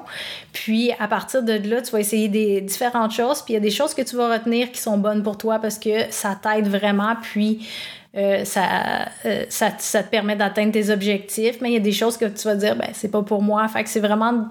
Puis 0.54 0.94
à 0.98 1.10
partir 1.10 1.44
de 1.44 1.54
là, 1.54 1.82
tu 1.82 1.92
vas 1.92 2.00
essayer 2.00 2.30
des 2.30 2.62
différentes 2.62 3.12
choses. 3.12 3.42
Puis 3.42 3.54
il 3.54 3.56
y 3.56 3.58
a 3.58 3.62
des 3.62 3.70
choses 3.70 3.94
que 3.94 4.02
tu 4.02 4.16
vas 4.16 4.34
retenir 4.34 4.72
qui 4.72 4.80
sont 4.80 4.98
bonnes 4.98 5.24
pour 5.24 5.38
toi 5.38 5.60
parce 5.60 5.78
que 5.78 6.10
ça 6.10 6.40
t'aide 6.42 6.70
vraiment. 6.70 7.16
Puis 7.22 7.68
euh, 8.18 8.44
euh, 9.26 9.46
ça, 9.50 9.70
ça, 9.78 10.04
te 10.04 10.10
permet 10.10 10.36
d'atteindre 10.36 10.72
tes 10.72 10.90
objectifs, 10.90 11.58
mais 11.62 11.70
il 11.70 11.74
y 11.74 11.78
a 11.78 11.82
des 11.82 11.92
choses 11.92 12.18
que 12.18 12.26
tu 12.26 12.48
vas 12.48 12.56
dire, 12.56 12.76
ben, 12.76 12.90
c'est 12.94 13.12
pas 13.12 13.22
pour 13.22 13.44
moi. 13.44 13.68
Fait 13.68 13.84
que 13.84 13.90
c'est 13.90 14.00
vraiment, 14.00 14.48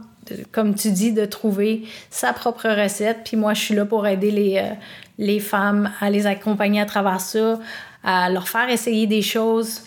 comme 0.53 0.75
tu 0.75 0.93
dis, 0.93 1.13
de 1.13 1.25
trouver 1.25 1.83
sa 2.11 2.33
propre 2.33 2.69
recette. 2.69 3.19
Puis 3.25 3.37
moi, 3.37 3.55
je 3.55 3.63
suis 3.63 3.75
là 3.75 3.85
pour 3.85 4.07
aider 4.07 4.31
les, 4.31 4.59
euh, 4.59 4.75
les 5.19 5.41
femmes 5.41 5.91
à 6.01 6.11
les 6.11 6.27
accompagner 6.27 6.81
à 6.81 6.87
travers 6.87 7.21
ça, 7.21 7.59
à 8.05 8.31
leur 8.31 8.49
faire 8.49 8.69
essayer 8.69 9.09
des 9.09 9.23
choses 9.23 9.83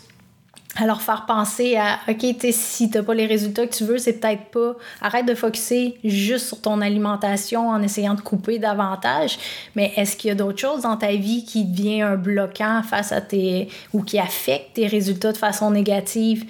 leur 0.85 1.01
faire 1.01 1.25
penser 1.25 1.77
à 1.77 1.99
OK, 2.07 2.25
si 2.51 2.89
t'as 2.89 3.03
pas 3.03 3.13
les 3.13 3.25
résultats 3.25 3.67
que 3.67 3.75
tu 3.75 3.83
veux, 3.83 3.97
c'est 3.97 4.13
peut-être 4.13 4.45
pas. 4.45 4.75
Arrête 5.01 5.25
de 5.25 5.35
focuser 5.35 5.97
juste 6.03 6.47
sur 6.47 6.61
ton 6.61 6.81
alimentation 6.81 7.69
en 7.69 7.81
essayant 7.81 8.13
de 8.13 8.21
couper 8.21 8.59
davantage. 8.59 9.37
Mais 9.75 9.93
est-ce 9.95 10.15
qu'il 10.17 10.29
y 10.29 10.31
a 10.31 10.35
d'autres 10.35 10.59
choses 10.59 10.81
dans 10.81 10.97
ta 10.97 11.11
vie 11.13 11.43
qui 11.45 11.65
devient 11.65 12.01
un 12.01 12.15
bloquant 12.15 12.81
face 12.83 13.11
à 13.11 13.21
tes. 13.21 13.69
ou 13.93 14.03
qui 14.03 14.19
affectent 14.19 14.73
tes 14.73 14.87
résultats 14.87 15.31
de 15.31 15.37
façon 15.37 15.71
négative? 15.71 16.45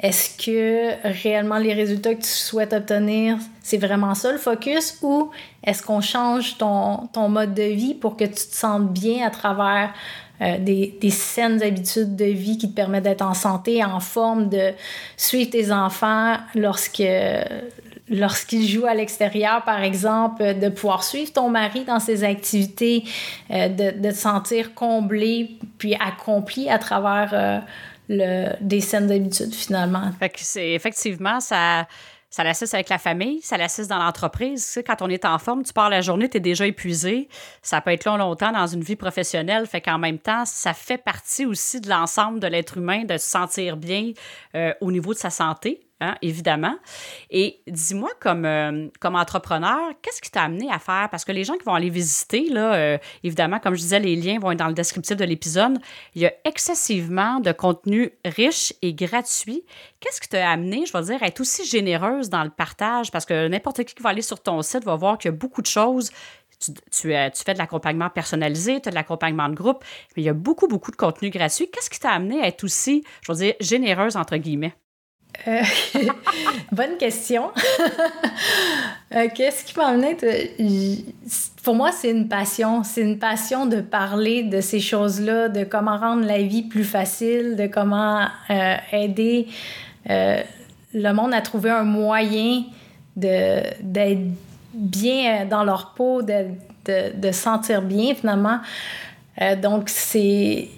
Est-ce 0.00 0.36
que 0.44 1.08
réellement 1.22 1.58
les 1.58 1.72
résultats 1.72 2.14
que 2.14 2.22
tu 2.22 2.28
souhaites 2.28 2.72
obtenir, 2.72 3.38
c'est 3.62 3.78
vraiment 3.78 4.14
ça 4.14 4.32
le 4.32 4.38
focus? 4.38 4.98
Ou 5.02 5.30
est-ce 5.62 5.82
qu'on 5.82 6.00
change 6.00 6.58
ton, 6.58 7.08
ton 7.12 7.28
mode 7.28 7.54
de 7.54 7.62
vie 7.62 7.94
pour 7.94 8.16
que 8.16 8.24
tu 8.24 8.34
te 8.34 8.54
sentes 8.54 8.92
bien 8.92 9.26
à 9.26 9.30
travers 9.30 9.92
euh, 10.44 10.58
des, 10.58 10.96
des, 11.00 11.10
saines 11.10 11.62
habitudes 11.62 12.16
de 12.16 12.26
vie 12.26 12.58
qui 12.58 12.68
te 12.68 12.74
permettent 12.74 13.04
d'être 13.04 13.22
en 13.22 13.34
santé, 13.34 13.84
en 13.84 14.00
forme, 14.00 14.48
de 14.48 14.72
suivre 15.16 15.50
tes 15.50 15.72
enfants 15.72 16.36
lorsque 16.54 17.02
lorsqu'ils 18.08 18.68
jouent 18.68 18.86
à 18.86 18.94
l'extérieur, 18.94 19.62
par 19.64 19.82
exemple, 19.82 20.58
de 20.58 20.68
pouvoir 20.68 21.04
suivre 21.04 21.32
ton 21.32 21.48
mari 21.48 21.84
dans 21.84 22.00
ses 22.00 22.24
activités, 22.24 23.04
euh, 23.50 23.68
de, 23.68 24.10
te 24.10 24.14
sentir 24.14 24.74
comblé 24.74 25.58
puis 25.78 25.94
accompli 25.94 26.68
à 26.68 26.78
travers 26.78 27.30
euh, 27.32 27.58
le, 28.08 28.52
des 28.60 28.80
saines 28.80 29.10
habitudes, 29.10 29.54
finalement. 29.54 30.10
Fait 30.18 30.28
que 30.28 30.58
effectivement, 30.58 31.40
ça 31.40 31.86
ça 32.34 32.42
l'assiste 32.42 32.74
avec 32.74 32.88
la 32.88 32.98
famille, 32.98 33.40
ça 33.42 33.56
l'assiste 33.56 33.88
dans 33.88 34.00
l'entreprise. 34.00 34.82
Quand 34.84 35.02
on 35.02 35.08
est 35.08 35.24
en 35.24 35.38
forme, 35.38 35.62
tu 35.62 35.72
pars 35.72 35.88
la 35.88 36.00
journée, 36.00 36.28
tu 36.28 36.38
es 36.38 36.40
déjà 36.40 36.66
épuisé. 36.66 37.28
Ça 37.62 37.80
peut 37.80 37.92
être 37.92 38.06
long, 38.06 38.16
longtemps 38.16 38.50
dans 38.50 38.66
une 38.66 38.82
vie 38.82 38.96
professionnelle. 38.96 39.68
Fait 39.68 39.80
qu'en 39.80 39.98
même 39.98 40.18
temps, 40.18 40.44
ça 40.44 40.74
fait 40.74 40.98
partie 40.98 41.46
aussi 41.46 41.80
de 41.80 41.88
l'ensemble 41.88 42.40
de 42.40 42.48
l'être 42.48 42.78
humain 42.78 43.04
de 43.04 43.18
se 43.18 43.30
sentir 43.30 43.76
bien 43.76 44.14
euh, 44.56 44.74
au 44.80 44.90
niveau 44.90 45.14
de 45.14 45.18
sa 45.20 45.30
santé. 45.30 45.86
Hein, 46.00 46.16
évidemment. 46.22 46.74
Et 47.30 47.62
dis-moi, 47.68 48.10
comme, 48.20 48.44
euh, 48.44 48.88
comme 49.00 49.14
entrepreneur, 49.14 49.92
qu'est-ce 50.02 50.20
qui 50.20 50.30
t'a 50.30 50.42
amené 50.42 50.68
à 50.70 50.80
faire? 50.80 51.08
Parce 51.08 51.24
que 51.24 51.30
les 51.30 51.44
gens 51.44 51.54
qui 51.54 51.62
vont 51.62 51.74
aller 51.74 51.88
visiter, 51.88 52.48
là, 52.50 52.74
euh, 52.74 52.98
évidemment, 53.22 53.60
comme 53.60 53.74
je 53.74 53.80
disais, 53.80 54.00
les 54.00 54.16
liens 54.16 54.40
vont 54.40 54.50
être 54.50 54.58
dans 54.58 54.66
le 54.66 54.74
descriptif 54.74 55.16
de 55.16 55.24
l'épisode. 55.24 55.78
Il 56.16 56.22
y 56.22 56.26
a 56.26 56.32
excessivement 56.44 57.38
de 57.38 57.52
contenu 57.52 58.10
riche 58.24 58.74
et 58.82 58.92
gratuit. 58.92 59.64
Qu'est-ce 60.00 60.20
qui 60.20 60.28
t'a 60.28 60.50
amené, 60.50 60.84
je 60.84 60.92
vais 60.92 61.04
dire, 61.04 61.22
à 61.22 61.28
être 61.28 61.40
aussi 61.40 61.64
généreuse 61.64 62.28
dans 62.28 62.42
le 62.42 62.50
partage? 62.50 63.12
Parce 63.12 63.24
que 63.24 63.46
n'importe 63.46 63.84
qui 63.84 63.94
qui 63.94 64.02
va 64.02 64.10
aller 64.10 64.22
sur 64.22 64.42
ton 64.42 64.62
site 64.62 64.84
va 64.84 64.96
voir 64.96 65.16
qu'il 65.16 65.30
y 65.30 65.34
a 65.34 65.36
beaucoup 65.36 65.62
de 65.62 65.68
choses 65.68 66.10
tu, 66.58 66.72
tu, 66.72 66.80
tu, 66.90 67.44
fais 67.44 67.52
de 67.52 67.58
l'accompagnement 67.58 68.10
personnalisé, 68.10 68.80
tu 68.80 68.88
as 68.88 68.90
de 68.90 68.96
l'accompagnement 68.96 69.48
de 69.48 69.54
groupe, 69.54 69.84
mais 70.16 70.22
il 70.22 70.26
y 70.26 70.28
a 70.28 70.34
beaucoup, 70.34 70.66
beaucoup 70.66 70.90
de 70.90 70.96
contenu 70.96 71.30
gratuit. 71.30 71.70
Qu'est-ce 71.70 71.90
qui 71.90 72.00
t'a 72.00 72.10
amené 72.10 72.40
à 72.40 72.46
être 72.48 72.64
aussi, 72.64 73.04
je 73.22 73.32
veux 73.32 73.38
dire, 73.38 73.54
généreuse, 73.60 74.16
entre 74.16 74.36
guillemets? 74.36 74.74
Euh, 75.46 75.62
bonne 76.72 76.96
question. 76.98 77.50
Euh, 79.14 79.28
qu'est-ce 79.32 79.64
qui 79.64 79.78
m'a 79.78 79.86
amené? 79.88 80.16
Pour 81.62 81.76
moi, 81.76 81.92
c'est 81.92 82.10
une 82.10 82.26
passion. 82.26 82.82
C'est 82.82 83.00
une 83.00 83.20
passion 83.20 83.64
de 83.64 83.80
parler 83.80 84.42
de 84.42 84.60
ces 84.60 84.80
choses-là, 84.80 85.48
de 85.48 85.62
comment 85.62 85.96
rendre 85.96 86.26
la 86.26 86.42
vie 86.42 86.64
plus 86.64 86.82
facile, 86.82 87.54
de 87.54 87.68
comment 87.68 88.26
euh, 88.50 88.76
aider 88.90 89.46
le 90.08 91.12
monde 91.12 91.32
à 91.32 91.40
trouver 91.42 91.70
un 91.70 91.84
moyen 91.84 92.64
d'être 93.14 94.18
bien 94.72 95.44
dans 95.46 95.62
leur 95.62 95.94
peau, 95.94 96.22
de, 96.22 96.46
de, 96.86 97.16
de 97.16 97.30
sentir 97.30 97.82
bien 97.82 98.16
finalement. 98.16 98.58
donc, 99.62 99.88
c'est 99.90 100.70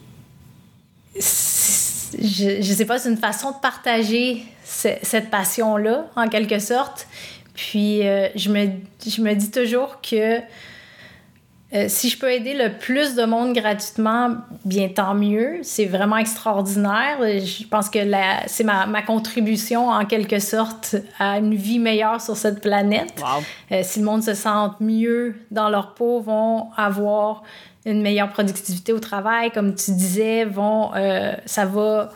je, 2.20 2.62
je 2.62 2.72
sais 2.72 2.84
pas, 2.84 2.98
c'est 2.98 3.08
une 3.08 3.16
façon 3.16 3.52
de 3.52 3.56
partager 3.56 4.42
cette 4.64 5.30
passion-là, 5.30 6.06
en 6.16 6.28
quelque 6.28 6.58
sorte. 6.58 7.06
Puis 7.54 8.06
euh, 8.06 8.28
je, 8.34 8.50
me, 8.50 8.68
je 9.06 9.20
me 9.22 9.34
dis 9.34 9.50
toujours 9.50 10.00
que 10.00 10.40
euh, 11.74 11.86
si 11.88 12.08
je 12.08 12.18
peux 12.18 12.30
aider 12.30 12.54
le 12.54 12.78
plus 12.78 13.16
de 13.16 13.24
monde 13.24 13.52
gratuitement, 13.52 14.36
bien 14.64 14.88
tant 14.88 15.14
mieux. 15.14 15.58
C'est 15.62 15.86
vraiment 15.86 16.16
extraordinaire. 16.16 17.18
Je 17.20 17.66
pense 17.66 17.90
que 17.90 17.98
c'est 18.46 18.62
ma, 18.62 18.86
ma, 18.86 19.02
contribution 19.02 19.88
en 19.88 20.04
quelque 20.04 20.38
sorte 20.38 20.94
à 21.18 21.38
une 21.38 21.56
vie 21.56 21.80
meilleure 21.80 22.20
sur 22.20 22.36
cette 22.36 22.60
planète. 22.60 23.20
Euh, 23.72 23.80
si 23.82 23.98
le 23.98 24.04
monde 24.04 24.22
se 24.22 24.34
sent 24.34 24.48
mieux 24.78 25.34
dans 25.50 25.68
leur 25.68 25.94
peau, 25.94 26.20
vont 26.20 26.68
avoir 26.76 27.42
une 27.84 28.00
meilleure 28.00 28.30
productivité 28.30 28.92
au 28.92 29.00
travail, 29.00 29.50
comme 29.50 29.74
tu 29.74 29.90
disais, 29.90 30.44
vont, 30.44 30.94
euh, 30.94 31.32
ça 31.46 31.66
va 31.66 32.12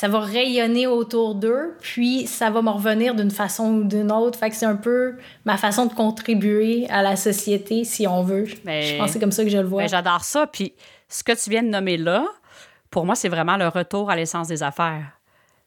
ça 0.00 0.08
va 0.08 0.20
rayonner 0.20 0.86
autour 0.86 1.34
d'eux, 1.34 1.76
puis 1.82 2.26
ça 2.26 2.48
va 2.48 2.62
me 2.62 2.70
revenir 2.70 3.14
d'une 3.14 3.30
façon 3.30 3.64
ou 3.64 3.84
d'une 3.84 4.10
autre. 4.10 4.38
Fait 4.38 4.48
que 4.48 4.56
c'est 4.56 4.64
un 4.64 4.76
peu 4.76 5.18
ma 5.44 5.58
façon 5.58 5.84
de 5.84 5.92
contribuer 5.92 6.88
à 6.88 7.02
la 7.02 7.16
société, 7.16 7.84
si 7.84 8.06
on 8.06 8.22
veut. 8.22 8.46
je 8.46 8.96
pense 8.96 9.08
que 9.08 9.12
c'est 9.12 9.20
comme 9.20 9.30
ça 9.30 9.44
que 9.44 9.50
je 9.50 9.58
le 9.58 9.66
vois. 9.66 9.82
Ben, 9.82 9.90
j'adore 9.90 10.24
ça. 10.24 10.46
Puis 10.46 10.72
ce 11.06 11.22
que 11.22 11.32
tu 11.32 11.50
viens 11.50 11.62
de 11.62 11.68
nommer 11.68 11.98
là, 11.98 12.24
pour 12.90 13.04
moi, 13.04 13.14
c'est 13.14 13.28
vraiment 13.28 13.58
le 13.58 13.68
retour 13.68 14.10
à 14.10 14.16
l'essence 14.16 14.48
des 14.48 14.62
affaires. 14.62 15.19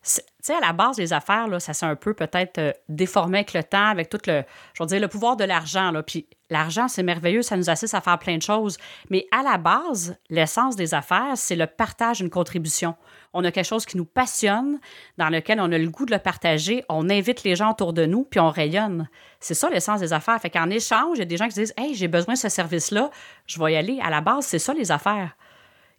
Tu 0.03 0.21
sais, 0.41 0.53
à 0.53 0.59
la 0.59 0.73
base 0.73 0.97
des 0.97 1.13
affaires, 1.13 1.47
là, 1.47 1.61
ça 1.61 1.73
s'est 1.73 1.85
un 1.85 1.95
peu 1.95 2.13
peut-être 2.13 2.57
euh, 2.57 2.73
déformé 2.89 3.37
avec 3.37 3.53
le 3.53 3.63
temps, 3.63 3.87
avec 3.87 4.09
tout 4.09 4.17
le, 4.27 4.43
je 4.73 4.83
veux 4.83 4.87
dire, 4.87 4.99
le 4.99 5.07
pouvoir 5.07 5.37
de 5.37 5.45
l'argent. 5.45 5.91
Là. 5.91 6.03
Puis 6.03 6.27
l'argent, 6.49 6.89
c'est 6.89 7.03
merveilleux, 7.03 7.41
ça 7.41 7.55
nous 7.55 7.69
assiste 7.69 7.93
à 7.93 8.01
faire 8.01 8.19
plein 8.19 8.35
de 8.35 8.41
choses. 8.41 8.77
Mais 9.09 9.25
à 9.31 9.43
la 9.43 9.57
base, 9.57 10.17
l'essence 10.29 10.75
des 10.75 10.93
affaires, 10.93 11.31
c'est 11.35 11.55
le 11.55 11.67
partage 11.67 12.17
d'une 12.17 12.29
contribution. 12.29 12.95
On 13.31 13.45
a 13.45 13.51
quelque 13.51 13.65
chose 13.65 13.85
qui 13.85 13.95
nous 13.95 14.03
passionne, 14.03 14.79
dans 15.17 15.29
lequel 15.29 15.61
on 15.61 15.71
a 15.71 15.77
le 15.77 15.89
goût 15.89 16.05
de 16.05 16.11
le 16.11 16.19
partager, 16.19 16.83
on 16.89 17.09
invite 17.09 17.43
les 17.43 17.55
gens 17.55 17.71
autour 17.71 17.93
de 17.93 18.05
nous, 18.05 18.25
puis 18.25 18.41
on 18.41 18.49
rayonne. 18.49 19.07
C'est 19.39 19.53
ça 19.53 19.69
l'essence 19.69 20.01
des 20.01 20.11
affaires. 20.11 20.39
Fait 20.41 20.49
qu'en 20.49 20.69
échange, 20.69 21.15
il 21.15 21.19
y 21.19 21.21
a 21.21 21.25
des 21.25 21.37
gens 21.37 21.47
qui 21.47 21.55
disent 21.55 21.73
Hey, 21.77 21.95
j'ai 21.95 22.09
besoin 22.09 22.33
de 22.33 22.39
ce 22.39 22.49
service-là, 22.49 23.09
je 23.47 23.57
vais 23.57 23.71
y 23.71 23.75
aller. 23.77 23.99
À 24.03 24.09
la 24.09 24.19
base, 24.19 24.45
c'est 24.45 24.59
ça 24.59 24.73
les 24.73 24.91
affaires. 24.91 25.37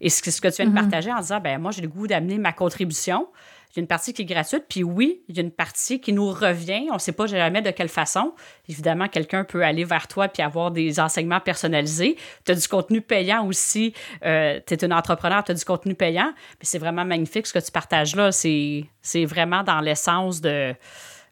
Et 0.01 0.11
ce 0.11 0.21
que 0.23 0.49
tu 0.49 0.57
viens 0.57 0.67
de 0.67 0.71
mm-hmm. 0.71 0.75
partager 0.75 1.13
en 1.13 1.21
disant, 1.21 1.41
ben 1.41 1.59
moi, 1.59 1.71
j'ai 1.71 1.83
le 1.83 1.89
goût 1.89 2.07
d'amener 2.07 2.37
ma 2.37 2.53
contribution. 2.53 3.29
Il 3.75 3.79
y 3.79 3.81
a 3.81 3.83
une 3.83 3.89
partie 3.89 4.13
qui 4.13 4.23
est 4.23 4.25
gratuite, 4.25 4.67
puis 4.69 4.85
oui, 4.85 5.25
il 5.27 5.37
y 5.37 5.41
a 5.41 5.43
une 5.43 5.51
partie 5.51 6.01
qui 6.01 6.13
nous 6.13 6.31
revient. 6.31 6.87
On 6.91 6.95
ne 6.95 6.99
sait 7.01 7.11
pas 7.11 7.27
jamais 7.27 7.61
de 7.61 7.71
quelle 7.71 7.89
façon. 7.89 8.33
Évidemment, 8.69 9.09
quelqu'un 9.09 9.43
peut 9.43 9.65
aller 9.65 9.83
vers 9.83 10.07
toi 10.07 10.29
puis 10.29 10.45
avoir 10.45 10.71
des 10.71 11.01
enseignements 11.01 11.41
personnalisés. 11.41 12.17
Tu 12.45 12.53
as 12.53 12.55
du 12.55 12.69
contenu 12.69 13.01
payant 13.01 13.45
aussi. 13.45 13.93
Euh, 14.25 14.61
tu 14.65 14.75
es 14.75 14.85
un 14.85 14.93
entrepreneur, 14.93 15.43
tu 15.43 15.51
as 15.51 15.55
du 15.57 15.65
contenu 15.65 15.97
payant. 15.97 16.33
Mais 16.37 16.65
c'est 16.65 16.79
vraiment 16.79 17.05
magnifique 17.05 17.49
ce 17.49 17.53
que 17.53 17.59
tu 17.59 17.73
partages 17.73 18.15
là. 18.15 18.31
C'est 18.31 19.25
vraiment 19.25 19.65
dans 19.65 19.81
l'essence 19.81 20.41
de. 20.41 20.73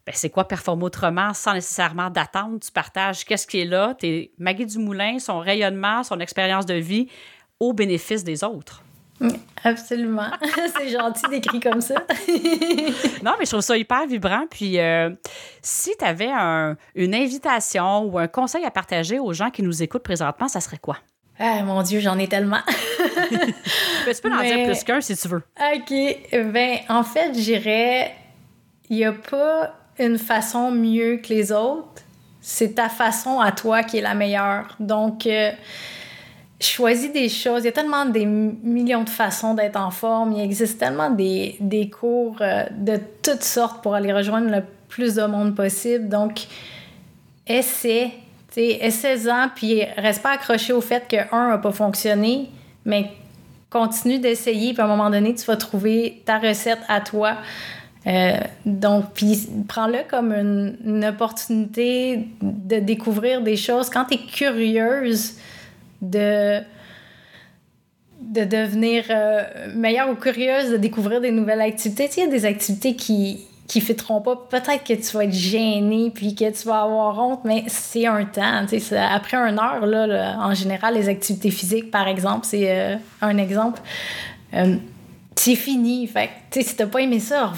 Ben, 0.05 0.11
c'est 0.13 0.29
quoi 0.29 0.45
performer 0.45 0.83
autrement 0.83 1.33
sans 1.33 1.53
nécessairement 1.53 2.09
d'attendre? 2.09 2.59
Tu 2.59 2.73
partages 2.73 3.23
qu'est-ce 3.23 3.47
qui 3.47 3.61
est 3.61 3.65
là. 3.65 3.95
Tu 3.97 4.05
es 4.05 4.31
Maggie 4.37 4.65
Dumoulin, 4.65 5.17
son 5.19 5.39
rayonnement, 5.39 6.03
son 6.03 6.19
expérience 6.19 6.65
de 6.65 6.73
vie 6.73 7.07
au 7.61 7.71
bénéfice 7.71 8.25
des 8.25 8.43
autres. 8.43 8.83
Absolument. 9.63 10.29
c'est 10.77 10.89
gentil 10.89 11.23
d'écrire 11.29 11.61
comme 11.61 11.81
ça. 11.81 11.95
non, 13.23 13.33
mais 13.39 13.45
je 13.45 13.49
trouve 13.49 13.61
ça 13.61 13.77
hyper 13.77 14.05
vibrant. 14.07 14.45
Puis, 14.49 14.79
euh, 14.79 15.09
si 15.61 15.91
tu 15.97 16.05
avais 16.05 16.31
une 16.95 17.15
invitation 17.15 18.03
ou 18.05 18.19
un 18.19 18.27
conseil 18.27 18.65
à 18.65 18.71
partager 18.71 19.19
aux 19.19 19.33
gens 19.33 19.49
qui 19.49 19.63
nous 19.63 19.81
écoutent 19.81 20.03
présentement, 20.03 20.47
ça 20.47 20.59
serait 20.59 20.79
quoi? 20.79 20.97
Ah, 21.39 21.63
mon 21.63 21.81
Dieu, 21.81 21.99
j'en 21.99 22.19
ai 22.19 22.27
tellement. 22.27 22.61
tu 22.67 24.21
peux 24.21 24.31
en 24.31 24.41
dire 24.41 24.65
plus 24.65 24.83
qu'un 24.83 25.01
si 25.01 25.15
tu 25.15 25.27
veux. 25.27 25.41
OK. 25.73 25.93
Ben, 26.51 26.77
en 26.89 27.03
fait, 27.03 27.33
j'irais. 27.33 28.15
Il 28.89 28.97
n'y 28.97 29.05
a 29.05 29.13
pas 29.13 29.73
une 29.97 30.17
façon 30.17 30.71
mieux 30.71 31.17
que 31.17 31.29
les 31.29 31.51
autres. 31.51 32.03
C'est 32.41 32.75
ta 32.75 32.89
façon 32.89 33.39
à 33.39 33.51
toi 33.51 33.83
qui 33.83 33.97
est 33.97 34.01
la 34.01 34.13
meilleure. 34.13 34.75
Donc, 34.79 35.25
euh, 35.25 35.51
choisis 36.63 37.11
des 37.11 37.29
choses. 37.29 37.63
Il 37.63 37.65
y 37.65 37.69
a 37.69 37.73
tellement 37.73 38.05
des 38.05 38.25
millions 38.25 39.03
de 39.03 39.09
façons 39.09 39.53
d'être 39.53 39.79
en 39.79 39.91
forme. 39.91 40.33
Il 40.33 40.41
existe 40.41 40.79
tellement 40.79 41.09
des, 41.09 41.55
des 41.59 41.89
cours 41.89 42.37
euh, 42.41 42.63
de 42.71 42.99
toutes 43.21 43.43
sortes 43.43 43.81
pour 43.83 43.95
aller 43.95 44.13
rejoindre 44.13 44.49
le 44.49 44.63
plus 44.89 45.15
de 45.15 45.25
monde 45.25 45.55
possible. 45.55 46.09
Donc, 46.09 46.41
essaie. 47.47 48.11
Essaie-en, 48.55 49.49
puis 49.55 49.83
reste 49.97 50.21
pas 50.21 50.33
accroché 50.33 50.73
au 50.73 50.81
fait 50.81 51.07
que 51.07 51.17
un 51.35 51.49
n'a 51.49 51.57
pas 51.57 51.71
fonctionné, 51.71 52.49
mais 52.85 53.09
continue 53.71 54.19
d'essayer, 54.19 54.73
puis 54.73 54.81
à 54.81 54.85
un 54.85 54.87
moment 54.87 55.09
donné, 55.09 55.33
tu 55.33 55.43
vas 55.45 55.57
trouver 55.57 56.21
ta 56.25 56.37
recette 56.37 56.81
à 56.87 57.01
toi. 57.01 57.37
Euh, 58.05 58.37
donc, 58.65 59.13
puis 59.15 59.49
prends-le 59.67 59.99
comme 60.07 60.33
une, 60.33 60.77
une, 60.85 61.05
opportunité 61.05 62.27
de 62.41 62.79
découvrir 62.79 63.41
des 63.41 63.55
choses. 63.55 63.89
Quand 63.89 64.05
tu 64.05 64.15
es 64.15 64.17
curieuse, 64.17 65.35
de 66.03 66.61
de 68.21 68.45
devenir 68.45 69.03
euh, 69.09 69.43
meilleure 69.75 70.09
ou 70.09 70.15
curieuse, 70.15 70.71
de 70.71 70.77
découvrir 70.77 71.19
des 71.19 71.31
nouvelles 71.31 71.59
activités. 71.59 72.09
il 72.15 72.23
y 72.23 72.25
a 72.25 72.29
des 72.29 72.45
activités 72.45 72.95
qui 72.95 73.45
qui 73.67 73.81
fitteront 73.81 74.21
pas. 74.21 74.35
Peut-être 74.35 74.83
que 74.83 74.93
tu 74.93 75.17
vas 75.17 75.23
être 75.23 75.33
gêné 75.33 76.11
puis 76.13 76.35
que 76.35 76.49
tu 76.49 76.67
vas 76.67 76.81
avoir 76.81 77.17
honte, 77.19 77.41
mais 77.45 77.63
c'est 77.67 78.05
un 78.05 78.25
temps. 78.25 78.65
Après 79.09 79.37
une 79.37 79.57
heure, 79.59 79.85
là, 79.85 80.37
en 80.41 80.53
général, 80.53 80.95
les 80.95 81.09
activités 81.09 81.49
physiques, 81.49 81.89
par 81.89 82.07
exemple, 82.07 82.45
c'est 82.45 82.69
euh, 82.69 82.95
un 83.21 83.37
exemple. 83.37 83.81
Euh, 84.53 84.75
c'est 85.35 85.55
fini. 85.55 86.07
Fait 86.07 86.29
que, 86.49 86.61
si 86.61 86.75
t'as 86.75 86.85
pas 86.85 86.99
aimé 86.99 87.19
ça, 87.19 87.53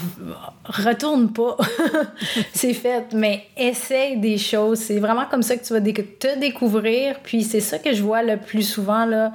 retourne 0.64 1.32
pas. 1.32 1.56
c'est 2.52 2.74
fait. 2.74 3.12
Mais 3.12 3.44
essaye 3.56 4.16
des 4.18 4.38
choses. 4.38 4.78
C'est 4.78 4.98
vraiment 4.98 5.26
comme 5.30 5.42
ça 5.42 5.56
que 5.56 5.64
tu 5.64 5.72
vas 5.72 5.80
te 5.80 6.38
découvrir. 6.38 7.16
Puis 7.22 7.44
c'est 7.44 7.60
ça 7.60 7.78
que 7.78 7.94
je 7.94 8.02
vois 8.02 8.22
le 8.22 8.36
plus 8.36 8.62
souvent 8.62 9.04
là, 9.04 9.32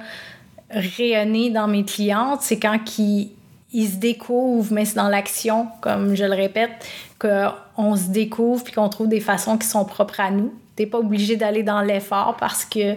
rayonner 0.70 1.50
dans 1.50 1.68
mes 1.68 1.84
clientes. 1.84 2.40
C'est 2.42 2.58
quand 2.58 2.78
ils, 2.98 3.30
ils 3.72 3.88
se 3.88 3.96
découvrent, 3.96 4.72
mais 4.72 4.84
c'est 4.84 4.96
dans 4.96 5.08
l'action, 5.08 5.68
comme 5.80 6.14
je 6.14 6.24
le 6.24 6.34
répète, 6.34 6.70
qu'on 7.18 7.96
se 7.96 8.08
découvre 8.08 8.64
puis 8.64 8.72
qu'on 8.72 8.88
trouve 8.88 9.08
des 9.08 9.20
façons 9.20 9.56
qui 9.56 9.66
sont 9.66 9.84
propres 9.84 10.20
à 10.20 10.30
nous. 10.30 10.52
T'es 10.74 10.86
pas 10.86 10.98
obligé 10.98 11.36
d'aller 11.36 11.62
dans 11.62 11.82
l'effort 11.82 12.36
parce 12.40 12.64
que 12.64 12.96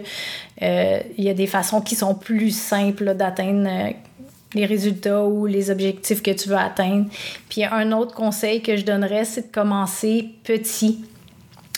euh, 0.62 1.00
il 1.18 1.24
y 1.24 1.28
a 1.28 1.34
des 1.34 1.46
façons 1.46 1.82
qui 1.82 1.94
sont 1.94 2.14
plus 2.14 2.50
simples 2.50 3.14
d'atteindre 3.14 3.68
euh, 3.68 3.90
les 4.56 4.66
résultats 4.66 5.24
ou 5.24 5.46
les 5.46 5.70
objectifs 5.70 6.22
que 6.22 6.30
tu 6.30 6.48
veux 6.48 6.56
atteindre. 6.56 7.06
Puis 7.48 7.64
un 7.64 7.92
autre 7.92 8.14
conseil 8.14 8.62
que 8.62 8.76
je 8.76 8.84
donnerais, 8.84 9.24
c'est 9.24 9.48
de 9.48 9.52
commencer 9.52 10.30
petit. 10.44 11.04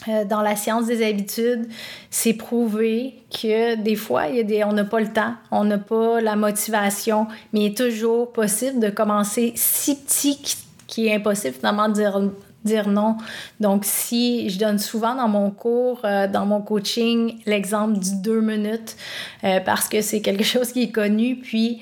Euh, 0.07 0.24
dans 0.24 0.43
la 0.43 0.55
science 0.55 0.87
des 0.87 1.05
habitudes, 1.05 1.66
c'est 2.09 2.35
prouvé 2.35 3.14
que 3.31 3.74
des 3.74 3.97
fois, 3.97 4.29
il 4.29 4.37
y 4.37 4.41
a 4.41 4.43
des, 4.45 4.64
on 4.64 4.72
n'a 4.72 4.85
pas 4.85 5.01
le 5.01 5.12
temps, 5.12 5.35
on 5.51 5.64
n'a 5.64 5.79
pas 5.79 6.20
la 6.20 6.37
motivation, 6.37 7.26
mais 7.53 7.61
il 7.61 7.66
est 7.66 7.76
toujours 7.76 8.33
possible 8.33 8.79
de 8.79 8.91
commencer 8.91 9.53
si 9.57 9.97
petit 9.97 10.39
qu'il 10.87 11.07
est 11.07 11.14
impossible 11.14 11.57
finalement 11.57 11.89
de 11.89 11.95
dire, 11.95 12.20
dire 12.64 12.89
non. 12.89 13.16
Donc, 13.61 13.85
si 13.85 14.49
je 14.51 14.59
donne 14.59 14.79
souvent 14.79 15.14
dans 15.14 15.29
mon 15.29 15.51
cours, 15.51 16.01
euh, 16.05 16.29
dans 16.29 16.47
mon 16.47 16.62
coaching, 16.62 17.41
l'exemple 17.45 17.99
du 17.99 18.16
deux 18.22 18.41
minutes, 18.41 18.97
euh, 19.43 19.61
parce 19.61 19.89
que 19.89 20.01
c'est 20.01 20.20
quelque 20.20 20.45
chose 20.55 20.72
qui 20.72 20.85
est 20.85 20.93
connu, 20.93 21.37
puis 21.37 21.81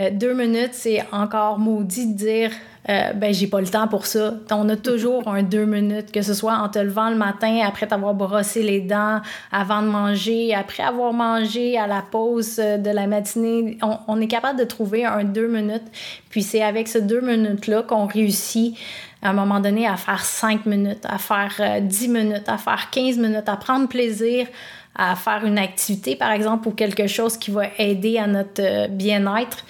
euh, 0.00 0.10
deux 0.10 0.34
minutes, 0.34 0.72
c'est 0.72 1.04
encore 1.12 1.58
maudit 1.58 2.12
de 2.12 2.16
dire 2.16 2.50
euh, 2.88 3.12
ben 3.12 3.32
j'ai 3.32 3.46
pas 3.46 3.60
le 3.60 3.68
temps 3.68 3.86
pour 3.86 4.06
ça. 4.06 4.34
On 4.50 4.68
a 4.68 4.76
toujours 4.76 5.28
un 5.28 5.42
deux 5.42 5.66
minutes, 5.66 6.10
que 6.10 6.22
ce 6.22 6.34
soit 6.34 6.54
en 6.54 6.68
te 6.68 6.80
levant 6.80 7.10
le 7.10 7.16
matin, 7.16 7.60
après 7.64 7.86
t'avoir 7.86 8.14
brossé 8.14 8.62
les 8.62 8.80
dents, 8.80 9.20
avant 9.52 9.82
de 9.82 9.88
manger, 9.88 10.52
après 10.54 10.82
avoir 10.82 11.12
mangé, 11.12 11.78
à 11.78 11.86
la 11.86 12.02
pause 12.02 12.58
euh, 12.58 12.78
de 12.78 12.90
la 12.90 13.06
matinée. 13.06 13.78
On, 14.08 14.20
est 14.20 14.26
capable 14.26 14.58
de 14.58 14.64
trouver 14.64 15.04
un 15.04 15.24
deux 15.24 15.46
minutes. 15.46 15.86
Puis 16.30 16.42
c'est 16.42 16.62
avec 16.62 16.88
ce 16.88 16.98
deux 16.98 17.20
minutes-là 17.20 17.82
qu'on 17.82 18.06
réussit 18.06 18.76
à 19.20 19.30
un 19.30 19.32
moment 19.34 19.60
donné 19.60 19.86
à 19.86 19.96
faire 19.96 20.24
cinq 20.24 20.66
minutes, 20.66 21.06
à 21.08 21.18
faire 21.18 21.80
dix 21.80 22.08
minutes, 22.08 22.48
à 22.48 22.58
faire 22.58 22.90
quinze 22.90 23.18
minutes, 23.18 23.48
à 23.48 23.56
prendre 23.56 23.86
plaisir 23.86 24.48
à 24.94 25.16
faire 25.16 25.44
une 25.44 25.58
activité, 25.58 26.16
par 26.16 26.32
exemple, 26.32 26.68
ou 26.68 26.72
quelque 26.72 27.06
chose 27.06 27.36
qui 27.36 27.50
va 27.50 27.64
aider 27.78 28.18
à 28.18 28.26
notre 28.26 28.62
euh, 28.62 28.88
bien-être, 28.88 29.64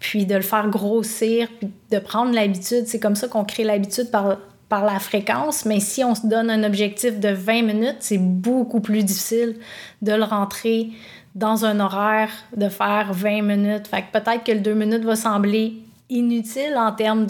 puis 0.00 0.26
de 0.26 0.34
le 0.34 0.42
faire 0.42 0.68
grossir, 0.68 1.48
puis 1.58 1.70
de 1.90 1.98
prendre 1.98 2.32
l'habitude. 2.32 2.84
C'est 2.86 3.00
comme 3.00 3.16
ça 3.16 3.28
qu'on 3.28 3.44
crée 3.44 3.64
l'habitude 3.64 4.10
par, 4.10 4.36
par 4.68 4.84
la 4.84 4.98
fréquence, 4.98 5.64
mais 5.64 5.80
si 5.80 6.04
on 6.04 6.14
se 6.14 6.26
donne 6.26 6.50
un 6.50 6.64
objectif 6.64 7.18
de 7.18 7.30
20 7.30 7.62
minutes, 7.62 7.96
c'est 8.00 8.18
beaucoup 8.18 8.80
plus 8.80 9.02
difficile 9.02 9.56
de 10.02 10.12
le 10.12 10.24
rentrer 10.24 10.90
dans 11.34 11.64
un 11.64 11.80
horaire, 11.80 12.30
de 12.56 12.68
faire 12.68 13.12
20 13.12 13.42
minutes. 13.42 13.86
Fait 13.88 14.02
que 14.02 14.18
peut-être 14.18 14.44
que 14.44 14.52
le 14.52 14.60
2 14.60 14.74
minutes 14.74 15.04
va 15.04 15.16
sembler 15.16 15.74
inutile 16.08 16.74
en 16.76 16.92
termes 16.92 17.26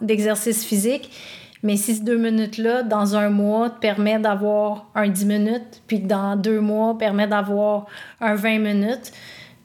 d'exercice 0.00 0.64
physique, 0.64 1.10
mais 1.62 1.76
si 1.76 1.94
ces 1.94 2.00
deux 2.02 2.18
minutes-là, 2.18 2.82
dans 2.82 3.14
un 3.14 3.30
mois, 3.30 3.70
te 3.70 3.78
permet 3.78 4.18
d'avoir 4.18 4.90
un 4.94 5.08
10 5.08 5.26
minutes, 5.26 5.82
puis 5.86 6.00
dans 6.00 6.36
deux 6.36 6.60
mois, 6.60 6.98
permet 6.98 7.26
d'avoir 7.26 7.86
un 8.20 8.34
20 8.34 8.58
minutes, 8.58 9.12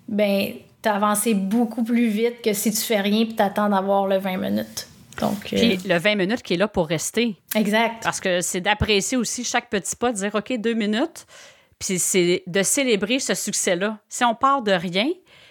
ben 0.08 0.54
as 0.86 0.96
avancé 0.96 1.34
beaucoup 1.34 1.84
plus 1.84 2.08
vite 2.08 2.42
que 2.42 2.54
si 2.54 2.72
tu 2.72 2.82
fais 2.82 3.02
rien 3.02 3.26
puis 3.26 3.36
attends 3.40 3.70
d'avoir 3.70 4.08
le 4.08 4.18
20 4.18 4.38
minutes. 4.38 4.88
Donc, 5.20 5.40
puis 5.40 5.74
euh, 5.74 5.78
le 5.86 5.98
20 5.98 6.16
minutes 6.16 6.44
qui 6.44 6.54
est 6.54 6.58
là 6.58 6.68
pour 6.68 6.88
rester. 6.88 7.36
Exact. 7.56 8.04
Parce 8.04 8.20
que 8.20 8.42
c'est 8.42 8.62
d'apprécier 8.62 9.18
aussi 9.18 9.44
chaque 9.44 9.70
petit 9.70 9.96
pas, 9.96 10.12
de 10.12 10.18
dire 10.18 10.34
OK, 10.36 10.54
deux 10.60 10.76
minutes, 10.76 11.26
Puis 11.80 12.00
c'est 12.00 12.44
de 12.46 12.64
célébrer 12.64 13.20
ce 13.20 13.34
succès-là. 13.34 13.98
Si 14.08 14.24
on 14.24 14.36
part 14.36 14.62
de 14.62 14.72
rien, 14.72 15.08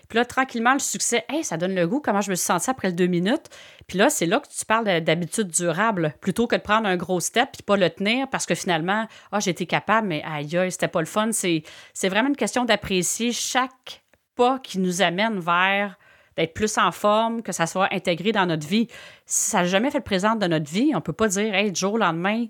puis 0.08 0.18
là, 0.18 0.24
tranquillement, 0.24 0.72
le 0.72 0.78
succès, 0.78 1.24
hey, 1.28 1.44
ça 1.44 1.56
donne 1.56 1.74
le 1.74 1.86
goût, 1.86 2.00
comment 2.00 2.20
je 2.20 2.30
me 2.30 2.34
suis 2.34 2.46
sentie 2.46 2.70
après 2.70 2.88
le 2.88 2.94
deux 2.94 3.06
minutes. 3.06 3.48
Puis 3.86 3.98
là, 3.98 4.10
c'est 4.10 4.26
là 4.26 4.40
que 4.40 4.48
tu 4.48 4.64
parles 4.64 5.00
d'habitude 5.02 5.48
durable, 5.48 6.14
plutôt 6.20 6.46
que 6.46 6.56
de 6.56 6.60
prendre 6.60 6.86
un 6.86 6.96
gros 6.96 7.20
step 7.20 7.50
puis 7.52 7.62
pas 7.62 7.76
le 7.76 7.90
tenir 7.90 8.28
parce 8.28 8.46
que 8.46 8.54
finalement, 8.54 9.06
ah, 9.32 9.38
été 9.44 9.66
capable, 9.66 10.08
mais 10.08 10.22
aïe, 10.24 10.56
aïe, 10.56 10.72
c'était 10.72 10.88
pas 10.88 11.00
le 11.00 11.06
fun. 11.06 11.30
C'est 11.32 11.62
vraiment 12.08 12.28
une 12.28 12.36
question 12.36 12.64
d'apprécier 12.64 13.32
chaque 13.32 14.02
pas 14.34 14.58
qui 14.58 14.78
nous 14.78 15.02
amène 15.02 15.38
vers 15.38 15.96
d'être 16.36 16.52
plus 16.52 16.76
en 16.78 16.92
forme, 16.92 17.42
que 17.42 17.52
ça 17.52 17.66
soit 17.66 17.88
intégré 17.92 18.30
dans 18.30 18.46
notre 18.46 18.66
vie. 18.66 18.88
Si 19.24 19.50
ça 19.50 19.58
n'a 19.58 19.64
jamais 19.64 19.90
fait 19.90 19.98
le 19.98 20.04
présent 20.04 20.36
de 20.36 20.46
notre 20.46 20.70
vie, 20.70 20.90
on 20.92 20.96
ne 20.96 21.02
peut 21.02 21.14
pas 21.14 21.28
dire, 21.28 21.54
hey, 21.54 21.72
du 21.72 21.80
jour 21.80 21.94
au 21.94 21.98
lendemain. 21.98 22.46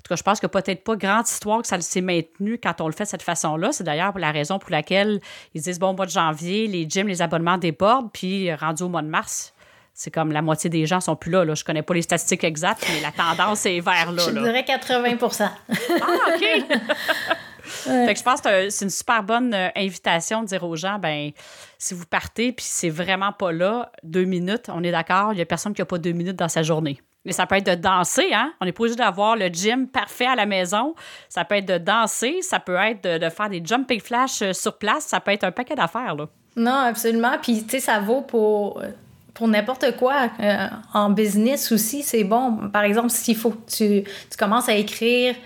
En 0.00 0.02
tout 0.02 0.08
cas, 0.08 0.16
je 0.16 0.22
pense 0.22 0.40
que 0.40 0.46
peut-être 0.46 0.82
pas 0.82 0.96
grande 0.96 1.26
histoire 1.26 1.60
que 1.60 1.68
ça 1.68 1.78
s'est 1.78 2.00
maintenu 2.00 2.58
quand 2.58 2.80
on 2.80 2.86
le 2.86 2.94
fait 2.94 3.04
de 3.04 3.08
cette 3.10 3.22
façon-là. 3.22 3.70
C'est 3.70 3.84
d'ailleurs 3.84 4.18
la 4.18 4.32
raison 4.32 4.58
pour 4.58 4.70
laquelle 4.70 5.20
ils 5.52 5.60
disent, 5.60 5.78
bon, 5.78 5.90
au 5.90 5.92
mois 5.92 6.06
de 6.06 6.10
janvier, 6.10 6.66
les 6.66 6.88
gyms, 6.88 7.06
les 7.06 7.20
abonnements 7.20 7.58
débordent, 7.58 8.10
puis 8.10 8.50
rendu 8.54 8.82
au 8.82 8.88
mois 8.88 9.02
de 9.02 9.08
mars, 9.08 9.52
c'est 9.92 10.10
comme 10.10 10.32
la 10.32 10.40
moitié 10.40 10.70
des 10.70 10.86
gens 10.86 11.00
sont 11.00 11.16
plus 11.16 11.30
là. 11.30 11.44
là. 11.44 11.54
Je 11.54 11.64
connais 11.64 11.82
pas 11.82 11.92
les 11.92 12.00
statistiques 12.00 12.44
exactes, 12.44 12.86
mais 12.88 13.02
la 13.02 13.12
tendance 13.12 13.66
est 13.66 13.80
vers 13.80 14.10
là. 14.10 14.22
Je 14.26 14.30
dirais 14.30 14.64
80% 14.66 15.42
Ah, 15.42 16.06
OK! 16.28 16.78
Fait 17.62 18.14
que 18.14 18.18
je 18.18 18.24
pense 18.24 18.40
que 18.40 18.70
c'est 18.70 18.84
une 18.84 18.90
super 18.90 19.22
bonne 19.22 19.54
euh, 19.54 19.68
invitation 19.76 20.42
de 20.42 20.48
dire 20.48 20.64
aux 20.64 20.76
gens, 20.76 20.98
ben 20.98 21.30
si 21.78 21.94
vous 21.94 22.06
partez 22.06 22.52
puis 22.52 22.64
c'est 22.68 22.88
vraiment 22.88 23.32
pas 23.32 23.52
là, 23.52 23.92
deux 24.02 24.24
minutes, 24.24 24.68
on 24.68 24.82
est 24.82 24.90
d'accord, 24.90 25.32
il 25.34 25.38
y 25.38 25.42
a 25.42 25.46
personne 25.46 25.72
qui 25.72 25.82
a 25.82 25.84
pas 25.84 25.98
deux 25.98 26.12
minutes 26.12 26.36
dans 26.36 26.48
sa 26.48 26.62
journée. 26.62 27.00
Mais 27.24 27.32
ça 27.32 27.46
peut 27.46 27.56
être 27.56 27.66
de 27.66 27.74
danser, 27.74 28.32
hein? 28.32 28.52
On 28.60 28.64
n'est 28.64 28.72
pas 28.72 28.82
obligé 28.82 28.96
d'avoir 28.96 29.36
le 29.36 29.48
gym 29.48 29.86
parfait 29.88 30.26
à 30.26 30.34
la 30.34 30.46
maison. 30.46 30.94
Ça 31.28 31.44
peut 31.44 31.56
être 31.56 31.66
de 31.66 31.78
danser, 31.78 32.40
ça 32.40 32.60
peut 32.60 32.76
être 32.76 33.02
de, 33.02 33.28
faire 33.28 33.50
des 33.50 33.62
jumping 33.64 34.00
flash 34.00 34.40
euh, 34.42 34.52
sur 34.52 34.78
place. 34.78 35.04
Ça 35.04 35.20
peut 35.20 35.32
être 35.32 35.44
un 35.44 35.52
paquet 35.52 35.74
d'affaires, 35.74 36.14
là. 36.14 36.26
Non, 36.56 36.72
absolument. 36.72 37.36
Puis, 37.40 37.62
tu 37.62 37.70
sais, 37.70 37.80
ça 37.80 38.00
vaut 38.00 38.22
pour, 38.22 38.82
pour 39.34 39.48
n'importe 39.48 39.96
quoi. 39.96 40.30
Euh, 40.40 40.66
en 40.94 41.10
business 41.10 41.70
aussi, 41.72 42.02
c'est 42.02 42.24
bon. 42.24 42.68
Par 42.72 42.84
exemple, 42.84 43.10
s'il 43.10 43.36
faut 43.36 43.50
que 43.50 43.70
tu, 43.70 44.02
tu 44.04 44.36
commences 44.38 44.68
à 44.68 44.74
écrire 44.74 45.36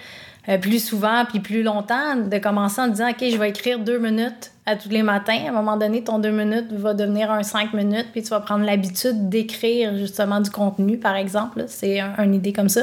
euh, 0.48 0.58
plus 0.58 0.84
souvent 0.84 1.24
puis 1.28 1.40
plus 1.40 1.62
longtemps, 1.62 2.16
de 2.16 2.38
commencer 2.38 2.80
en 2.80 2.88
disant, 2.88 3.10
OK, 3.10 3.24
je 3.30 3.36
vais 3.36 3.50
écrire 3.50 3.78
deux 3.78 3.98
minutes 3.98 4.52
à 4.66 4.76
tous 4.76 4.88
les 4.88 5.02
matins. 5.02 5.38
À 5.46 5.48
un 5.48 5.52
moment 5.52 5.76
donné, 5.76 6.04
ton 6.04 6.18
deux 6.18 6.30
minutes 6.30 6.72
va 6.72 6.94
devenir 6.94 7.30
un 7.30 7.42
cinq 7.42 7.72
minutes, 7.72 8.08
puis 8.12 8.22
tu 8.22 8.30
vas 8.30 8.40
prendre 8.40 8.64
l'habitude 8.64 9.28
d'écrire 9.28 9.96
justement 9.96 10.40
du 10.40 10.50
contenu, 10.50 10.98
par 10.98 11.16
exemple. 11.16 11.64
C'est 11.68 12.00
une 12.00 12.34
idée 12.34 12.52
comme 12.52 12.68
ça. 12.68 12.82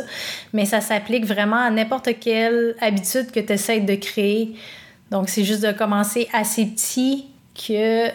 Mais 0.54 0.66
ça 0.66 0.82
s'applique 0.82 1.26
vraiment 1.26 1.58
à 1.58 1.70
n'importe 1.70 2.10
quelle 2.20 2.76
habitude 2.82 3.32
que 3.32 3.40
tu 3.40 3.54
essaies 3.54 3.80
de 3.80 3.96
créer. 3.96 4.56
Donc, 5.10 5.30
c'est 5.30 5.44
juste 5.44 5.66
de 5.66 5.72
commencer 5.72 6.28
assez 6.34 6.66
petit 6.66 7.26
que 7.56 8.08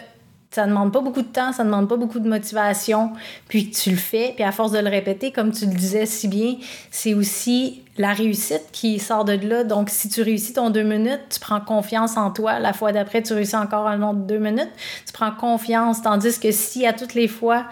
ça 0.57 0.65
demande 0.65 0.91
pas 0.91 1.01
beaucoup 1.01 1.21
de 1.21 1.27
temps, 1.27 1.53
ça 1.53 1.63
demande 1.63 1.87
pas 1.87 1.97
beaucoup 1.97 2.19
de 2.19 2.27
motivation, 2.27 3.11
puis 3.47 3.69
tu 3.69 3.91
le 3.91 3.95
fais, 3.95 4.33
puis 4.33 4.43
à 4.43 4.51
force 4.51 4.71
de 4.71 4.79
le 4.79 4.89
répéter, 4.89 5.31
comme 5.31 5.51
tu 5.51 5.67
le 5.67 5.71
disais 5.71 6.07
si 6.07 6.27
bien, 6.27 6.55
c'est 6.89 7.13
aussi 7.13 7.83
la 7.99 8.11
réussite 8.11 8.63
qui 8.71 8.97
sort 8.97 9.23
de 9.23 9.33
là. 9.33 9.63
Donc, 9.63 9.91
si 9.91 10.09
tu 10.09 10.23
réussis 10.23 10.53
ton 10.53 10.71
deux 10.71 10.81
minutes, 10.81 11.21
tu 11.29 11.39
prends 11.39 11.61
confiance 11.61 12.17
en 12.17 12.31
toi. 12.31 12.57
La 12.57 12.73
fois 12.73 12.91
d'après, 12.91 13.21
tu 13.21 13.33
réussis 13.33 13.55
encore 13.55 13.85
un 13.85 14.01
autre 14.01 14.17
deux 14.17 14.39
minutes, 14.39 14.71
tu 15.05 15.13
prends 15.13 15.31
confiance. 15.31 16.01
Tandis 16.01 16.39
que 16.39 16.51
si 16.51 16.87
à 16.87 16.93
toutes 16.93 17.13
les 17.13 17.27
fois, 17.27 17.65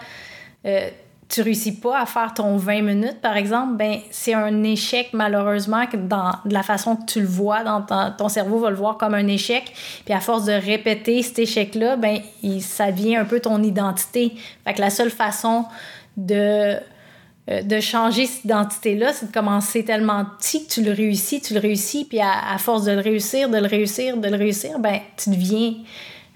euh, 0.64 0.88
tu 1.28 1.42
réussis 1.42 1.74
pas 1.74 2.00
à 2.00 2.06
faire 2.06 2.34
ton 2.34 2.56
20 2.56 2.82
minutes, 2.82 3.20
par 3.20 3.36
exemple, 3.36 3.74
ben 3.76 3.98
c'est 4.10 4.34
un 4.34 4.62
échec 4.62 5.08
malheureusement 5.12 5.84
dans 5.94 6.34
de 6.44 6.54
la 6.54 6.62
façon 6.62 6.96
que 6.96 7.04
tu 7.06 7.20
le 7.20 7.26
vois, 7.26 7.64
dans 7.64 7.82
ton, 8.16 8.28
cerveau 8.28 8.58
va 8.58 8.70
le 8.70 8.76
voir 8.76 8.96
comme 8.96 9.14
un 9.14 9.26
échec. 9.26 9.72
Puis 10.04 10.14
à 10.14 10.20
force 10.20 10.44
de 10.44 10.52
répéter 10.52 11.22
cet 11.22 11.38
échec-là, 11.40 11.96
ben 11.96 12.20
ça 12.60 12.92
devient 12.92 13.16
un 13.16 13.24
peu 13.24 13.40
ton 13.40 13.62
identité. 13.62 14.34
Fait 14.64 14.74
que 14.74 14.80
la 14.80 14.90
seule 14.90 15.10
façon 15.10 15.64
de 16.16 16.76
euh, 17.48 17.62
de 17.62 17.78
changer 17.78 18.26
cette 18.26 18.44
identité-là, 18.44 19.12
c'est 19.12 19.28
de 19.28 19.32
commencer 19.32 19.84
tellement 19.84 20.24
petit 20.38 20.66
que 20.66 20.72
tu 20.72 20.82
le 20.82 20.90
réussis, 20.90 21.40
tu 21.40 21.54
le 21.54 21.60
réussis, 21.60 22.04
puis 22.04 22.18
à, 22.20 22.58
force 22.58 22.84
de 22.84 22.90
le 22.90 23.00
réussir, 23.00 23.48
de 23.48 23.58
le 23.58 23.66
réussir, 23.66 24.16
de 24.16 24.28
le 24.28 24.36
réussir, 24.36 24.80
ben 24.80 24.98
tu 25.16 25.30
deviens, 25.30 25.74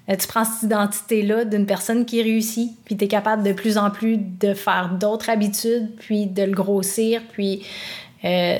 tu 0.09 0.26
prends 0.26 0.44
cette 0.44 0.64
identité-là 0.64 1.44
d'une 1.44 1.66
personne 1.66 2.05
qui 2.05 2.22
réussit, 2.22 2.72
puis 2.84 2.96
tu 2.96 3.05
es 3.05 3.09
capable 3.09 3.42
de 3.42 3.53
plus 3.53 3.78
en 3.78 3.90
plus 3.90 4.16
de 4.16 4.55
faire 4.55 4.90
d'autres 4.98 5.30
habitudes, 5.30 5.94
puis 5.98 6.26
de 6.26 6.42
le 6.42 6.53
grossir, 6.53 7.22
puis 7.32 7.64
euh, 8.24 8.59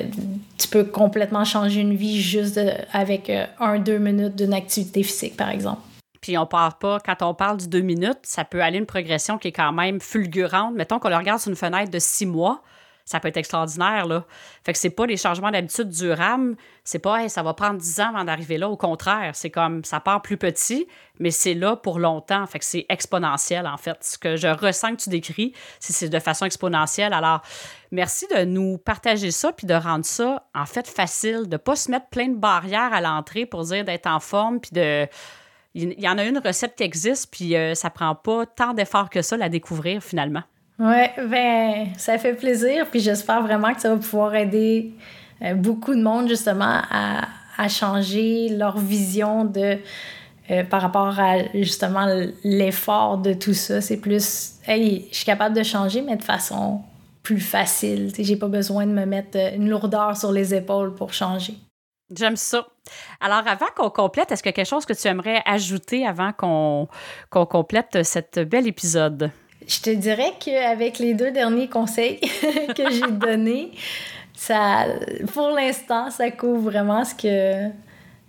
tu 0.57 0.67
peux 0.67 0.83
complètement 0.83 1.45
changer 1.45 1.81
une 1.81 1.95
vie 1.95 2.21
juste 2.21 2.59
avec 2.93 3.31
un, 3.59 3.79
deux 3.79 3.97
minutes 3.97 4.35
d'une 4.35 4.53
activité 4.53 5.03
physique, 5.03 5.35
par 5.35 5.49
exemple. 5.49 5.81
Puis 6.21 6.37
on 6.37 6.45
part 6.45 6.77
pas, 6.77 6.99
quand 7.03 7.23
on 7.23 7.33
parle 7.33 7.57
du 7.57 7.67
deux 7.67 7.81
minutes, 7.81 8.19
ça 8.21 8.45
peut 8.45 8.61
aller 8.61 8.77
une 8.77 8.85
progression 8.85 9.39
qui 9.39 9.47
est 9.47 9.51
quand 9.51 9.71
même 9.71 9.99
fulgurante. 9.99 10.75
Mettons 10.75 10.99
qu'on 10.99 11.09
le 11.09 11.15
regarde 11.15 11.39
sur 11.39 11.49
une 11.49 11.55
fenêtre 11.55 11.89
de 11.89 11.99
six 11.99 12.27
mois, 12.27 12.61
ça 13.05 13.19
peut 13.19 13.27
être 13.27 13.37
extraordinaire, 13.37 14.05
là. 14.05 14.25
Fait 14.63 14.73
que 14.73 14.79
c'est 14.79 14.89
pas 14.89 15.05
les 15.05 15.17
changements 15.17 15.51
d'habitude 15.51 15.89
durables, 15.89 16.55
c'est 16.83 16.99
pas, 16.99 17.27
ça 17.29 17.43
va 17.43 17.53
prendre 17.53 17.79
dix 17.79 17.99
ans 17.99 18.09
avant 18.09 18.23
d'arriver 18.23 18.57
là. 18.57 18.69
Au 18.69 18.77
contraire, 18.77 19.31
c'est 19.35 19.49
comme, 19.49 19.83
ça 19.83 19.99
part 19.99 20.21
plus 20.21 20.37
petit, 20.37 20.87
mais 21.19 21.31
c'est 21.31 21.53
là 21.53 21.75
pour 21.75 21.99
longtemps. 21.99 22.45
Fait 22.47 22.59
que 22.59 22.65
c'est 22.65 22.85
exponentiel, 22.89 23.67
en 23.67 23.77
fait. 23.77 23.97
Ce 24.03 24.17
que 24.17 24.35
je 24.35 24.47
ressens 24.47 24.95
que 24.95 25.03
tu 25.03 25.09
décris, 25.09 25.53
c'est 25.79 26.09
de 26.09 26.19
façon 26.19 26.45
exponentielle. 26.45 27.13
Alors, 27.13 27.41
merci 27.91 28.25
de 28.35 28.43
nous 28.45 28.77
partager 28.77 29.31
ça 29.31 29.51
puis 29.51 29.67
de 29.67 29.73
rendre 29.73 30.05
ça, 30.05 30.47
en 30.55 30.65
fait, 30.65 30.87
facile, 30.87 31.47
de 31.47 31.57
pas 31.57 31.75
se 31.75 31.91
mettre 31.91 32.07
plein 32.07 32.27
de 32.27 32.37
barrières 32.37 32.93
à 32.93 33.01
l'entrée 33.01 33.45
pour 33.45 33.63
dire 33.63 33.85
d'être 33.85 34.07
en 34.07 34.19
forme 34.19 34.59
puis 34.59 34.71
de 34.73 35.07
il 35.73 36.01
y 36.01 36.09
en 36.09 36.17
a 36.17 36.25
une 36.25 36.37
recette 36.37 36.75
qui 36.75 36.83
existe, 36.83 37.31
puis 37.31 37.55
euh, 37.55 37.75
ça 37.75 37.89
prend 37.89 38.13
pas 38.15 38.45
tant 38.45 38.73
d'efforts 38.73 39.09
que 39.09 39.21
ça 39.21 39.37
la 39.37 39.49
découvrir 39.49 40.03
finalement. 40.03 40.43
Oui, 40.83 41.27
ben 41.27 41.89
ça 41.95 42.17
fait 42.17 42.33
plaisir, 42.33 42.87
puis 42.89 42.99
j'espère 42.99 43.43
vraiment 43.43 43.71
que 43.71 43.79
ça 43.81 43.93
va 43.93 43.97
pouvoir 43.97 44.33
aider 44.33 44.95
euh, 45.43 45.53
beaucoup 45.53 45.93
de 45.93 46.01
monde 46.01 46.27
justement 46.27 46.81
à, 46.89 47.27
changer 47.69 48.49
leur 48.49 48.79
vision 48.79 49.45
de 49.45 49.77
euh, 50.49 50.63
par 50.63 50.81
rapport 50.81 51.19
à 51.19 51.37
justement 51.53 52.07
l'effort 52.43 53.19
de 53.19 53.33
tout 53.33 53.53
ça. 53.53 53.81
C'est 53.81 53.97
plus, 53.97 54.53
hey, 54.65 55.07
je 55.11 55.17
suis 55.17 55.25
capable 55.25 55.55
de 55.55 55.61
changer, 55.61 56.01
mais 56.01 56.15
de 56.15 56.23
façon 56.23 56.81
plus 57.21 57.39
facile. 57.39 58.11
J'ai 58.17 58.35
pas 58.35 58.47
besoin 58.47 58.87
de 58.87 58.91
me 58.91 59.05
mettre 59.05 59.37
une 59.55 59.69
lourdeur 59.69 60.17
sur 60.17 60.31
les 60.31 60.55
épaules 60.55 60.95
pour 60.95 61.13
changer. 61.13 61.53
J'aime 62.15 62.35
ça. 62.35 62.65
Alors, 63.19 63.43
avant 63.47 63.67
qu'on 63.75 63.91
complète, 63.91 64.31
est-ce 64.31 64.41
qu'il 64.41 64.49
y 64.49 64.53
a 64.53 64.53
quelque 64.53 64.67
chose 64.67 64.87
que 64.87 64.93
tu 64.93 65.07
aimerais 65.07 65.43
ajouter 65.45 66.07
avant 66.07 66.31
qu'on 66.33 66.87
complète 67.29 68.01
cet 68.01 68.39
bel 68.39 68.65
épisode? 68.65 69.29
Je 69.67 69.79
te 69.79 69.89
dirais 69.89 70.33
qu'avec 70.39 70.99
les 70.99 71.13
deux 71.13 71.31
derniers 71.31 71.67
conseils 71.67 72.19
que 72.75 72.91
j'ai 72.91 73.11
donnés, 73.11 73.71
ça, 74.35 74.85
pour 75.33 75.49
l'instant, 75.49 76.09
ça 76.09 76.31
couvre 76.31 76.71
vraiment 76.71 77.05
ce, 77.05 77.13
que, 77.13 77.71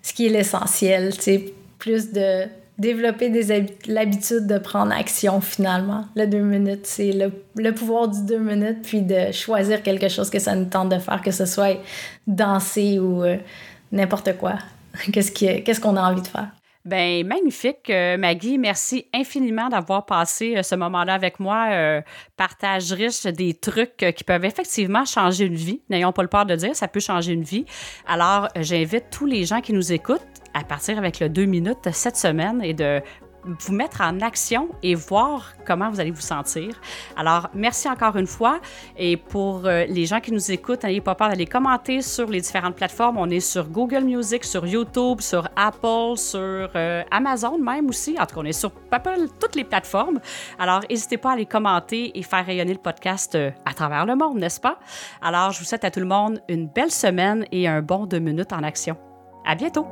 ce 0.02 0.12
qui 0.12 0.26
est 0.26 0.28
l'essentiel. 0.28 1.14
C'est 1.18 1.52
plus 1.78 2.12
de 2.12 2.46
développer 2.78 3.30
l'habitude 3.86 4.46
de 4.46 4.58
prendre 4.58 4.92
action 4.92 5.40
finalement. 5.40 6.04
Le 6.16 6.26
deux 6.26 6.42
minutes, 6.42 6.86
c'est 6.86 7.12
le, 7.12 7.72
pouvoir 7.72 8.08
du 8.08 8.22
deux 8.24 8.38
minutes, 8.38 8.82
puis 8.82 9.02
de 9.02 9.32
choisir 9.32 9.82
quelque 9.82 10.08
chose 10.08 10.30
que 10.30 10.38
ça 10.38 10.54
nous 10.54 10.66
tente 10.66 10.88
de 10.88 10.98
faire, 10.98 11.22
que 11.22 11.30
ce 11.30 11.46
soit 11.46 11.80
danser 12.26 12.98
ou 12.98 13.22
euh, 13.22 13.36
n'importe 13.90 14.36
quoi. 14.36 14.58
Qu'est-ce 15.12 15.80
qu'on 15.80 15.96
a 15.96 16.02
envie 16.02 16.22
de 16.22 16.26
faire? 16.26 16.48
Ben 16.84 17.24
magnifique, 17.24 17.90
euh, 17.90 18.16
Maggie. 18.16 18.58
Merci 18.58 19.06
infiniment 19.14 19.68
d'avoir 19.68 20.04
passé 20.04 20.56
euh, 20.56 20.64
ce 20.64 20.74
moment-là 20.74 21.14
avec 21.14 21.38
moi. 21.38 21.68
Euh, 21.70 22.02
partage 22.36 22.90
riche 22.92 23.22
des 23.24 23.54
trucs 23.54 23.96
qui 23.96 24.24
peuvent 24.24 24.44
effectivement 24.44 25.04
changer 25.04 25.44
une 25.44 25.54
vie. 25.54 25.80
N'ayons 25.90 26.10
pas 26.10 26.22
le 26.22 26.28
peur 26.28 26.44
de 26.44 26.56
dire, 26.56 26.74
ça 26.74 26.88
peut 26.88 26.98
changer 26.98 27.34
une 27.34 27.44
vie. 27.44 27.66
Alors, 28.08 28.48
j'invite 28.56 29.04
tous 29.12 29.26
les 29.26 29.44
gens 29.44 29.60
qui 29.60 29.72
nous 29.72 29.92
écoutent 29.92 30.26
à 30.54 30.64
partir 30.64 30.98
avec 30.98 31.20
le 31.20 31.28
deux 31.28 31.44
minutes 31.44 31.88
cette 31.92 32.16
semaine 32.16 32.60
et 32.62 32.74
de 32.74 33.00
vous 33.44 33.72
mettre 33.72 34.00
en 34.00 34.20
action 34.20 34.68
et 34.82 34.94
voir 34.94 35.52
comment 35.66 35.90
vous 35.90 36.00
allez 36.00 36.10
vous 36.10 36.20
sentir. 36.20 36.80
Alors, 37.16 37.48
merci 37.54 37.88
encore 37.88 38.16
une 38.16 38.26
fois. 38.26 38.60
Et 38.96 39.16
pour 39.16 39.66
euh, 39.66 39.84
les 39.86 40.06
gens 40.06 40.20
qui 40.20 40.32
nous 40.32 40.50
écoutent, 40.50 40.84
n'ayez 40.84 41.00
pas 41.00 41.14
peur 41.14 41.28
d'aller 41.28 41.46
commenter 41.46 42.02
sur 42.02 42.28
les 42.28 42.40
différentes 42.40 42.76
plateformes. 42.76 43.18
On 43.18 43.28
est 43.30 43.40
sur 43.40 43.68
Google 43.68 44.04
Music, 44.04 44.44
sur 44.44 44.66
YouTube, 44.66 45.20
sur 45.20 45.48
Apple, 45.56 46.16
sur 46.16 46.70
euh, 46.74 47.02
Amazon 47.10 47.58
même 47.58 47.88
aussi. 47.88 48.16
En 48.18 48.26
tout 48.26 48.34
cas, 48.34 48.40
on 48.40 48.44
est 48.44 48.52
sur 48.52 48.72
Apple, 48.90 49.28
toutes 49.40 49.54
les 49.54 49.64
plateformes. 49.64 50.20
Alors, 50.58 50.80
n'hésitez 50.88 51.16
pas 51.16 51.30
à 51.30 51.32
aller 51.32 51.46
commenter 51.46 52.16
et 52.18 52.22
faire 52.22 52.44
rayonner 52.44 52.72
le 52.72 52.78
podcast 52.78 53.34
euh, 53.34 53.50
à 53.64 53.74
travers 53.74 54.06
le 54.06 54.16
monde, 54.16 54.38
n'est-ce 54.38 54.60
pas? 54.60 54.78
Alors, 55.20 55.50
je 55.50 55.58
vous 55.58 55.64
souhaite 55.64 55.84
à 55.84 55.90
tout 55.90 56.00
le 56.00 56.06
monde 56.06 56.40
une 56.48 56.68
belle 56.68 56.90
semaine 56.90 57.46
et 57.52 57.68
un 57.68 57.82
bon 57.82 58.06
deux 58.06 58.18
minutes 58.18 58.52
en 58.52 58.62
action. 58.62 58.96
À 59.46 59.54
bientôt! 59.54 59.86